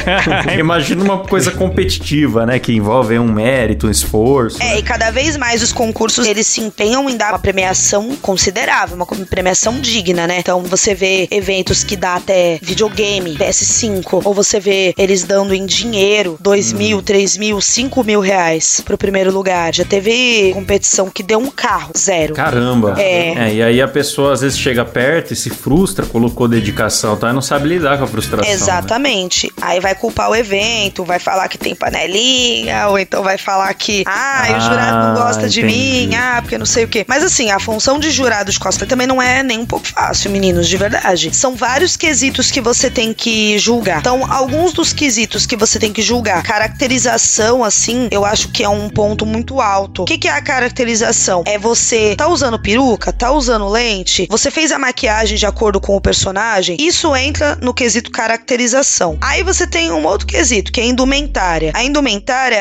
Imagina 0.58 1.02
uma 1.02 1.18
coisa 1.18 1.50
competitiva 1.50 2.29
né? 2.46 2.58
Que 2.58 2.72
envolve 2.72 3.18
um 3.18 3.30
mérito, 3.30 3.86
um 3.86 3.90
esforço. 3.90 4.62
É, 4.62 4.66
né? 4.66 4.78
e 4.78 4.82
cada 4.82 5.10
vez 5.10 5.36
mais 5.36 5.62
os 5.62 5.72
concursos, 5.72 6.26
eles 6.26 6.46
se 6.46 6.60
empenham 6.60 7.08
em 7.08 7.16
dar 7.16 7.32
uma 7.32 7.38
premiação 7.38 8.16
considerável, 8.16 8.96
uma 8.96 9.06
premiação 9.06 9.80
digna, 9.80 10.26
né? 10.26 10.38
Então 10.38 10.62
você 10.62 10.94
vê 10.94 11.28
eventos 11.30 11.82
que 11.84 11.96
dá 11.96 12.16
até 12.16 12.58
videogame, 12.62 13.36
PS5, 13.36 14.22
ou 14.24 14.34
você 14.34 14.60
vê 14.60 14.94
eles 14.96 15.24
dando 15.24 15.54
em 15.54 15.66
dinheiro 15.66 16.36
2 16.40 16.72
hum. 16.72 16.76
mil, 16.76 17.02
3 17.02 17.36
mil, 17.36 17.60
5 17.60 18.04
mil 18.04 18.20
reais 18.20 18.80
pro 18.80 18.96
primeiro 18.98 19.32
lugar. 19.32 19.74
Já 19.74 19.84
teve 19.84 20.52
competição 20.52 21.10
que 21.10 21.22
deu 21.22 21.38
um 21.38 21.50
carro, 21.50 21.92
zero. 21.96 22.34
Caramba. 22.34 22.94
É. 22.98 23.48
é 23.48 23.54
e 23.54 23.62
aí 23.62 23.82
a 23.82 23.88
pessoa 23.88 24.32
às 24.32 24.40
vezes 24.40 24.58
chega 24.58 24.84
perto 24.84 25.32
e 25.32 25.36
se 25.36 25.50
frustra, 25.50 26.06
colocou 26.06 26.46
dedicação, 26.46 27.16
tá? 27.16 27.30
E 27.30 27.32
não 27.32 27.42
sabe 27.42 27.68
lidar 27.68 27.98
com 27.98 28.04
a 28.04 28.06
frustração. 28.06 28.48
Né? 28.48 28.54
Exatamente. 28.54 29.46
Né? 29.46 29.52
Aí 29.60 29.80
vai 29.80 29.94
culpar 29.94 30.30
o 30.30 30.36
evento, 30.36 31.04
vai 31.04 31.18
falar 31.18 31.48
que 31.48 31.58
tem 31.58 31.74
panelinha 31.74 32.19
ou 32.88 32.98
então 32.98 33.22
vai 33.22 33.38
falar 33.38 33.72
que, 33.74 34.04
ah, 34.06 34.44
ah 34.48 34.56
o 34.56 34.60
jurado 34.60 35.06
não 35.06 35.14
gosta 35.14 35.48
de 35.48 35.62
mim, 35.62 36.14
ah, 36.14 36.38
porque 36.40 36.58
não 36.58 36.66
sei 36.66 36.84
o 36.84 36.88
quê. 36.88 37.04
Mas 37.08 37.22
assim, 37.22 37.50
a 37.50 37.58
função 37.58 37.98
de 37.98 38.10
jurado 38.10 38.50
de 38.50 38.58
cosplay 38.58 38.88
também 38.88 39.06
não 39.06 39.20
é 39.20 39.42
nem 39.42 39.58
um 39.58 39.66
pouco 39.66 39.86
fácil, 39.86 40.30
meninos, 40.30 40.68
de 40.68 40.76
verdade. 40.76 41.34
São 41.34 41.54
vários 41.54 41.96
quesitos 41.96 42.50
que 42.50 42.60
você 42.60 42.90
tem 42.90 43.12
que 43.12 43.58
julgar. 43.58 44.00
Então, 44.00 44.30
alguns 44.30 44.72
dos 44.72 44.92
quesitos 44.92 45.46
que 45.46 45.56
você 45.56 45.78
tem 45.78 45.92
que 45.92 46.02
julgar, 46.02 46.42
caracterização, 46.42 47.64
assim, 47.64 48.08
eu 48.10 48.24
acho 48.24 48.48
que 48.48 48.62
é 48.62 48.68
um 48.68 48.88
ponto 48.88 49.24
muito 49.24 49.60
alto. 49.60 50.02
O 50.02 50.04
que, 50.04 50.18
que 50.18 50.28
é 50.28 50.32
a 50.32 50.42
caracterização? 50.42 51.42
É 51.46 51.58
você 51.58 52.14
tá 52.16 52.28
usando 52.28 52.58
peruca, 52.58 53.12
tá 53.12 53.32
usando 53.32 53.68
lente, 53.68 54.26
você 54.30 54.50
fez 54.50 54.72
a 54.72 54.78
maquiagem 54.78 55.36
de 55.36 55.46
acordo 55.46 55.80
com 55.80 55.96
o 55.96 56.00
personagem, 56.00 56.76
isso 56.80 57.14
entra 57.16 57.56
no 57.56 57.72
quesito 57.72 58.10
caracterização. 58.10 59.18
Aí 59.20 59.42
você 59.42 59.66
tem 59.66 59.90
um 59.90 60.04
outro 60.04 60.26
quesito, 60.26 60.72
que 60.72 60.80
é 60.80 60.84
indumentária. 60.84 61.72
A 61.74 61.82
indumentária 61.82 62.09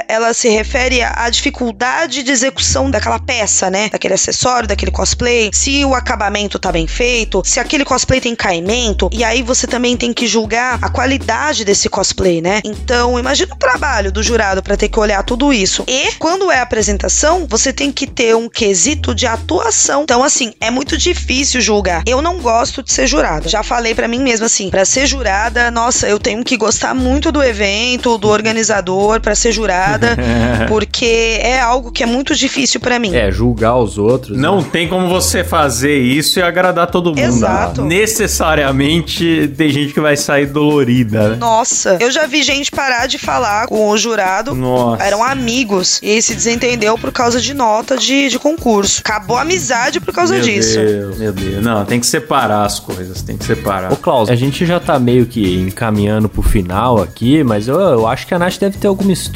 ela 0.07 0.33
se 0.33 0.49
refere 0.49 1.01
à 1.01 1.29
dificuldade 1.29 2.23
de 2.23 2.31
execução 2.31 2.91
daquela 2.91 3.19
peça, 3.19 3.69
né? 3.69 3.89
Daquele 3.89 4.13
acessório, 4.13 4.67
daquele 4.67 4.91
cosplay, 4.91 5.49
se 5.53 5.83
o 5.85 5.95
acabamento 5.95 6.59
tá 6.59 6.71
bem 6.71 6.88
feito, 6.88 7.41
se 7.45 7.59
aquele 7.59 7.85
cosplay 7.85 8.19
tem 8.19 8.35
caimento, 8.35 9.09
e 9.12 9.23
aí 9.23 9.41
você 9.41 9.65
também 9.65 9.95
tem 9.95 10.13
que 10.13 10.27
julgar 10.27 10.79
a 10.81 10.89
qualidade 10.89 11.63
desse 11.63 11.89
cosplay, 11.89 12.41
né? 12.41 12.62
Então, 12.63 13.17
imagina 13.17 13.53
o 13.53 13.57
trabalho 13.57 14.12
do 14.12 14.21
jurado 14.21 14.62
para 14.62 14.77
ter 14.77 14.89
que 14.89 14.99
olhar 14.99 15.23
tudo 15.23 15.53
isso. 15.53 15.83
E 15.88 16.13
quando 16.19 16.51
é 16.51 16.59
apresentação, 16.59 17.45
você 17.47 17.71
tem 17.71 17.91
que 17.91 18.07
ter 18.07 18.35
um 18.35 18.49
quesito 18.49 19.15
de 19.15 19.25
atuação. 19.25 20.03
Então, 20.03 20.23
assim, 20.23 20.53
é 20.59 20.69
muito 20.69 20.97
difícil 20.97 21.62
julgar. 21.62 22.03
Eu 22.05 22.21
não 22.21 22.39
gosto 22.39 22.83
de 22.83 22.91
ser 22.91 23.07
jurada. 23.07 23.47
Já 23.47 23.63
falei 23.63 23.93
para 23.93 24.07
mim 24.07 24.19
mesma 24.19 24.45
assim, 24.45 24.69
para 24.69 24.85
ser 24.85 25.05
jurada, 25.05 25.69
nossa, 25.71 26.07
eu 26.07 26.19
tenho 26.19 26.43
que 26.43 26.57
gostar 26.57 26.93
muito 26.93 27.31
do 27.31 27.43
evento, 27.43 28.17
do 28.17 28.27
organizador 28.27 29.19
para 29.21 29.35
ser 29.39 29.52
jurada, 29.52 30.17
porque 30.67 31.39
é 31.41 31.60
algo 31.60 31.91
que 31.91 32.04
é 32.04 32.06
muito 32.06 32.36
difícil 32.36 32.80
para 32.80 32.99
mim. 32.99 33.15
É, 33.15 33.32
julgar 33.32 33.78
os 33.78 33.97
outros. 33.97 34.38
Não 34.38 34.62
né? 34.62 34.67
tem 34.71 34.88
como 34.88 35.08
você 35.08 35.43
fazer 35.43 35.97
isso 35.97 36.39
e 36.39 36.41
agradar 36.41 36.88
todo 36.88 37.10
mundo. 37.10 37.19
Exato. 37.19 37.84
Necessariamente 37.84 39.52
tem 39.58 39.69
gente 39.69 39.93
que 39.93 39.99
vai 39.99 40.15
sair 40.15 40.45
dolorida, 40.45 41.30
né? 41.30 41.36
Nossa, 41.36 41.97
eu 41.99 42.12
já 42.12 42.25
vi 42.25 42.43
gente 42.43 42.71
parar 42.71 43.08
de 43.08 43.17
falar 43.17 43.67
com 43.67 43.89
o 43.89 43.97
jurado. 43.97 44.54
Nossa. 44.56 45.04
Eram 45.04 45.23
amigos. 45.23 45.99
E 46.02 46.21
se 46.21 46.36
desentendeu 46.36 46.97
por 46.97 47.12
causa 47.12 47.39
de 47.39 47.54
nota 47.54 47.97
de, 47.97 48.30
de 48.30 48.39
concurso. 48.39 49.02
Acabou 49.02 49.38
a 49.38 49.41
amizade 49.41 49.99
por 49.99 50.13
causa 50.13 50.36
meu 50.36 50.43
disso. 50.43 50.80
Deus, 50.80 51.17
meu 51.17 51.34
Deus. 51.34 51.63
Não, 51.63 51.86
tem 51.86 51.99
que 51.99 52.06
separar 52.06 52.65
as 52.65 52.80
coisas, 52.80 53.21
tem 53.21 53.38
que 53.38 53.45
separar. 53.45 53.91
Ô, 53.91 53.95
Klaus, 53.95 54.30
a 54.30 54.36
gente 54.36 54.65
já 54.65 54.80
tá 54.80 54.99
meio 54.99 55.25
que 55.25 55.60
encaminhando 55.60 56.28
pro 56.28 56.41
final 56.41 57.02
aqui, 57.02 57.43
mas 57.43 57.67
eu, 57.67 57.80
eu 57.80 58.08
acho 58.08 58.28
que 58.28 58.34
a 58.34 58.39
Nath 58.39 58.58
deve 58.60 58.78
ter 58.78 58.88
alguma 58.88 59.12
história, 59.12 59.28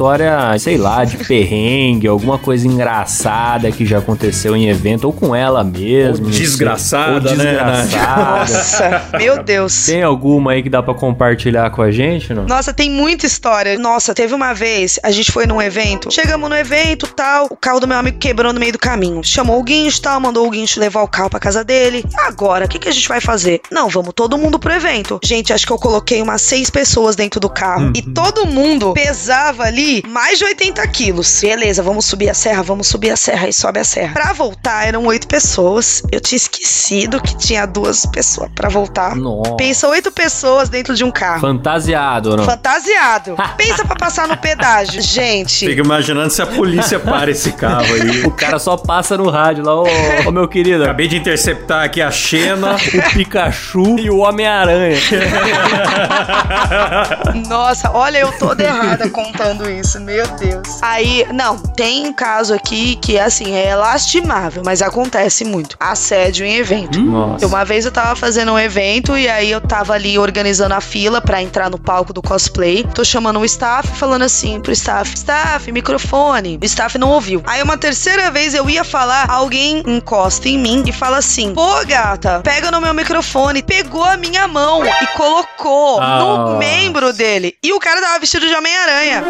sei 0.59 0.77
lá, 0.77 1.03
de 1.03 1.17
perrengue, 1.17 2.07
alguma 2.07 2.37
coisa 2.37 2.67
engraçada 2.67 3.71
que 3.71 3.85
já 3.85 3.99
aconteceu 3.99 4.55
em 4.55 4.69
evento, 4.69 5.05
ou 5.05 5.13
com 5.13 5.35
ela 5.35 5.63
mesmo. 5.63 6.25
Ou 6.25 6.31
desgraçada, 6.31 7.29
Ou 7.29 7.35
né, 7.35 7.51
desgraçada. 7.51 8.39
Nossa, 8.39 9.17
meu 9.17 9.43
Deus. 9.43 9.85
Tem 9.85 10.03
alguma 10.03 10.51
aí 10.53 10.63
que 10.63 10.69
dá 10.69 10.81
pra 10.81 10.93
compartilhar 10.93 11.69
com 11.71 11.81
a 11.81 11.91
gente, 11.91 12.33
não? 12.33 12.45
Nossa, 12.45 12.73
tem 12.73 12.89
muita 12.89 13.25
história. 13.25 13.77
Nossa, 13.77 14.13
teve 14.13 14.33
uma 14.33 14.53
vez, 14.53 14.99
a 15.03 15.11
gente 15.11 15.31
foi 15.31 15.45
num 15.45 15.61
evento. 15.61 16.11
Chegamos 16.11 16.49
no 16.49 16.55
evento, 16.55 17.07
tal, 17.07 17.47
o 17.49 17.55
carro 17.55 17.79
do 17.79 17.87
meu 17.87 17.97
amigo 17.97 18.17
quebrou 18.17 18.53
no 18.53 18.59
meio 18.59 18.73
do 18.73 18.79
caminho. 18.79 19.23
Chamou 19.23 19.59
o 19.59 19.63
guincho, 19.63 20.01
tal, 20.01 20.19
mandou 20.19 20.47
o 20.47 20.49
guincho 20.49 20.79
levar 20.79 21.01
o 21.01 21.07
carro 21.07 21.29
pra 21.29 21.39
casa 21.39 21.63
dele. 21.63 22.03
Agora, 22.25 22.65
o 22.65 22.67
que, 22.67 22.79
que 22.79 22.89
a 22.89 22.91
gente 22.91 23.07
vai 23.07 23.21
fazer? 23.21 23.61
Não, 23.71 23.89
vamos 23.89 24.13
todo 24.15 24.37
mundo 24.37 24.59
pro 24.59 24.73
evento. 24.73 25.19
Gente, 25.23 25.53
acho 25.53 25.65
que 25.65 25.73
eu 25.73 25.77
coloquei 25.77 26.21
umas 26.21 26.41
seis 26.41 26.69
pessoas 26.69 27.15
dentro 27.15 27.39
do 27.39 27.49
carro. 27.49 27.91
E 27.95 28.01
todo 28.01 28.45
mundo 28.45 28.93
pesava 28.93 29.63
ali 29.63 29.82
mais 30.07 30.39
de 30.39 30.45
80 30.45 30.85
quilos. 30.87 31.41
Beleza, 31.41 31.83
vamos 31.83 32.05
subir 32.05 32.29
a 32.29 32.33
serra, 32.33 32.63
vamos 32.63 32.87
subir 32.87 33.11
a 33.11 33.15
serra 33.15 33.47
e 33.47 33.53
sobe 33.53 33.79
a 33.79 33.83
serra. 33.83 34.13
Pra 34.13 34.33
voltar, 34.33 34.87
eram 34.87 35.05
oito 35.05 35.27
pessoas. 35.27 36.03
Eu 36.11 36.19
tinha 36.19 36.37
esquecido 36.37 37.21
que 37.21 37.35
tinha 37.37 37.65
duas 37.65 38.05
pessoas 38.05 38.49
pra 38.53 38.69
voltar. 38.69 39.15
Nossa. 39.15 39.55
Pensa 39.55 39.87
oito 39.87 40.11
pessoas 40.11 40.69
dentro 40.69 40.95
de 40.95 41.03
um 41.03 41.11
carro. 41.11 41.41
Fantasiado, 41.41 42.37
não? 42.37 42.45
Fantasiado. 42.45 43.35
Pensa 43.57 43.85
pra 43.85 43.95
passar 43.95 44.27
no 44.27 44.37
pedágio. 44.37 45.01
Gente. 45.01 45.67
Fica 45.67 45.81
imaginando 45.81 46.31
se 46.31 46.41
a 46.41 46.45
polícia 46.45 46.99
para 46.99 47.31
esse 47.31 47.51
carro 47.51 47.93
aí. 47.93 48.23
O 48.23 48.31
cara 48.31 48.57
só 48.57 48.77
passa 48.77 49.17
no 49.17 49.29
rádio 49.29 49.63
lá, 49.63 49.75
ô, 49.75 49.85
ô, 50.25 50.31
meu 50.31 50.47
querido, 50.47 50.83
Acabei 50.83 51.07
de 51.07 51.17
interceptar 51.17 51.83
aqui 51.83 52.01
a 52.01 52.09
Xena. 52.09 52.75
o 52.75 53.13
Pikachu 53.13 53.99
e 53.99 54.09
o 54.09 54.17
Homem-Aranha. 54.17 54.97
Nossa, 57.47 57.91
olha, 57.91 58.19
eu 58.19 58.31
toda 58.33 58.63
errada 58.63 59.09
contando 59.09 59.62
isso. 59.69 59.99
Meu 59.99 60.25
Deus. 60.27 60.79
Aí, 60.81 61.25
não, 61.33 61.57
tem 61.57 62.07
um 62.07 62.13
caso 62.13 62.53
aqui 62.53 62.95
que, 62.97 63.17
assim, 63.19 63.55
é 63.55 63.75
lastimável, 63.75 64.61
mas 64.65 64.81
acontece 64.81 65.43
muito. 65.45 65.75
Assédio 65.79 66.45
em 66.45 66.55
evento. 66.55 66.99
Nossa. 66.99 67.45
Uma 67.47 67.63
vez 67.65 67.85
eu 67.85 67.91
tava 67.91 68.15
fazendo 68.15 68.51
um 68.53 68.59
evento 68.59 69.17
e 69.17 69.27
aí 69.29 69.51
eu 69.51 69.61
tava 69.61 69.93
ali 69.93 70.17
organizando 70.17 70.73
a 70.73 70.81
fila 70.81 71.21
pra 71.21 71.41
entrar 71.41 71.69
no 71.69 71.79
palco 71.79 72.13
do 72.13 72.21
cosplay. 72.21 72.83
Tô 72.93 73.03
chamando 73.03 73.39
o 73.39 73.45
staff, 73.45 73.87
falando 73.97 74.23
assim 74.23 74.59
pro 74.59 74.71
staff: 74.71 75.13
Staff, 75.15 75.71
microfone. 75.71 76.59
O 76.61 76.65
staff 76.65 76.97
não 76.97 77.09
ouviu. 77.11 77.41
Aí 77.45 77.61
uma 77.61 77.77
terceira 77.77 78.29
vez 78.31 78.53
eu 78.53 78.69
ia 78.69 78.83
falar, 78.83 79.29
alguém 79.29 79.83
encosta 79.85 80.47
em 80.49 80.57
mim 80.57 80.83
e 80.87 80.91
fala 80.91 81.17
assim: 81.17 81.53
Pô, 81.53 81.83
gata, 81.85 82.41
pega 82.43 82.71
no 82.71 82.81
meu 82.81 82.93
microfone. 82.93 83.61
Pegou 83.63 84.03
a 84.03 84.17
minha 84.17 84.47
mão 84.47 84.83
e 84.85 85.07
colocou 85.17 85.99
Ah. 86.01 86.19
no 86.19 86.57
membro 86.57 87.13
dele. 87.13 87.55
E 87.63 87.71
o 87.73 87.79
cara 87.79 88.01
tava 88.01 88.19
vestido 88.19 88.47
de 88.47 88.53
Homem-Aranha. 88.55 89.23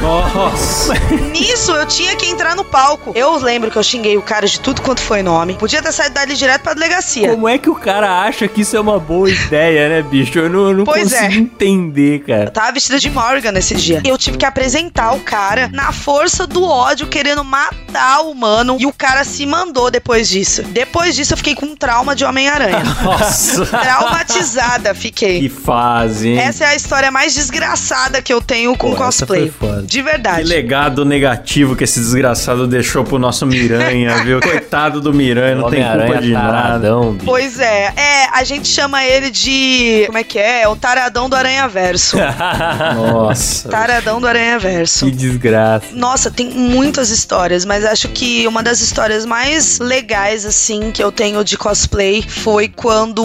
Nossa. 0.00 0.94
Nisso 1.32 1.72
eu 1.72 1.86
tinha 1.86 2.16
que 2.16 2.26
entrar 2.26 2.54
no 2.56 2.64
palco. 2.64 3.12
Eu 3.14 3.36
lembro 3.38 3.70
que 3.70 3.76
eu 3.76 3.82
xinguei 3.82 4.16
o 4.16 4.22
cara 4.22 4.46
de 4.46 4.58
tudo 4.60 4.80
quanto 4.82 5.00
foi 5.00 5.22
nome. 5.22 5.54
Podia 5.54 5.82
ter 5.82 5.92
saído 5.92 6.14
dali 6.14 6.34
direto 6.34 6.62
pra 6.62 6.74
delegacia. 6.74 7.30
Como 7.30 7.48
é 7.48 7.58
que 7.58 7.68
o 7.68 7.74
cara 7.74 8.22
acha 8.22 8.48
que 8.48 8.62
isso 8.62 8.76
é 8.76 8.80
uma 8.80 8.98
boa 8.98 9.28
ideia, 9.30 9.88
né, 9.88 10.02
bicho? 10.02 10.38
Eu 10.38 10.48
não, 10.48 10.68
eu 10.68 10.76
não 10.78 10.84
Pois 10.84 11.04
consigo 11.12 11.32
é. 11.32 11.36
entender, 11.36 12.20
Eu 12.20 12.26
cara. 12.26 12.50
tava 12.50 12.72
vestida 12.72 12.98
de 12.98 13.10
Morgan 13.10 13.52
nesse 13.52 13.74
dia. 13.74 14.00
Eu 14.04 14.16
tive 14.16 14.36
que 14.38 14.44
apresentar 14.46 15.12
o 15.12 15.20
cara 15.20 15.68
na 15.72 15.92
força 15.92 16.46
do 16.46 16.62
ódio, 16.64 17.06
querendo 17.06 17.44
matar 17.44 18.22
o 18.22 18.30
humano. 18.30 18.76
E 18.80 18.86
o 18.86 18.92
cara 18.92 19.24
se 19.24 19.44
mandou 19.46 19.90
depois 19.90 20.28
disso. 20.28 20.62
Depois 20.62 21.14
disso, 21.14 21.32
eu 21.34 21.36
fiquei 21.36 21.54
com 21.54 21.66
um 21.66 21.76
trauma 21.76 22.14
de 22.14 22.24
Homem-Aranha. 22.24 22.82
Nossa. 23.02 23.66
Traumatizada 23.66 24.94
fiquei. 24.94 25.40
Que 25.40 25.48
fase, 25.48 26.30
hein? 26.30 26.38
Essa 26.38 26.64
é 26.64 26.68
a 26.68 26.74
história 26.76 27.10
mais 27.10 27.34
desgraçada 27.34 28.22
que 28.22 28.32
eu 28.32 28.40
tenho 28.40 28.76
com 28.76 28.88
Pô, 28.88 28.94
essa 28.94 29.04
cosplay. 29.26 29.26
foi 29.28 29.29
foda. 29.50 29.82
De 29.82 29.98
Que 29.98 30.02
verdade. 30.02 30.42
legado 30.44 31.04
negativo 31.04 31.76
que 31.76 31.84
esse 31.84 32.00
desgraçado 32.00 32.66
deixou 32.66 33.04
pro 33.04 33.18
nosso 33.18 33.46
Miranha, 33.46 34.22
viu? 34.24 34.40
Coitado 34.42 35.00
do 35.00 35.12
Miranha, 35.12 35.54
não 35.54 35.70
tem 35.70 35.82
culpa 35.84 36.20
de 36.20 36.32
nada. 36.32 36.52
taradão, 36.52 37.12
bicho. 37.12 37.24
Pois 37.26 37.58
é. 37.60 37.92
É, 37.96 38.28
a 38.32 38.44
gente 38.44 38.68
chama 38.68 39.04
ele 39.04 39.30
de. 39.30 40.04
Como 40.06 40.18
é 40.18 40.24
que 40.24 40.38
é? 40.38 40.62
É 40.62 40.68
o 40.68 40.76
taradão 40.76 41.28
do 41.28 41.36
Aranha 41.36 41.68
Verso. 41.68 42.16
Nossa. 42.96 43.68
taradão 43.68 44.20
do 44.20 44.26
Aranha 44.26 44.58
Verso. 44.58 45.04
que 45.06 45.10
desgraça. 45.10 45.86
Nossa, 45.92 46.30
tem 46.30 46.50
muitas 46.50 47.10
histórias, 47.10 47.64
mas 47.64 47.84
acho 47.84 48.08
que 48.08 48.46
uma 48.46 48.62
das 48.62 48.80
histórias 48.80 49.24
mais 49.26 49.78
legais, 49.78 50.44
assim, 50.44 50.90
que 50.90 51.02
eu 51.02 51.10
tenho 51.12 51.42
de 51.44 51.56
cosplay 51.56 52.22
foi 52.26 52.68
quando 52.68 53.22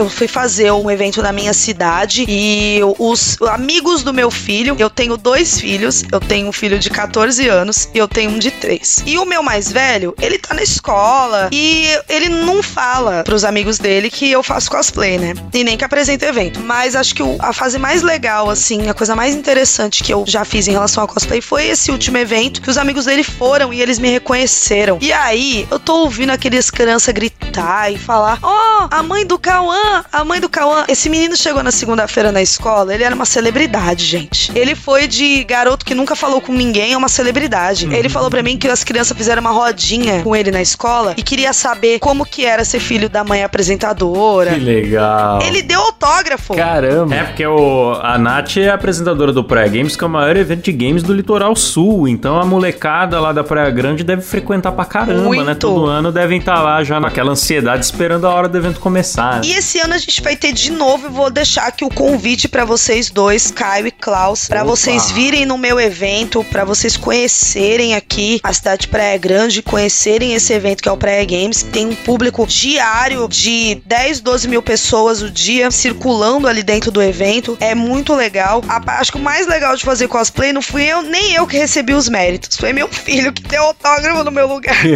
eu 0.00 0.08
fui 0.10 0.28
fazer 0.28 0.70
um 0.72 0.90
evento 0.90 1.22
na 1.22 1.32
minha 1.32 1.52
cidade 1.52 2.24
e 2.28 2.80
os 2.98 3.40
amigos 3.42 4.02
do 4.02 4.12
meu 4.12 4.30
filho, 4.30 4.76
eu 4.78 4.90
tenho 4.90 5.16
dois 5.16 5.45
filhos, 5.54 6.04
eu 6.10 6.20
tenho 6.20 6.48
um 6.48 6.52
filho 6.52 6.78
de 6.78 6.90
14 6.90 7.48
anos 7.48 7.88
e 7.94 7.98
eu 7.98 8.08
tenho 8.08 8.30
um 8.30 8.38
de 8.38 8.50
3. 8.50 9.04
E 9.06 9.18
o 9.18 9.24
meu 9.24 9.42
mais 9.42 9.70
velho, 9.70 10.14
ele 10.20 10.38
tá 10.38 10.54
na 10.54 10.62
escola 10.62 11.48
e 11.52 11.88
ele 12.08 12.28
não 12.28 12.62
fala 12.62 13.22
pros 13.24 13.44
amigos 13.44 13.78
dele 13.78 14.10
que 14.10 14.30
eu 14.30 14.42
faço 14.42 14.70
cosplay, 14.70 15.18
né? 15.18 15.34
E 15.52 15.62
nem 15.62 15.76
que 15.76 15.84
apresento 15.84 16.24
evento. 16.24 16.60
Mas 16.60 16.96
acho 16.96 17.14
que 17.14 17.22
a 17.38 17.52
fase 17.52 17.78
mais 17.78 18.02
legal, 18.02 18.50
assim, 18.50 18.88
a 18.88 18.94
coisa 18.94 19.14
mais 19.14 19.34
interessante 19.34 20.02
que 20.02 20.12
eu 20.12 20.24
já 20.26 20.44
fiz 20.44 20.66
em 20.68 20.72
relação 20.72 21.02
ao 21.02 21.08
cosplay 21.08 21.40
foi 21.40 21.66
esse 21.66 21.90
último 21.90 22.18
evento 22.18 22.60
que 22.60 22.70
os 22.70 22.78
amigos 22.78 23.04
dele 23.04 23.22
foram 23.22 23.72
e 23.72 23.80
eles 23.80 23.98
me 23.98 24.08
reconheceram. 24.08 24.98
E 25.00 25.12
aí, 25.12 25.66
eu 25.70 25.78
tô 25.78 26.02
ouvindo 26.02 26.30
aqueles 26.30 26.70
crianças 26.70 27.12
gritar 27.14 27.92
e 27.92 27.98
falar: 27.98 28.38
Ó, 28.42 28.88
a 28.90 29.02
mãe 29.02 29.26
do 29.26 29.38
Cauã, 29.38 30.04
a 30.12 30.24
mãe 30.24 30.40
do 30.40 30.48
Cauã. 30.48 30.84
Esse 30.88 31.08
menino 31.08 31.36
chegou 31.36 31.62
na 31.62 31.70
segunda-feira 31.70 32.32
na 32.32 32.42
escola, 32.42 32.94
ele 32.94 33.04
era 33.04 33.14
uma 33.14 33.24
celebridade, 33.24 34.04
gente. 34.04 34.52
Ele 34.54 34.74
foi 34.74 35.06
de 35.06 35.35
garoto 35.44 35.84
que 35.84 35.94
nunca 35.94 36.14
falou 36.16 36.40
com 36.40 36.52
ninguém 36.52 36.94
a 36.94 36.98
uma 36.98 37.08
celebridade. 37.08 37.88
Ele 37.92 38.08
falou 38.08 38.30
pra 38.30 38.42
mim 38.42 38.56
que 38.56 38.68
as 38.68 38.82
crianças 38.84 39.16
fizeram 39.16 39.40
uma 39.40 39.50
rodinha 39.50 40.22
com 40.22 40.34
ele 40.34 40.50
na 40.50 40.60
escola 40.62 41.14
e 41.16 41.22
queria 41.22 41.52
saber 41.52 41.98
como 41.98 42.24
que 42.24 42.44
era 42.44 42.64
ser 42.64 42.80
filho 42.80 43.08
da 43.08 43.22
mãe 43.24 43.42
apresentadora. 43.42 44.54
Que 44.54 44.60
legal. 44.60 45.40
Ele 45.42 45.62
deu 45.62 45.80
autógrafo. 45.80 46.54
Caramba. 46.54 47.14
É, 47.14 47.24
porque 47.24 47.46
o, 47.46 47.92
a 48.02 48.18
Nath 48.18 48.56
é 48.56 48.70
apresentadora 48.70 49.32
do 49.32 49.44
Praia 49.44 49.68
Games, 49.68 49.96
que 49.96 50.04
é 50.04 50.06
o 50.06 50.10
maior 50.10 50.36
evento 50.36 50.64
de 50.64 50.72
games 50.72 51.02
do 51.02 51.12
litoral 51.12 51.54
sul. 51.56 52.08
Então 52.08 52.40
a 52.40 52.44
molecada 52.44 53.20
lá 53.20 53.32
da 53.32 53.44
Praia 53.44 53.70
Grande 53.70 54.02
deve 54.04 54.22
frequentar 54.22 54.72
pra 54.72 54.84
caramba, 54.84 55.22
Muito. 55.24 55.44
né? 55.44 55.54
Todo 55.54 55.86
ano 55.86 56.10
devem 56.12 56.38
estar 56.38 56.60
lá 56.62 56.82
já 56.84 56.98
naquela 57.00 57.32
ansiedade 57.32 57.84
esperando 57.84 58.26
a 58.26 58.30
hora 58.34 58.48
do 58.48 58.56
evento 58.56 58.80
começar. 58.80 59.36
né? 59.36 59.40
E 59.44 59.52
esse 59.52 59.78
ano 59.80 59.94
a 59.94 59.98
gente 59.98 60.20
vai 60.22 60.36
ter 60.36 60.52
de 60.52 60.70
novo, 60.72 61.10
vou 61.10 61.30
deixar 61.30 61.66
aqui 61.66 61.84
o 61.84 61.88
convite 61.88 62.48
pra 62.48 62.64
vocês 62.64 63.10
dois, 63.10 63.50
Caio 63.50 63.86
e 63.86 63.90
Klaus, 63.90 64.48
pra 64.48 64.62
Opa. 64.62 64.70
vocês 64.70 65.10
virem 65.10 65.25
no 65.44 65.58
meu 65.58 65.80
evento, 65.80 66.44
pra 66.44 66.64
vocês 66.64 66.96
conhecerem 66.96 67.94
aqui 67.94 68.40
a 68.42 68.52
cidade 68.52 68.82
de 68.82 68.88
Praia 68.88 69.16
Grande, 69.18 69.62
conhecerem 69.62 70.34
esse 70.34 70.52
evento 70.52 70.82
que 70.82 70.88
é 70.88 70.92
o 70.92 70.96
Praia 70.96 71.24
Games. 71.24 71.62
Tem 71.62 71.86
um 71.86 71.94
público 71.94 72.46
diário 72.46 73.26
de 73.28 73.76
10, 73.84 74.20
12 74.20 74.48
mil 74.48 74.62
pessoas 74.62 75.22
o 75.22 75.30
dia 75.30 75.70
circulando 75.70 76.46
ali 76.48 76.62
dentro 76.62 76.90
do 76.90 77.02
evento. 77.02 77.56
É 77.60 77.74
muito 77.74 78.14
legal. 78.14 78.62
A- 78.68 78.82
acho 79.00 79.12
que 79.12 79.18
o 79.18 79.20
mais 79.20 79.46
legal 79.46 79.76
de 79.76 79.84
fazer 79.84 80.08
cosplay 80.08 80.52
não 80.52 80.62
fui 80.62 80.84
eu, 80.84 81.02
nem 81.02 81.34
eu 81.34 81.46
que 81.46 81.56
recebi 81.56 81.92
os 81.92 82.08
méritos. 82.08 82.56
Foi 82.56 82.72
meu 82.72 82.88
filho 82.92 83.32
que 83.32 83.42
deu 83.42 83.62
autógrafo 83.64 84.22
no 84.24 84.30
meu 84.30 84.46
lugar. 84.46 84.76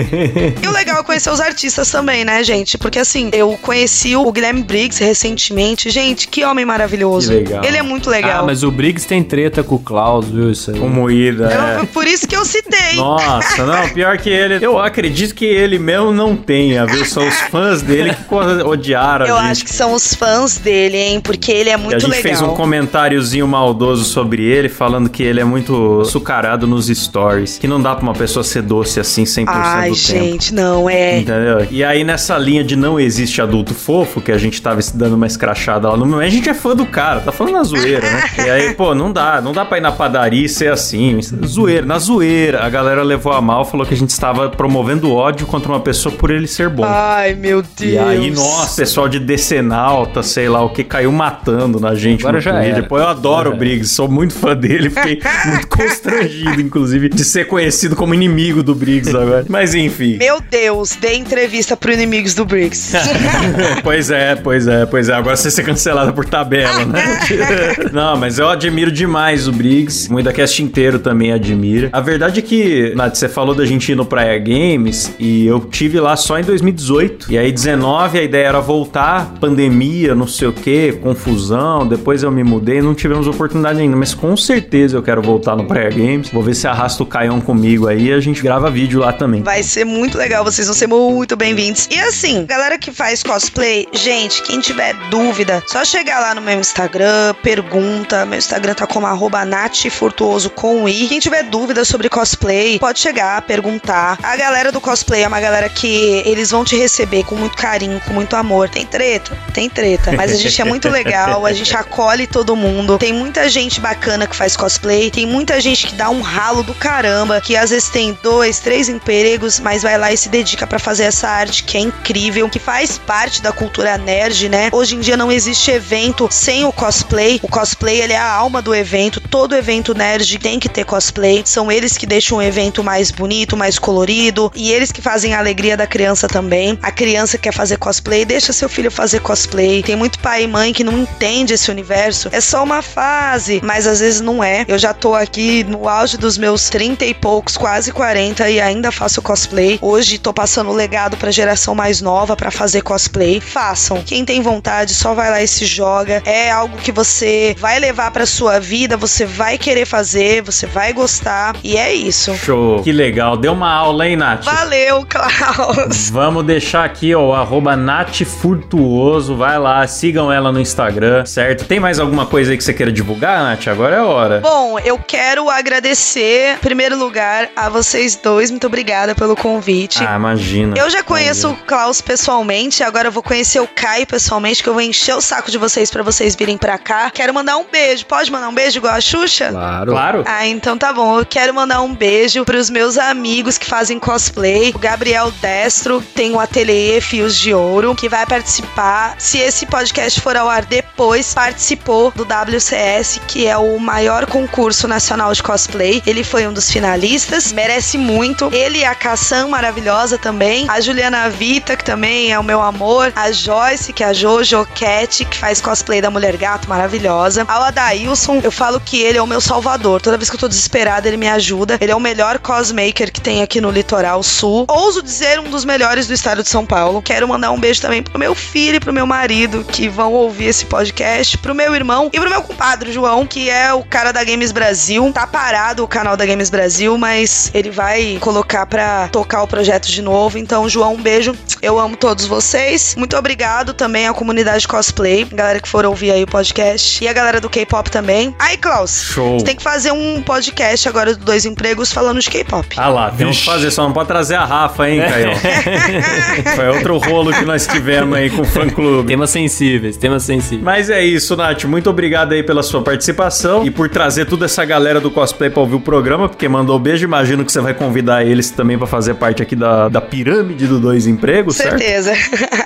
E 0.62 0.66
o 0.66 0.70
legal 0.72 1.00
é 1.00 1.02
conhecer 1.02 1.30
os 1.30 1.40
artistas 1.40 1.90
também, 1.90 2.24
né, 2.24 2.42
gente? 2.44 2.76
Porque 2.78 2.98
assim, 2.98 3.30
eu 3.32 3.58
conheci 3.62 4.14
o 4.16 4.30
Guilherme 4.30 4.62
Briggs 4.62 5.02
recentemente. 5.02 5.90
Gente, 5.90 6.28
que 6.28 6.44
homem 6.44 6.64
maravilhoso. 6.64 7.30
Que 7.30 7.36
legal. 7.38 7.64
Ele 7.64 7.76
é 7.76 7.82
muito 7.82 8.10
legal. 8.10 8.42
Ah, 8.42 8.46
mas 8.46 8.62
o 8.62 8.70
Briggs 8.70 9.06
tem 9.06 9.22
treta 9.22 9.62
com 9.62 9.76
o 9.76 9.78
Klaus, 9.78 10.19
viu? 10.28 10.50
Isso 10.50 10.70
aí. 10.70 10.78
Com 10.78 10.88
moída, 10.88 11.50
é. 11.52 11.80
Eu- 11.82 11.86
por 11.86 12.06
isso 12.06 12.26
que 12.26 12.34
eu 12.36 12.44
citei. 12.44 12.96
Nossa, 12.96 13.64
não, 13.66 13.88
pior 13.90 14.16
que 14.18 14.28
ele. 14.30 14.64
Eu 14.64 14.78
acredito 14.78 15.34
que 15.34 15.44
ele 15.44 15.78
mesmo 15.78 16.12
não 16.12 16.34
tenha, 16.36 16.86
viu? 16.86 17.04
São 17.04 17.26
os 17.26 17.34
fãs 17.50 17.82
dele 17.82 18.14
que 18.14 18.34
odiaram 18.64 19.26
Eu 19.26 19.36
a 19.36 19.42
gente. 19.42 19.50
acho 19.52 19.64
que 19.64 19.72
são 19.74 19.92
os 19.92 20.14
fãs 20.14 20.56
dele, 20.58 20.96
hein? 20.96 21.20
Porque 21.20 21.50
ele 21.52 21.68
é 21.68 21.72
E 21.72 21.74
a 21.74 21.78
muito 21.78 22.00
gente 22.00 22.10
legal. 22.10 22.22
fez 22.22 22.40
um 22.42 22.54
comentáriozinho 22.54 23.46
maldoso 23.46 24.04
sobre 24.04 24.42
ele, 24.44 24.68
falando 24.68 25.08
que 25.10 25.22
ele 25.22 25.40
é 25.40 25.44
muito 25.44 26.00
açucarado 26.00 26.66
nos 26.66 26.86
stories. 26.86 27.58
Que 27.58 27.66
não 27.68 27.80
dá 27.80 27.94
pra 27.94 28.02
uma 28.02 28.14
pessoa 28.14 28.42
ser 28.44 28.62
doce 28.62 29.00
assim 29.00 29.24
100% 29.24 29.44
Ai, 29.48 29.90
do 29.90 29.96
tempo. 29.96 30.08
gente, 30.08 30.54
não, 30.54 30.88
é. 30.88 31.18
Entendeu? 31.18 31.66
E 31.70 31.82
aí, 31.84 32.02
nessa 32.04 32.20
nessa 32.20 32.36
linha 32.36 32.62
de 32.62 32.76
não 32.76 33.00
existe 33.00 33.40
adulto 33.40 33.72
fofo, 33.74 34.20
que 34.20 34.30
a 34.30 34.36
gente 34.36 34.60
tava 34.60 34.78
dando 34.94 35.14
uma 35.14 35.26
escrachada 35.26 35.88
lá 35.88 35.96
no 35.96 36.04
meu, 36.04 36.20
a 36.20 36.28
gente 36.28 36.48
é 36.50 36.54
fã 36.54 36.76
do 36.76 36.84
cara, 36.84 37.18
tá 37.20 37.32
falando 37.32 37.54
na 37.54 37.64
zoeira, 37.64 38.02
né? 38.08 38.30
E 38.46 38.50
aí, 38.50 38.74
pô, 38.74 38.94
não 38.94 39.10
dá, 39.10 39.40
não 39.40 39.52
dá 39.52 39.64
pra 39.64 39.78
ir 39.78 39.80
na 39.80 39.90
padaria 39.90 40.09
e 40.32 40.48
ser 40.48 40.72
assim. 40.72 41.20
Zoeira, 41.44 41.86
na 41.86 41.98
zoeira. 41.98 42.64
A 42.64 42.68
galera 42.68 43.02
levou 43.02 43.32
a 43.32 43.40
mal, 43.40 43.64
falou 43.64 43.86
que 43.86 43.94
a 43.94 43.96
gente 43.96 44.10
estava 44.10 44.48
promovendo 44.48 45.12
ódio 45.12 45.46
contra 45.46 45.70
uma 45.70 45.80
pessoa 45.80 46.14
por 46.14 46.30
ele 46.30 46.46
ser 46.46 46.68
bom. 46.68 46.84
Ai, 46.84 47.34
meu 47.34 47.62
Deus. 47.62 47.92
E 47.92 47.98
aí, 47.98 48.30
nossa, 48.30 48.76
pessoal 48.80 49.08
de 49.08 49.18
Decenalta, 49.18 50.22
sei 50.22 50.48
lá 50.48 50.62
o 50.64 50.70
que, 50.70 50.84
caiu 50.84 51.12
matando 51.12 51.78
na 51.78 51.94
gente 51.94 52.20
Agora 52.20 52.36
no 52.36 52.40
já 52.40 52.60
Twitter. 52.60 52.88
Pô, 52.88 52.98
eu 52.98 53.08
adoro 53.08 53.50
Já 53.50 53.56
o 53.56 53.58
Briggs, 53.58 53.94
sou 53.94 54.08
muito 54.08 54.34
fã 54.34 54.56
dele, 54.56 54.90
fiquei 54.90 55.20
muito 55.46 55.68
constrangido, 55.68 56.60
inclusive, 56.60 57.08
de 57.08 57.24
ser 57.24 57.46
conhecido 57.46 57.96
como 57.96 58.14
inimigo 58.14 58.62
do 58.62 58.74
Briggs 58.74 59.14
agora. 59.16 59.44
Mas 59.48 59.74
enfim. 59.74 60.16
Meu 60.16 60.40
Deus, 60.40 60.96
dê 61.00 61.14
entrevista 61.14 61.76
pro 61.76 61.92
inimigos 61.92 62.34
do 62.34 62.44
Briggs. 62.44 62.92
pois 63.82 64.10
é, 64.10 64.34
pois 64.36 64.66
é, 64.66 64.86
pois 64.86 65.08
é. 65.08 65.14
Agora 65.14 65.36
você 65.36 65.50
ser 65.50 65.62
cancelado 65.64 66.12
por 66.12 66.24
tabela, 66.24 66.84
né? 66.84 67.20
Não, 67.92 68.16
mas 68.16 68.38
eu 68.38 68.48
admiro 68.48 68.90
demais 68.90 69.48
o 69.48 69.52
Briggs. 69.52 69.89
O 70.08 70.12
MuidaCast 70.12 70.62
inteiro 70.62 70.98
também 70.98 71.32
admira. 71.32 71.88
A 71.92 72.00
verdade 72.00 72.40
é 72.40 72.42
que, 72.42 72.92
Nath, 72.94 73.16
você 73.16 73.28
falou 73.28 73.54
da 73.54 73.64
gente 73.64 73.92
ir 73.92 73.94
no 73.94 74.04
Praia 74.04 74.38
Games 74.38 75.12
e 75.18 75.46
eu 75.46 75.60
tive 75.60 76.00
lá 76.00 76.16
só 76.16 76.38
em 76.38 76.44
2018. 76.44 77.32
E 77.32 77.38
aí, 77.38 77.50
19, 77.50 78.18
a 78.18 78.22
ideia 78.22 78.46
era 78.48 78.60
voltar, 78.60 79.34
pandemia, 79.40 80.14
não 80.14 80.26
sei 80.26 80.48
o 80.48 80.52
que, 80.52 80.92
confusão. 80.92 81.86
Depois 81.86 82.22
eu 82.22 82.30
me 82.30 82.42
mudei, 82.42 82.80
não 82.80 82.94
tivemos 82.94 83.26
oportunidade 83.26 83.80
ainda. 83.80 83.96
Mas 83.96 84.14
com 84.14 84.36
certeza 84.36 84.96
eu 84.96 85.02
quero 85.02 85.22
voltar 85.22 85.56
no 85.56 85.66
Praia 85.66 85.90
Games. 85.90 86.30
Vou 86.30 86.42
ver 86.42 86.54
se 86.54 86.66
arrasta 86.66 87.02
o 87.02 87.06
Caião 87.06 87.40
comigo 87.40 87.88
aí 87.88 88.08
e 88.08 88.12
a 88.12 88.20
gente 88.20 88.42
grava 88.42 88.70
vídeo 88.70 89.00
lá 89.00 89.12
também. 89.12 89.42
Vai 89.42 89.62
ser 89.62 89.84
muito 89.84 90.16
legal, 90.16 90.44
vocês 90.44 90.66
vão 90.66 90.74
ser 90.74 90.86
muito 90.86 91.36
bem-vindos. 91.36 91.88
E 91.90 91.98
assim, 92.00 92.44
galera 92.46 92.78
que 92.78 92.90
faz 92.92 93.22
cosplay, 93.22 93.86
gente, 93.92 94.42
quem 94.42 94.60
tiver 94.60 94.94
dúvida, 95.10 95.62
só 95.66 95.84
chegar 95.84 96.20
lá 96.20 96.34
no 96.34 96.40
meu 96.40 96.58
Instagram, 96.58 97.34
pergunta. 97.42 98.24
Meu 98.26 98.38
Instagram 98.38 98.74
tá 98.74 98.86
como 98.86 99.06
arroba 99.06 99.44
natifurtuoso 99.80 100.50
com 100.50 100.86
i. 100.88 101.08
Quem 101.08 101.18
tiver 101.18 101.44
dúvida 101.44 101.84
sobre 101.84 102.08
cosplay, 102.08 102.78
pode 102.78 102.98
chegar, 102.98 103.40
perguntar. 103.42 104.18
A 104.22 104.36
galera 104.36 104.70
do 104.70 104.80
cosplay 104.80 105.22
é 105.22 105.28
uma 105.28 105.40
galera 105.40 105.68
que 105.68 106.22
eles 106.26 106.50
vão 106.50 106.64
te 106.64 106.76
receber 106.76 107.24
com 107.24 107.34
muito 107.34 107.56
carinho, 107.56 108.00
com 108.00 108.12
muito 108.12 108.36
amor. 108.36 108.68
Tem 108.68 108.84
treta? 108.84 109.36
Tem 109.54 109.70
treta. 109.70 110.12
Mas 110.12 110.32
a 110.32 110.36
gente 110.36 110.60
é 110.60 110.64
muito 110.64 110.88
legal, 110.88 111.46
a 111.46 111.52
gente 111.52 111.74
acolhe 111.76 112.26
todo 112.26 112.54
mundo. 112.54 112.98
Tem 112.98 113.12
muita 113.12 113.48
gente 113.48 113.80
bacana 113.80 114.26
que 114.26 114.36
faz 114.36 114.56
cosplay, 114.56 115.10
tem 115.10 115.26
muita 115.26 115.60
gente 115.60 115.86
que 115.86 115.94
dá 115.94 116.10
um 116.10 116.20
ralo 116.20 116.62
do 116.62 116.74
caramba, 116.74 117.40
que 117.40 117.56
às 117.56 117.70
vezes 117.70 117.88
tem 117.88 118.16
dois, 118.22 118.58
três 118.58 118.88
empregos, 118.88 119.58
mas 119.58 119.82
vai 119.82 119.96
lá 119.96 120.12
e 120.12 120.16
se 120.16 120.28
dedica 120.28 120.66
pra 120.66 120.78
fazer 120.78 121.04
essa 121.04 121.28
arte 121.28 121.64
que 121.64 121.78
é 121.78 121.80
incrível, 121.80 122.48
que 122.48 122.58
faz 122.58 122.98
parte 122.98 123.40
da 123.40 123.52
cultura 123.52 123.96
nerd, 123.96 124.48
né? 124.48 124.68
Hoje 124.72 124.96
em 124.96 125.00
dia 125.00 125.16
não 125.16 125.32
existe 125.32 125.70
evento 125.70 126.28
sem 126.30 126.64
o 126.64 126.72
cosplay. 126.72 127.40
O 127.42 127.48
cosplay 127.48 128.02
ele 128.02 128.12
é 128.12 128.18
a 128.18 128.30
alma 128.30 128.60
do 128.60 128.74
evento. 128.74 129.20
Todo 129.20 129.54
evento 129.54 129.69
nerd 129.94 130.38
tem 130.38 130.58
que 130.58 130.68
ter 130.68 130.84
cosplay. 130.84 131.42
São 131.44 131.70
eles 131.70 131.96
que 131.96 132.06
deixam 132.06 132.38
o 132.38 132.42
evento 132.42 132.82
mais 132.82 133.10
bonito, 133.10 133.56
mais 133.56 133.78
colorido 133.78 134.50
e 134.54 134.72
eles 134.72 134.90
que 134.90 135.00
fazem 135.00 135.34
a 135.34 135.38
alegria 135.38 135.76
da 135.76 135.86
criança 135.86 136.26
também. 136.26 136.76
A 136.82 136.90
criança 136.90 137.38
quer 137.38 137.52
fazer 137.52 137.76
cosplay, 137.76 138.24
deixa 138.24 138.52
seu 138.52 138.68
filho 138.68 138.90
fazer 138.90 139.20
cosplay. 139.20 139.82
Tem 139.82 139.94
muito 139.94 140.18
pai 140.18 140.42
e 140.42 140.48
mãe 140.48 140.72
que 140.72 140.82
não 140.82 140.98
entende 140.98 141.54
esse 141.54 141.70
universo. 141.70 142.28
É 142.32 142.40
só 142.40 142.64
uma 142.64 142.82
fase, 142.82 143.60
mas 143.62 143.86
às 143.86 144.00
vezes 144.00 144.20
não 144.20 144.42
é. 144.42 144.64
Eu 144.66 144.78
já 144.78 144.92
tô 144.92 145.14
aqui 145.14 145.62
no 145.64 145.88
auge 145.88 146.16
dos 146.16 146.36
meus 146.36 146.68
30 146.68 147.04
e 147.04 147.14
poucos, 147.14 147.56
quase 147.56 147.92
40 147.92 148.50
e 148.50 148.60
ainda 148.60 148.90
faço 148.90 149.22
cosplay. 149.22 149.78
Hoje 149.80 150.18
tô 150.18 150.32
passando 150.32 150.70
o 150.70 150.74
legado 150.74 151.16
pra 151.16 151.30
geração 151.30 151.74
mais 151.74 152.00
nova 152.00 152.36
pra 152.36 152.50
fazer 152.50 152.82
cosplay. 152.82 153.40
Façam. 153.40 154.02
Quem 154.02 154.24
tem 154.24 154.42
vontade, 154.42 154.94
só 154.94 155.14
vai 155.14 155.30
lá 155.30 155.42
e 155.42 155.46
se 155.46 155.64
joga. 155.64 156.22
É 156.24 156.50
algo 156.50 156.76
que 156.78 156.90
você 156.90 157.54
vai 157.58 157.78
levar 157.78 158.10
pra 158.10 158.26
sua 158.26 158.58
vida, 158.58 158.96
você 158.96 159.24
vai 159.24 159.59
querer 159.60 159.86
fazer, 159.86 160.42
você 160.42 160.66
vai 160.66 160.92
gostar 160.92 161.54
e 161.62 161.76
é 161.76 161.92
isso. 161.94 162.34
Show. 162.36 162.82
Que 162.82 162.90
legal. 162.92 163.36
Deu 163.36 163.52
uma 163.52 163.72
aula, 163.72 164.08
hein, 164.08 164.16
Nath? 164.16 164.44
Valeu, 164.44 165.04
Klaus. 165.08 166.10
Vamos 166.10 166.44
deixar 166.44 166.84
aqui, 166.84 167.14
ó, 167.14 167.28
o 167.28 167.34
arroba 167.34 167.76
Nath 167.76 168.22
Furtuoso. 168.24 169.36
Vai 169.36 169.58
lá, 169.58 169.86
sigam 169.86 170.32
ela 170.32 170.50
no 170.50 170.60
Instagram, 170.60 171.24
certo? 171.24 171.64
Tem 171.64 171.78
mais 171.80 171.98
alguma 171.98 172.26
coisa 172.26 172.50
aí 172.52 172.56
que 172.56 172.64
você 172.64 172.72
queira 172.74 172.90
divulgar, 172.92 173.42
Nath? 173.42 173.68
Agora 173.68 173.96
é 173.96 173.98
a 173.98 174.04
hora. 174.04 174.40
Bom, 174.40 174.78
eu 174.78 174.98
quero 174.98 175.48
agradecer, 175.48 176.54
em 176.56 176.58
primeiro 176.58 176.96
lugar, 176.98 177.48
a 177.54 177.68
vocês 177.68 178.16
dois. 178.16 178.50
Muito 178.50 178.66
obrigada 178.66 179.14
pelo 179.14 179.36
convite. 179.36 180.04
Ah, 180.04 180.16
imagina. 180.16 180.76
Eu 180.76 180.88
já 180.90 181.02
conheço 181.02 181.50
o 181.50 181.56
Klaus 181.56 182.00
pessoalmente, 182.00 182.82
agora 182.82 183.08
eu 183.08 183.12
vou 183.12 183.22
conhecer 183.22 183.60
o 183.60 183.68
Caio 183.68 184.06
pessoalmente, 184.06 184.62
que 184.62 184.68
eu 184.68 184.72
vou 184.72 184.82
encher 184.82 185.14
o 185.14 185.20
saco 185.20 185.50
de 185.50 185.58
vocês 185.58 185.90
pra 185.90 186.02
vocês 186.02 186.34
virem 186.34 186.56
pra 186.56 186.78
cá. 186.78 187.10
Quero 187.10 187.32
mandar 187.34 187.56
um 187.56 187.64
beijo. 187.70 188.06
Pode 188.06 188.30
mandar 188.30 188.48
um 188.48 188.54
beijo 188.54 188.78
igual 188.78 188.94
a 188.94 189.00
Xuxa? 189.00 189.49
Claro. 189.52 189.92
Claro. 189.92 190.24
Ah, 190.26 190.46
então 190.46 190.76
tá 190.76 190.92
bom. 190.92 191.18
Eu 191.18 191.26
quero 191.26 191.54
mandar 191.54 191.82
um 191.82 191.94
beijo 191.94 192.44
pros 192.44 192.70
meus 192.70 192.98
amigos 192.98 193.58
que 193.58 193.66
fazem 193.66 193.98
cosplay. 193.98 194.70
O 194.74 194.78
Gabriel 194.78 195.30
Destro 195.40 196.02
tem 196.14 196.32
o 196.32 196.40
ateliê 196.40 197.00
Fios 197.00 197.36
de 197.36 197.52
Ouro, 197.54 197.94
que 197.94 198.08
vai 198.08 198.26
participar. 198.26 199.14
Se 199.18 199.38
esse 199.38 199.66
podcast 199.66 200.20
for 200.20 200.36
ao 200.36 200.48
ar 200.48 200.64
depois, 200.64 201.34
participou 201.34 202.10
do 202.12 202.24
WCS, 202.24 203.20
que 203.26 203.46
é 203.46 203.56
o 203.56 203.78
maior 203.78 204.26
concurso 204.26 204.86
nacional 204.86 205.32
de 205.32 205.42
cosplay. 205.42 206.02
Ele 206.06 206.24
foi 206.24 206.46
um 206.46 206.52
dos 206.52 206.70
finalistas, 206.70 207.52
merece 207.52 207.98
muito. 207.98 208.50
Ele 208.52 208.78
e 208.78 208.84
a 208.84 208.94
Cassan, 208.94 209.48
maravilhosa 209.48 210.18
também. 210.18 210.66
A 210.68 210.80
Juliana 210.80 211.28
Vita, 211.28 211.76
que 211.76 211.84
também 211.84 212.32
é 212.32 212.38
o 212.38 212.44
meu 212.44 212.60
amor. 212.60 213.12
A 213.16 213.30
Joyce, 213.32 213.92
que 213.92 214.02
é 214.02 214.06
a 214.06 214.12
Jojo 214.12 214.66
Cat, 214.74 215.24
que 215.24 215.36
faz 215.36 215.60
cosplay 215.60 216.00
da 216.00 216.10
Mulher 216.10 216.36
Gato, 216.36 216.68
maravilhosa. 216.68 217.44
Ao 217.48 217.62
Adailson, 217.62 218.40
eu 218.42 218.50
falo 218.50 218.80
que 218.80 219.00
ele 219.00 219.18
é 219.18 219.22
o 219.22 219.26
meu 219.26 219.39
salvador. 219.40 220.00
Toda 220.00 220.16
vez 220.16 220.28
que 220.28 220.36
eu 220.36 220.40
tô 220.40 220.48
desesperada, 220.48 221.08
ele 221.08 221.16
me 221.16 221.28
ajuda. 221.28 221.78
Ele 221.80 221.92
é 221.92 221.96
o 221.96 222.00
melhor 222.00 222.38
cosmaker 222.38 223.12
que 223.12 223.20
tem 223.20 223.42
aqui 223.42 223.60
no 223.60 223.70
litoral 223.70 224.22
sul. 224.22 224.66
Ouso 224.68 225.02
dizer 225.02 225.38
um 225.40 225.50
dos 225.50 225.64
melhores 225.64 226.06
do 226.06 226.14
estado 226.14 226.42
de 226.42 226.48
São 226.48 226.66
Paulo. 226.66 227.02
Quero 227.02 227.28
mandar 227.28 227.50
um 227.50 227.60
beijo 227.60 227.80
também 227.80 228.02
pro 228.02 228.18
meu 228.18 228.34
filho 228.34 228.76
e 228.76 228.80
pro 228.80 228.92
meu 228.92 229.06
marido 229.06 229.64
que 229.64 229.88
vão 229.88 230.12
ouvir 230.12 230.46
esse 230.46 230.66
podcast, 230.66 231.38
pro 231.38 231.54
meu 231.54 231.74
irmão 231.74 232.10
e 232.12 232.20
pro 232.20 232.30
meu 232.30 232.42
compadre 232.42 232.92
João, 232.92 233.26
que 233.26 233.48
é 233.48 233.72
o 233.72 233.82
cara 233.84 234.12
da 234.12 234.22
Games 234.24 234.52
Brasil. 234.52 235.10
Tá 235.12 235.26
parado 235.26 235.84
o 235.84 235.88
canal 235.88 236.16
da 236.16 236.26
Games 236.26 236.50
Brasil, 236.50 236.96
mas 236.98 237.50
ele 237.54 237.70
vai 237.70 238.18
colocar 238.20 238.66
pra 238.66 239.08
tocar 239.08 239.42
o 239.42 239.46
projeto 239.46 239.88
de 239.88 240.02
novo. 240.02 240.38
Então, 240.38 240.68
João, 240.68 240.94
um 240.94 241.02
beijo. 241.02 241.34
Eu 241.62 241.78
amo 241.78 241.96
todos 241.96 242.26
vocês. 242.26 242.94
Muito 242.96 243.16
obrigado 243.16 243.74
também 243.74 244.06
à 244.08 244.14
comunidade 244.14 244.66
cosplay, 244.66 245.24
galera 245.24 245.60
que 245.60 245.68
for 245.68 245.84
ouvir 245.84 246.10
aí 246.12 246.22
o 246.22 246.26
podcast 246.26 247.02
e 247.02 247.08
a 247.08 247.12
galera 247.12 247.40
do 247.40 247.50
K-pop 247.50 247.90
também. 247.90 248.34
Aí, 248.38 248.56
Klaus, 248.56 249.02
Show. 249.02 249.29
Você 249.38 249.44
tem 249.44 249.56
que 249.56 249.62
fazer 249.62 249.92
um 249.92 250.22
podcast 250.22 250.88
agora 250.88 251.14
do 251.14 251.24
Dois 251.24 251.44
Empregos 251.44 251.92
falando 251.92 252.20
de 252.20 252.30
K-pop. 252.30 252.66
Ah 252.76 252.88
lá, 252.88 253.10
temos 253.10 253.38
que 253.38 253.44
fazer, 253.44 253.70
só 253.70 253.82
não 253.84 253.92
pode 253.92 254.08
trazer 254.08 254.34
a 254.34 254.44
Rafa, 254.44 254.88
hein, 254.88 255.00
Caio? 255.00 255.30
Foi 256.56 256.68
outro 256.68 256.98
rolo 256.98 257.32
que 257.32 257.44
nós 257.44 257.66
tivemos 257.66 258.16
aí 258.16 258.30
com 258.30 258.42
o 258.42 258.44
fã-clube. 258.44 259.08
Temas 259.08 259.30
sensíveis, 259.30 259.96
temas 259.96 260.22
sensíveis. 260.22 260.62
Mas 260.62 260.90
é 260.90 261.04
isso, 261.04 261.36
Nath. 261.36 261.64
Muito 261.64 261.90
obrigado 261.90 262.32
aí 262.32 262.42
pela 262.42 262.62
sua 262.62 262.82
participação 262.82 263.64
e 263.64 263.70
por 263.70 263.88
trazer 263.88 264.26
toda 264.26 264.44
essa 264.44 264.64
galera 264.64 265.00
do 265.00 265.10
cosplay 265.10 265.50
pra 265.50 265.60
ouvir 265.60 265.76
o 265.76 265.80
programa, 265.80 266.28
porque 266.28 266.48
mandou 266.48 266.78
beijo. 266.78 267.04
Imagino 267.04 267.44
que 267.44 267.52
você 267.52 267.60
vai 267.60 267.74
convidar 267.74 268.24
eles 268.24 268.50
também 268.50 268.76
pra 268.78 268.86
fazer 268.86 269.14
parte 269.14 269.42
aqui 269.42 269.54
da, 269.56 269.88
da 269.88 270.00
pirâmide 270.00 270.66
do 270.66 270.78
Dois 270.78 271.06
Empregos, 271.06 271.56
certo? 271.56 271.78
Certeza. 271.78 272.12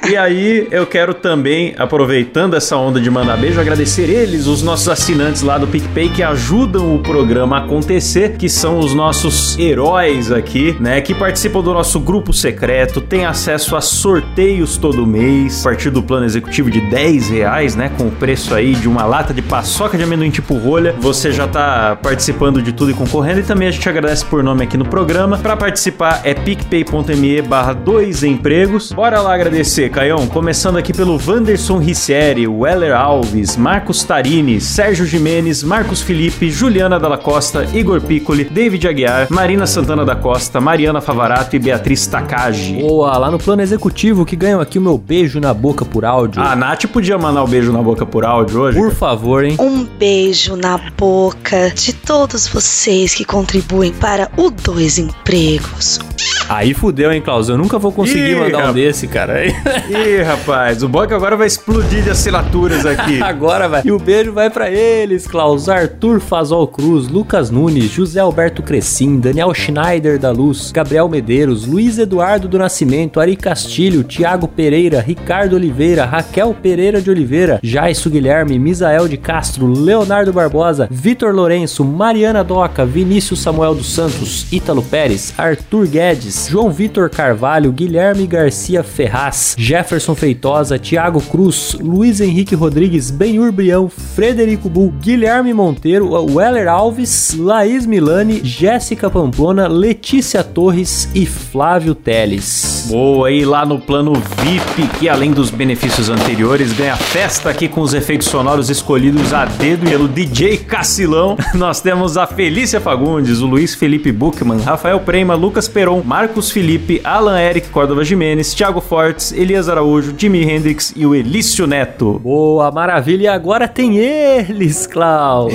E 0.09 0.17
aí, 0.17 0.69
eu 0.71 0.87
quero 0.87 1.15
também, 1.15 1.75
aproveitando 1.79 2.55
essa 2.55 2.77
onda 2.77 3.01
de 3.01 3.11
mandar 3.11 3.37
beijo, 3.37 3.61
agradecer 3.61 4.09
eles, 4.09 4.47
os 4.47 4.63
nossos 4.63 4.89
assinantes 4.89 5.43
lá 5.43 5.59
do 5.59 5.67
PicPay 5.67 6.09
que 6.09 6.23
ajudam 6.23 6.54
o 6.63 6.99
programa 7.01 7.57
a 7.57 7.65
acontecer, 7.65 8.37
que 8.37 8.49
são 8.49 8.79
os 8.79 8.95
nossos 8.95 9.59
heróis 9.59 10.31
aqui, 10.31 10.77
né? 10.79 11.01
Que 11.01 11.13
participam 11.13 11.61
do 11.61 11.73
nosso 11.75 11.99
grupo 11.99 12.33
secreto, 12.33 13.01
tem 13.01 13.25
acesso 13.25 13.75
a 13.75 13.81
sorteios 13.81 14.77
todo 14.77 15.05
mês, 15.05 15.61
a 15.61 15.65
partir 15.65 15.91
do 15.91 16.03
plano 16.03 16.25
executivo 16.25 16.71
de 16.71 16.81
10 16.81 17.31
reais, 17.31 17.75
né? 17.75 17.91
Com 17.99 18.05
o 18.07 18.11
preço 18.11 18.55
aí 18.55 18.75
de 18.75 18.89
uma 18.89 19.05
lata 19.05 19.35
de 19.35 19.43
paçoca 19.43 19.99
de 19.99 20.05
amendoim 20.05 20.31
tipo 20.31 20.55
rolha. 20.55 20.95
Você 21.01 21.33
já 21.33 21.49
tá 21.49 21.99
participando 22.01 22.63
de 22.63 22.73
tudo 22.73 22.93
e 22.93 22.95
concorrendo. 22.95 23.41
E 23.41 23.43
também 23.43 23.67
a 23.67 23.71
gente 23.71 23.89
agradece 23.89 24.25
por 24.25 24.43
nome 24.43 24.63
aqui 24.63 24.77
no 24.77 24.85
programa. 24.85 25.39
Para 25.39 25.57
participar 25.57 26.21
é 26.25 26.35
picpay.me 26.35 27.43
barra 27.43 27.73
dois 27.73 28.23
empregos. 28.23 28.93
Bora 28.93 29.21
lá 29.21 29.35
agradecer, 29.35 29.91
Caião. 29.91 30.27
Começando 30.29 30.77
aqui 30.77 30.93
pelo 30.93 31.21
Wanderson 31.27 31.79
Ricieri, 31.79 32.47
Weller 32.47 32.95
Alves, 32.95 33.57
Marcos 33.57 34.05
Tarini, 34.05 34.61
Sérgio 34.61 35.05
Jimenez, 35.05 35.63
Marcos 35.65 36.01
Felipe, 36.01 36.34
Juliana 36.43 36.99
Dalla 36.99 37.19
Costa, 37.19 37.67
Igor 37.73 38.01
Piccoli, 38.01 38.45
David 38.45 38.87
Aguiar, 38.87 39.27
Marina 39.31 39.67
Santana 39.67 40.05
da 40.05 40.17
Costa, 40.17 40.61
Mariana 40.61 41.01
Favarato 41.01 41.57
e 41.57 41.59
Beatriz 41.59 42.07
Takagi. 42.07 42.75
Boa, 42.81 43.17
lá 43.17 43.31
no 43.31 43.39
plano 43.39 43.63
executivo 43.63 44.25
que 44.25 44.37
ganham 44.37 44.61
aqui 44.61 44.79
o 44.79 44.83
meu 44.83 44.99
beijo 44.99 45.41
na 45.41 45.55
boca 45.55 45.85
por 45.85 46.05
áudio. 46.05 46.43
A 46.43 46.55
Nath 46.55 46.87
podia 46.87 47.17
mandar 47.19 47.43
o 47.43 47.47
um 47.47 47.49
beijo 47.49 47.73
na 47.73 47.83
boca 47.83 48.05
por 48.05 48.25
áudio 48.25 48.61
hoje? 48.61 48.79
Por 48.79 48.93
favor, 48.93 49.45
hein? 49.45 49.57
Um 49.59 49.85
beijo 49.85 50.57
na 50.57 50.79
boca 50.97 51.71
de 51.71 51.93
todos 51.93 52.49
vocês 52.49 53.15
que 53.15 53.25
contribuem 53.25 53.93
para 53.93 54.31
o 54.37 54.51
Dois 54.51 54.99
Empregos. 54.99 56.01
Aí 56.49 56.75
fudeu, 56.75 57.11
hein, 57.11 57.23
Klaus? 57.23 57.49
Eu 57.49 57.57
nunca 57.57 57.79
vou 57.79 57.91
conseguir 57.91 58.33
Ih, 58.33 58.35
mandar 58.35 58.71
um 58.71 58.73
desse, 58.73 59.07
cara. 59.07 59.45
Ih, 59.47 60.23
rapaz, 60.23 60.83
o 60.83 60.89
que 60.89 61.15
agora 61.15 61.37
vai 61.37 61.47
explodir 61.47 62.03
de 62.03 62.11
assinaturas 62.11 62.85
aqui. 62.87 63.21
Agora 63.25 63.69
vai. 63.69 63.83
E 63.85 63.91
o 63.91 63.99
beijo 63.99 64.33
vai 64.33 64.51
pra 64.51 64.71
eles, 64.71 65.27
Klaus. 65.27 65.69
Arthur 65.69 66.21
Fazol 66.25 66.67
Cruz, 66.67 67.09
Lucas 67.09 67.51
Nunes, 67.51 67.91
José 67.91 68.19
Alberto 68.19 68.63
Crescim, 68.63 69.21
Daniel 69.21 69.53
Schneider 69.55 70.19
da 70.19 70.31
Luz, 70.31 70.73
Gabriel 70.73 71.09
Medeiros, 71.09 71.67
Luiz 71.67 71.99
Eduardo 71.99 72.49
do 72.49 72.59
Nascimento, 72.59 73.21
Ari 73.21 73.37
Castilho, 73.37 74.03
Tiago 74.03 74.49
Pereira, 74.49 75.01
Ricardo 75.01 75.55
Oliveira, 75.55 76.05
Raquel 76.05 76.55
Pereira 76.55 77.01
de 77.01 77.11
Oliveira, 77.11 77.61
Jaisso 77.63 78.09
Guilherme, 78.09 78.59
Misael 78.59 79.07
de 79.07 79.17
Castro, 79.17 79.67
Leonardo 79.67 80.33
Barbosa, 80.33 80.89
Vitor 80.91 81.35
Lourenço, 81.35 81.85
Mariana 81.85 82.43
Doca, 82.43 82.87
Vinícius 82.87 83.41
Samuel 83.41 83.75
dos 83.75 83.93
Santos, 83.93 84.51
Ítalo 84.51 84.83
Pérez, 84.83 85.35
Arthur 85.37 85.87
Guedes, 85.87 86.49
João 86.49 86.71
Vitor 86.71 87.11
Carvalho, 87.11 87.71
Guilherme 87.71 88.27
Garcia 88.27 88.83
Ferraz, 88.83 89.55
Jefferson 89.59 90.15
Feitosa, 90.15 90.79
Tiago 90.79 91.21
Cruz, 91.21 91.77
Luiz 91.79 92.21
Henrique 92.21 92.55
Rodrigues, 92.55 93.11
Benhur 93.11 93.53
Brião, 93.53 93.89
Frederico 93.89 94.69
Bull, 94.71 94.91
Guilherme 95.01 95.53
Monteiro, 95.53 96.14
Weller 96.21 96.69
Alves, 96.69 97.35
Laís 97.39 97.87
Milani, 97.87 98.41
Jéssica 98.45 99.09
Pamplona, 99.09 99.67
Letícia 99.67 100.43
Torres 100.43 101.09
e 101.15 101.27
Flávio 101.27 101.95
Teles. 101.95 102.87
Boa, 102.89 103.31
e 103.31 103.45
lá 103.45 103.65
no 103.65 103.79
plano 103.79 104.13
VIP, 104.13 104.87
que 104.99 105.09
além 105.09 105.33
dos 105.33 105.51
benefícios 105.51 106.09
anteriores, 106.09 106.73
ganha 106.73 106.97
festa 106.97 107.51
aqui 107.51 107.69
com 107.69 107.81
os 107.81 107.95
efeitos 107.95 108.29
sonoros 108.29 108.71
escolhidos 108.71 109.33
a 109.33 109.45
dedo 109.45 109.89
pelo 109.89 110.09
DJ 110.09 110.59
Cacilão. 110.59 111.37
Nós 111.55 111.81
temos 111.81 112.17
a 112.17 112.27
Felícia 112.27 112.81
Fagundes, 112.81 113.41
o 113.41 113.47
Luiz 113.47 113.75
Felipe 113.75 114.13
Buchmann, 114.13 114.61
Rafael 114.61 115.01
Prema, 115.01 115.35
Lucas 115.35 115.69
Peron, 115.69 116.03
Marcos 116.05 116.51
Felipe, 116.51 117.01
Alan 117.05 117.41
Eric 117.41 117.69
Córdova 117.69 118.05
Jimenez, 118.05 118.55
Thiago 118.55 118.81
Fortes, 118.81 119.33
Elias 119.33 119.69
Araújo, 119.69 120.15
Jimi 120.17 120.43
Hendrix 120.43 120.93
e 120.97 121.07
o 121.07 121.15
Elício 121.15 121.67
Neto. 121.67 122.21
Boa, 122.23 122.71
maravilha. 122.71 123.25
E 123.25 123.29
agora 123.29 123.67
tem 123.67 123.97
eles, 123.97 124.87
Klaus. 124.87 125.55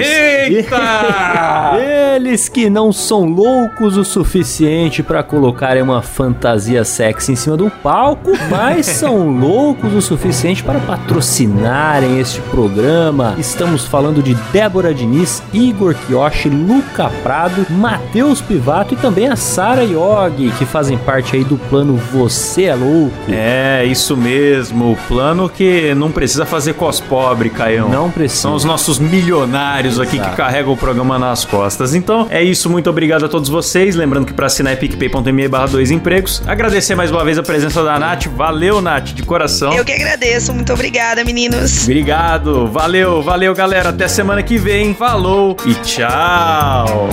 Eita! 0.55 1.77
Eles 2.15 2.49
que 2.49 2.69
não 2.69 2.91
são 2.91 3.25
loucos 3.25 3.95
o 3.95 4.03
suficiente 4.03 5.01
pra 5.01 5.23
colocarem 5.23 5.81
uma 5.81 6.01
fantasia 6.01 6.83
sexy 6.83 7.31
em 7.31 7.35
cima 7.35 7.55
do 7.55 7.69
palco, 7.69 8.31
mas 8.49 8.85
são 8.87 9.29
loucos 9.29 9.93
o 9.93 10.01
suficiente 10.01 10.63
para 10.63 10.79
patrocinarem 10.79 12.19
este 12.19 12.41
programa. 12.41 13.35
Estamos 13.37 13.85
falando 13.85 14.21
de 14.21 14.33
Débora 14.51 14.93
Diniz, 14.93 15.41
Igor 15.53 15.95
Kiyoshi, 15.95 16.49
Luca 16.49 17.09
Prado, 17.23 17.65
Matheus 17.69 18.41
Pivato 18.41 18.93
e 18.93 18.97
também 18.97 19.27
a 19.27 19.35
Sara 19.35 19.83
Yogi, 19.83 20.51
que 20.57 20.65
fazem 20.65 20.97
parte 20.97 21.35
aí 21.35 21.43
do 21.43 21.57
plano 21.57 21.95
Você 21.95 22.63
é 22.63 22.75
Louco. 22.75 23.15
É, 23.29 23.85
isso 23.85 24.15
mesmo. 24.15 24.93
O 24.93 24.97
plano 25.07 25.49
que 25.49 25.93
não 25.95 26.11
precisa 26.11 26.45
fazer 26.45 26.73
cos 26.73 26.99
pobre, 26.99 27.49
Caião. 27.49 27.89
Não 27.89 28.09
precisa. 28.09 28.41
São 28.41 28.55
os 28.55 28.63
nossos 28.63 28.99
milionários 28.99 29.99
aqui 29.99 30.15
Exato. 30.15 30.31
que 30.31 30.35
carregam 30.39 30.71
o 30.71 30.77
programa 30.77 31.19
nas 31.19 31.43
costas. 31.43 31.93
Então, 31.93 32.25
é 32.29 32.41
isso. 32.41 32.69
Muito 32.69 32.89
obrigado 32.89 33.25
a 33.25 33.27
todos 33.27 33.49
vocês. 33.49 33.93
Lembrando 33.93 34.25
que 34.25 34.31
para 34.31 34.45
assinar 34.45 34.71
é 34.71 34.75
picpay.me 34.77 35.47
barra 35.49 35.65
dois 35.65 35.91
empregos. 35.91 36.41
Agradecer 36.47 36.95
mais 36.95 37.11
uma 37.11 37.25
vez 37.25 37.37
a 37.37 37.43
presença 37.43 37.83
da 37.83 37.99
Nath. 37.99 38.27
Valeu, 38.27 38.79
Nath, 38.79 39.07
de 39.07 39.21
coração. 39.23 39.73
Eu 39.73 39.83
que 39.83 39.91
agradeço. 39.91 40.53
Muito 40.53 40.71
obrigada, 40.71 41.25
meninos. 41.25 41.83
Obrigado. 41.83 42.67
Valeu, 42.67 43.21
valeu, 43.21 43.53
galera. 43.53 43.89
Até 43.89 44.07
semana 44.07 44.41
que 44.41 44.57
vem. 44.57 44.93
Falou 44.93 45.57
e 45.65 45.73
tchau. 45.75 47.09